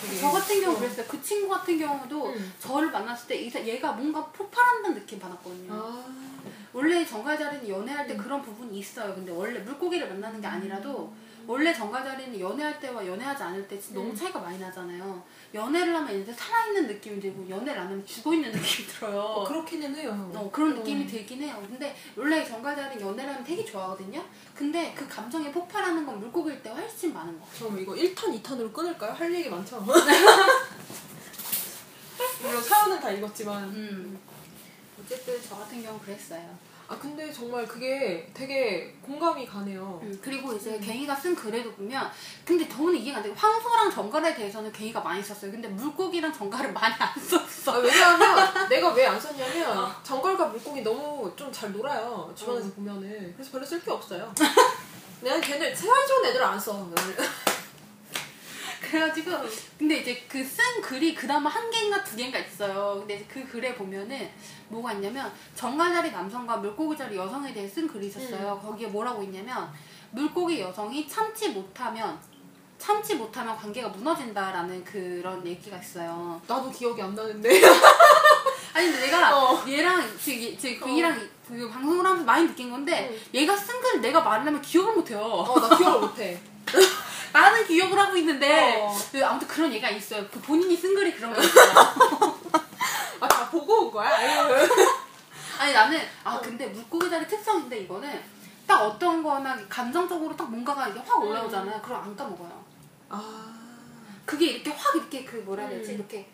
되게. 0.00 0.20
저 0.20 0.30
같은 0.30 0.60
경우 0.60 0.76
어. 0.76 0.78
그랬어요. 0.78 1.06
그 1.08 1.22
친구 1.22 1.48
같은 1.48 1.78
경우도 1.78 2.26
음. 2.28 2.54
저를 2.60 2.90
만났을 2.90 3.28
때 3.28 3.66
얘가 3.66 3.92
뭔가 3.92 4.24
폭발한다는 4.26 5.00
느낌 5.00 5.18
받았거든요. 5.18 5.72
아. 5.72 6.04
원래 6.72 7.04
정갈자리는 7.04 7.68
연애할 7.68 8.06
때 8.06 8.14
음. 8.14 8.18
그런 8.18 8.42
부분이 8.42 8.78
있어요. 8.78 9.14
근데 9.14 9.30
원래 9.30 9.58
물고기를 9.60 10.08
만나는 10.08 10.40
게 10.40 10.46
아니라도 10.46 11.12
원래 11.46 11.74
정갈자리는 11.74 12.38
연애할 12.38 12.78
때와 12.80 13.04
연애하지 13.06 13.42
않을 13.42 13.66
때 13.68 13.78
진짜 13.78 13.98
너무 13.98 14.10
음. 14.10 14.16
차이가 14.16 14.38
많이 14.40 14.58
나잖아요. 14.58 15.22
연애를 15.52 15.94
하면 15.94 16.10
얘네들 16.12 16.32
살아있는 16.32 16.86
느낌이 16.86 17.20
들고 17.20 17.48
연애를 17.48 17.80
안 17.80 17.86
하면 17.88 18.06
죽어있는 18.06 18.52
느낌이 18.52 18.88
들어요. 18.88 19.20
어, 19.20 19.44
그렇기는 19.44 19.94
해요. 19.96 20.30
어, 20.34 20.48
그런 20.52 20.72
어. 20.72 20.76
느낌이 20.76 21.06
들긴 21.06 21.42
해요. 21.42 21.62
근데 21.68 21.94
원래 22.16 22.44
정갈자리는 22.44 23.04
연애를 23.04 23.32
하면 23.32 23.44
되게 23.44 23.64
좋아하거든요. 23.64 24.24
근데 24.54 24.94
그 24.96 25.06
감정이 25.08 25.50
폭발하는 25.50 26.06
건 26.06 26.20
물고기일 26.20 26.62
때 26.62 26.70
훨씬 26.70 27.12
많은 27.12 27.38
거. 27.38 27.46
저 27.58 27.66
이거 27.76 27.92
1탄, 27.92 28.40
2탄으로 28.40 28.72
끊을까요? 28.72 29.12
할 29.12 29.34
얘기 29.34 29.50
많죠. 29.50 29.80
물론 32.42 32.62
사연은 32.62 33.00
다 33.00 33.10
읽었지만. 33.10 33.64
음. 33.64 34.31
어쨌든 35.04 35.40
저 35.48 35.56
같은 35.56 35.82
경우 35.82 35.98
그랬어요. 36.00 36.72
아 36.88 36.98
근데 36.98 37.32
정말 37.32 37.66
그게 37.66 38.28
되게 38.34 38.94
공감이 39.00 39.46
가네요. 39.46 39.98
음, 40.02 40.18
그리고 40.22 40.52
이제 40.52 40.72
음. 40.74 40.80
갱이가 40.80 41.14
쓴 41.14 41.34
글에도 41.34 41.72
보면 41.72 42.10
근데 42.44 42.68
저는 42.68 42.94
이해가 42.96 43.18
안 43.18 43.22
되고 43.22 43.34
황소랑 43.34 43.90
정갈에 43.90 44.34
대해서는 44.34 44.70
갱이가 44.72 45.00
많이 45.00 45.22
썼어요. 45.22 45.50
근데 45.52 45.68
물고기랑 45.68 46.30
정갈은 46.32 46.74
많이 46.74 46.94
안 46.94 47.08
아, 47.08 47.14
썼어. 47.18 47.78
왜냐하면 47.80 48.68
내가 48.68 48.92
왜 48.92 49.06
안 49.06 49.18
썼냐면 49.18 49.90
정갈과 50.02 50.46
물고기 50.46 50.82
너무 50.82 51.32
좀 51.36 51.50
잘 51.52 51.72
놀아요 51.72 52.30
주변에서 52.36 52.68
어. 52.68 52.72
보면은 52.72 53.32
그래서 53.36 53.50
별로 53.52 53.64
쓸 53.64 53.80
게 53.82 53.90
없어요. 53.90 54.32
내가 55.22 55.40
걔네 55.40 55.74
사이좋은 55.74 56.26
애들 56.26 56.42
안 56.42 56.58
써. 56.60 56.90
그래가지고 58.82 59.30
근데 59.78 59.98
이제 59.98 60.24
그 60.28 60.42
쓴 60.44 60.82
글이 60.82 61.14
그나마 61.14 61.48
한 61.50 61.70
개인가 61.70 62.02
두 62.04 62.16
개인가 62.16 62.38
있어요. 62.38 62.96
근데 62.98 63.24
그 63.28 63.46
글에 63.46 63.74
보면은 63.74 64.28
뭐가 64.68 64.92
있냐면 64.94 65.32
정갈자리 65.54 66.10
남성과 66.10 66.56
물고기자리 66.58 67.16
여성에 67.16 67.52
대해 67.52 67.66
쓴 67.68 67.86
글이 67.88 68.06
있었어요. 68.08 68.60
거기에 68.62 68.88
뭐라고 68.88 69.22
있냐면 69.22 69.70
물고기 70.10 70.60
여성이 70.60 71.08
참지 71.08 71.50
못하면 71.50 72.18
참지 72.78 73.14
못하면 73.14 73.56
관계가 73.56 73.88
무너진다라는 73.90 74.82
그런 74.84 75.46
얘기가 75.46 75.76
있어요. 75.78 76.40
나도 76.46 76.70
기억이 76.70 77.00
안 77.00 77.14
나는데. 77.14 77.48
아니 78.74 78.90
근데 78.90 79.06
내가 79.06 79.38
어. 79.38 79.64
얘랑 79.68 80.18
지금 80.18 80.58
지금 80.58 80.86
그이랑 80.88 81.28
그 81.46 81.68
방송을 81.70 82.04
하면서 82.04 82.24
많이 82.24 82.46
느낀 82.48 82.70
건데 82.70 83.08
응. 83.12 83.40
얘가 83.40 83.56
쓴 83.56 83.80
글을 83.80 84.00
내가 84.00 84.20
말하려면 84.20 84.60
기억을 84.62 84.94
못해요. 84.94 85.20
어, 85.20 85.60
나 85.60 85.76
기억을 85.76 86.00
못해. 86.00 86.40
나는 87.32 87.66
기억을 87.66 87.98
하고 87.98 88.16
있는데 88.16 88.76
어. 88.80 88.94
그 89.10 89.24
아무튼 89.24 89.48
그런 89.48 89.70
얘기가 89.72 89.88
있어요. 89.90 90.26
그 90.30 90.40
본인이 90.40 90.76
쓴 90.76 90.94
글이 90.94 91.14
그런 91.14 91.32
거 91.32 91.40
있어요. 91.42 91.72
아, 93.20 93.28
다 93.28 93.48
보고 93.48 93.86
온 93.86 93.90
거야? 93.92 94.10
아니 95.58 95.72
나는 95.72 96.00
아 96.24 96.40
근데 96.40 96.66
물고기 96.66 97.08
자리 97.08 97.26
특성인데 97.26 97.80
이거는 97.80 98.20
딱 98.66 98.82
어떤 98.82 99.22
거나 99.22 99.56
감정적으로 99.68 100.36
딱 100.36 100.50
뭔가가 100.50 100.88
이게 100.88 101.00
확 101.06 101.22
올라오잖아요. 101.22 101.80
그럼 101.82 102.02
안 102.02 102.16
까먹어요. 102.16 102.64
아. 103.08 103.48
그게 104.24 104.46
이렇게 104.46 104.70
확 104.70 104.94
이렇게 104.96 105.24
그 105.24 105.36
뭐라 105.36 105.64
해야 105.66 105.78
되지? 105.78 105.92
음. 105.92 105.94
이렇게 105.96 106.28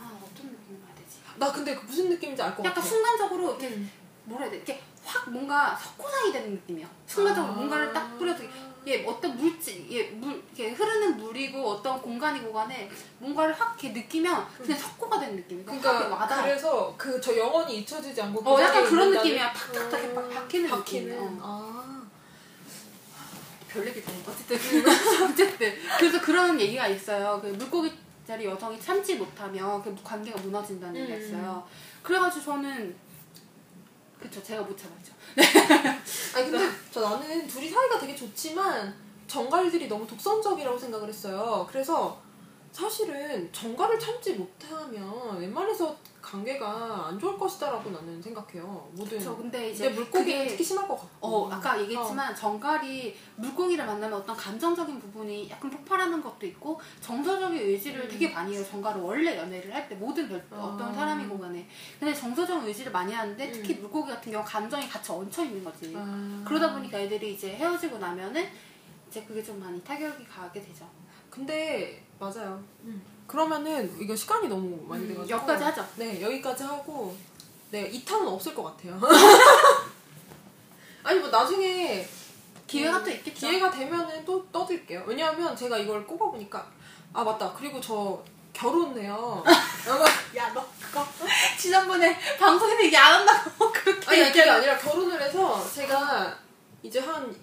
아 0.00 0.04
어떤 0.16 0.46
느낌으로 0.50 0.82
해야 0.86 0.94
되지? 0.96 1.18
나 1.36 1.52
근데 1.52 1.74
그 1.74 1.84
무슨 1.84 2.08
느낌인지 2.10 2.42
알 2.42 2.50
것 2.50 2.58
같아. 2.58 2.70
약간 2.70 2.82
순간적으로 2.84 3.50
이렇게 3.50 3.68
음. 3.68 3.90
뭐라 4.24 4.44
해야 4.44 4.50
돼? 4.50 4.56
이렇게 4.58 4.82
확 5.04 5.30
뭔가 5.30 5.76
석고상이 5.76 6.32
되는 6.32 6.50
느낌이야. 6.52 6.86
순간적으로 7.06 7.52
아. 7.52 7.56
뭔가를 7.56 7.92
딱 7.92 8.18
뿌려서 8.18 8.42
얘 8.86 9.04
어떤 9.06 9.36
물질, 9.36 9.88
얘물 9.90 10.42
이렇게 10.54 10.70
흐르는 10.72 11.16
물이고 11.16 11.62
어떤 11.70 12.00
공간이고 12.02 12.52
간에 12.52 12.90
뭔가를 13.18 13.54
확 13.54 13.76
이렇게 13.82 14.00
느끼면 14.00 14.46
그냥 14.58 14.78
석고가 14.78 15.20
되는 15.20 15.36
느낌. 15.36 15.64
그러니까 15.64 15.98
그러니까. 15.98 16.42
그래서 16.42 16.94
그 16.98 17.20
저 17.20 17.36
영혼이 17.36 17.78
잊혀지지 17.78 18.20
않고 18.22 18.40
어, 18.40 18.56
그 18.56 18.62
약간 18.62 18.84
그런 18.84 19.10
느낌이야. 19.12 19.52
탁탁탁 19.52 20.00
이렇게 20.00 20.14
막 20.14 20.28
박히는 20.30 20.70
박히는. 20.70 21.08
느낌. 21.14 21.38
아. 21.42 22.02
별 23.68 23.86
얘기 23.86 24.02
다. 24.04 24.12
어쨌든 24.26 24.58
어쨌든 25.30 25.74
그래서 25.98 26.20
그런 26.20 26.60
얘기가 26.60 26.88
있어요. 26.88 27.38
그 27.40 27.46
물고기 27.48 27.92
자리 28.26 28.44
여성이 28.46 28.80
참지 28.80 29.14
못하면 29.16 29.82
그 29.82 29.94
관계가 30.02 30.40
무너진다는 30.40 31.00
얘기가 31.00 31.16
음. 31.16 31.22
있어요. 31.22 31.66
그래가지고 32.02 32.44
저는 32.44 32.94
그쵸 34.22 34.42
제가 34.42 34.62
못 34.62 34.76
참았죠. 34.78 35.12
아니 36.36 36.50
근데 36.50 36.70
저 36.90 37.00
나는 37.00 37.46
둘이 37.46 37.68
사이가 37.68 37.98
되게 37.98 38.14
좋지만 38.14 38.94
정갈들이 39.26 39.88
너무 39.88 40.06
독선적이라고 40.06 40.78
생각을 40.78 41.08
했어요. 41.08 41.66
그래서 41.70 42.21
사실은 42.72 43.50
정가를 43.52 43.98
참지 43.98 44.32
못하면 44.34 45.38
웬만해서 45.38 45.94
관계가 46.22 47.08
안 47.08 47.18
좋을 47.18 47.36
것이다라고 47.36 47.90
나는 47.90 48.22
생각해요. 48.22 48.88
모든. 48.92 49.18
그쵸. 49.18 49.36
근데 49.36 49.70
이제 49.70 49.84
근데 49.84 49.96
물고기는 50.00 50.38
그게- 50.38 50.48
특히 50.48 50.64
심할 50.64 50.88
것 50.88 50.96
같고. 50.96 51.28
어, 51.28 51.50
아까 51.50 51.78
얘기했지만 51.82 52.34
정갈이 52.34 53.14
물고기를 53.36 53.84
만나면 53.84 54.20
어떤 54.20 54.34
감정적인 54.34 54.98
부분이 55.00 55.50
약간 55.50 55.70
폭발하는 55.70 56.22
것도 56.22 56.46
있고 56.46 56.80
정서적인 57.02 57.60
의지를 57.60 58.04
음. 58.04 58.08
되게 58.08 58.30
많이 58.30 58.54
해요. 58.56 58.64
정갈은 58.64 59.00
원래 59.02 59.36
연애를 59.36 59.74
할 59.74 59.86
때 59.88 59.94
모든 59.96 60.28
별, 60.28 60.42
아. 60.52 60.56
어떤 60.56 60.94
사람이고 60.94 61.38
간에. 61.38 61.68
근데 62.00 62.14
정서적인 62.14 62.66
의지를 62.66 62.90
많이 62.92 63.12
하는데 63.12 63.50
특히 63.52 63.74
음. 63.74 63.80
물고기 63.82 64.10
같은 64.12 64.32
경우 64.32 64.44
감정이 64.46 64.88
같이 64.88 65.10
얹혀 65.12 65.44
있는 65.44 65.62
거지. 65.64 65.92
아. 65.94 66.42
그러다 66.46 66.72
보니까 66.72 66.98
애들이 66.98 67.34
이제 67.34 67.50
헤어지고 67.50 67.98
나면은 67.98 68.48
이제 69.10 69.22
그게 69.24 69.42
좀 69.42 69.60
많이 69.60 69.82
타격이 69.82 70.24
가게 70.24 70.62
되죠. 70.62 70.88
근데 71.28 72.02
맞아요. 72.22 72.62
그러면은 73.26 73.96
이거 74.00 74.14
시간이 74.14 74.46
너무 74.46 74.80
많이 74.86 75.02
음, 75.02 75.08
돼가지고 75.08 75.36
여기까지 75.36 75.64
하죠. 75.64 75.84
네 75.96 76.22
여기까지 76.22 76.62
하고 76.62 77.16
네 77.72 77.90
2탄은 77.90 78.28
없을 78.28 78.54
것 78.54 78.62
같아요. 78.62 79.00
아니 81.02 81.18
뭐 81.18 81.28
나중에 81.28 82.08
기회가 82.68 82.98
음, 82.98 83.04
또 83.04 83.10
있겠죠. 83.10 83.40
기회가 83.40 83.72
되면은 83.72 84.24
또 84.24 84.46
떠들게요. 84.52 85.02
왜냐하면 85.04 85.56
제가 85.56 85.76
이걸 85.78 86.06
꼽아보니까 86.06 86.64
아 87.12 87.24
맞다. 87.24 87.52
그리고 87.58 87.80
저 87.80 88.22
결혼해요. 88.52 89.42
야, 90.36 90.52
너 90.52 90.64
그거 90.80 91.04
지난번에 91.58 92.16
방송에서 92.38 92.84
얘기 92.84 92.96
안 92.96 93.14
한다고 93.14 93.72
그렇게 93.72 94.06
아니 94.06 94.18
그게 94.18 94.28
얘기하면 94.28 94.54
아니라 94.56 94.78
결혼을 94.78 95.20
해서 95.20 95.72
제가 95.74 96.38
이제 96.84 97.00
한 97.00 97.34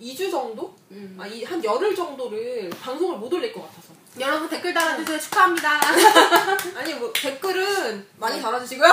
2주 0.00 0.30
정도? 0.30 0.74
음. 0.90 1.16
아, 1.20 1.26
이, 1.26 1.44
한 1.44 1.62
열흘 1.62 1.94
정도를 1.94 2.70
방송을 2.70 3.18
못 3.18 3.32
올릴 3.32 3.52
것 3.52 3.62
같아서. 3.62 3.91
여러분 4.20 4.48
댓글 4.48 4.74
달아주세요. 4.74 5.18
축하합니다. 5.18 5.80
아니, 6.76 6.94
뭐, 6.94 7.12
댓글은 7.12 8.06
많이 8.18 8.40
달아주시고요. 8.42 8.92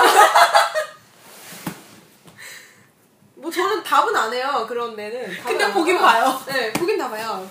뭐, 3.36 3.50
저는 3.50 3.82
답은 3.82 4.16
안 4.16 4.32
해요, 4.32 4.64
그런 4.68 4.96
데는. 4.96 5.24
답은 5.36 5.44
근데 5.44 5.64
안 5.64 5.74
보긴 5.74 5.96
하고요. 5.96 6.10
봐요. 6.10 6.42
네, 6.46 6.72
보긴 6.72 6.96
다 6.98 7.10
봐요. 7.10 7.48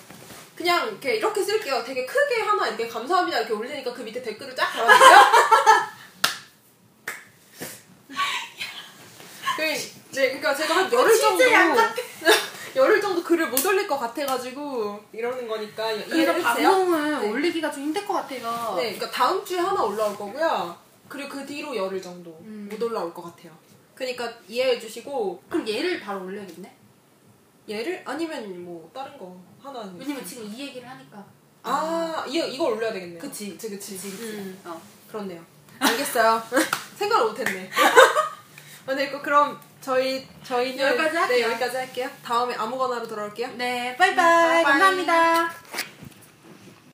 그냥 0.56 0.88
이렇게, 0.88 1.16
이렇게 1.16 1.44
쓸게요. 1.44 1.84
되게 1.84 2.06
크게 2.06 2.42
하나 2.42 2.68
이렇게 2.68 2.88
감사합니다 2.88 3.40
이렇게 3.40 3.54
올리니까 3.54 3.94
그 3.94 4.02
밑에 4.02 4.22
댓글을 4.22 4.56
쫙 4.56 4.70
달아주세요. 4.72 5.20
그, 9.56 9.62
네, 9.62 10.28
그러니까 10.28 10.56
제가 10.56 10.76
한 10.76 10.92
열흘 10.92 11.12
진짜 11.14 11.28
정도. 11.30 11.52
양 11.52 11.94
열흘 12.76 13.02
정도 13.02 13.24
글을 13.24 13.50
못 13.50 13.66
올릴 13.66 13.88
것 13.88 13.98
같아가지고 13.98 15.00
이러는 15.14 15.48
거니까 15.48 15.92
이해를 15.92 16.36
해주세요. 16.36 16.44
방송을 16.44 17.22
네. 17.22 17.30
올리기가 17.30 17.72
좀 17.72 17.84
힘들 17.84 18.06
것 18.06 18.14
같아요. 18.14 18.76
네, 18.76 18.94
그러니까 18.94 19.10
다음 19.12 19.44
주에 19.44 19.60
하나 19.60 19.84
올라올 19.84 20.16
거고요. 20.16 20.78
그리고 21.08 21.30
그 21.30 21.46
뒤로 21.46 21.76
열흘 21.76 22.02
정도 22.02 22.38
음. 22.42 22.70
못 22.72 22.82
올라올 22.82 23.14
것 23.14 23.24
같아요. 23.24 23.52
그러니까 23.96 24.32
이해해 24.48 24.80
주시고 24.80 25.44
그럼 25.50 25.68
얘를 25.68 26.00
바로 26.00 26.24
올려야겠네? 26.24 26.72
얘를 27.70 28.02
아니면 28.06 28.64
뭐 28.64 28.90
다른 28.94 29.18
거 29.18 29.36
하나. 29.62 29.80
왜냐면 29.98 30.26
지금 30.26 30.46
이 30.46 30.60
얘기를 30.60 30.88
하니까. 30.88 31.26
아 31.64 32.26
이거 32.28 32.46
이거 32.48 32.66
올려야 32.66 32.94
되겠네요. 32.94 33.20
그치. 33.20 33.52
그치, 33.52 33.70
그치. 33.70 33.96
그치, 33.96 34.12
그치. 34.12 34.24
음, 34.38 34.62
어. 34.66 34.82
그렇네요. 35.10 35.44
알겠어요. 35.80 36.42
생각을 36.98 37.28
못했네. 37.28 37.70
오늘 38.88 39.12
거 39.12 39.22
그럼 39.22 39.60
저희 39.82 40.28
저희는 40.44 40.86
여기까지 40.86 41.14
네 41.14 41.20
할게요. 41.20 41.48
여기까지 41.52 41.78
할게요. 41.78 42.10
다음에 42.24 42.54
아무거나로 42.56 43.08
돌아올게요. 43.08 43.50
네, 43.56 43.96
빠이빠이. 43.98 44.16
음, 44.16 44.16
빠이빠이. 44.18 44.64
감사합니다. 44.64 45.52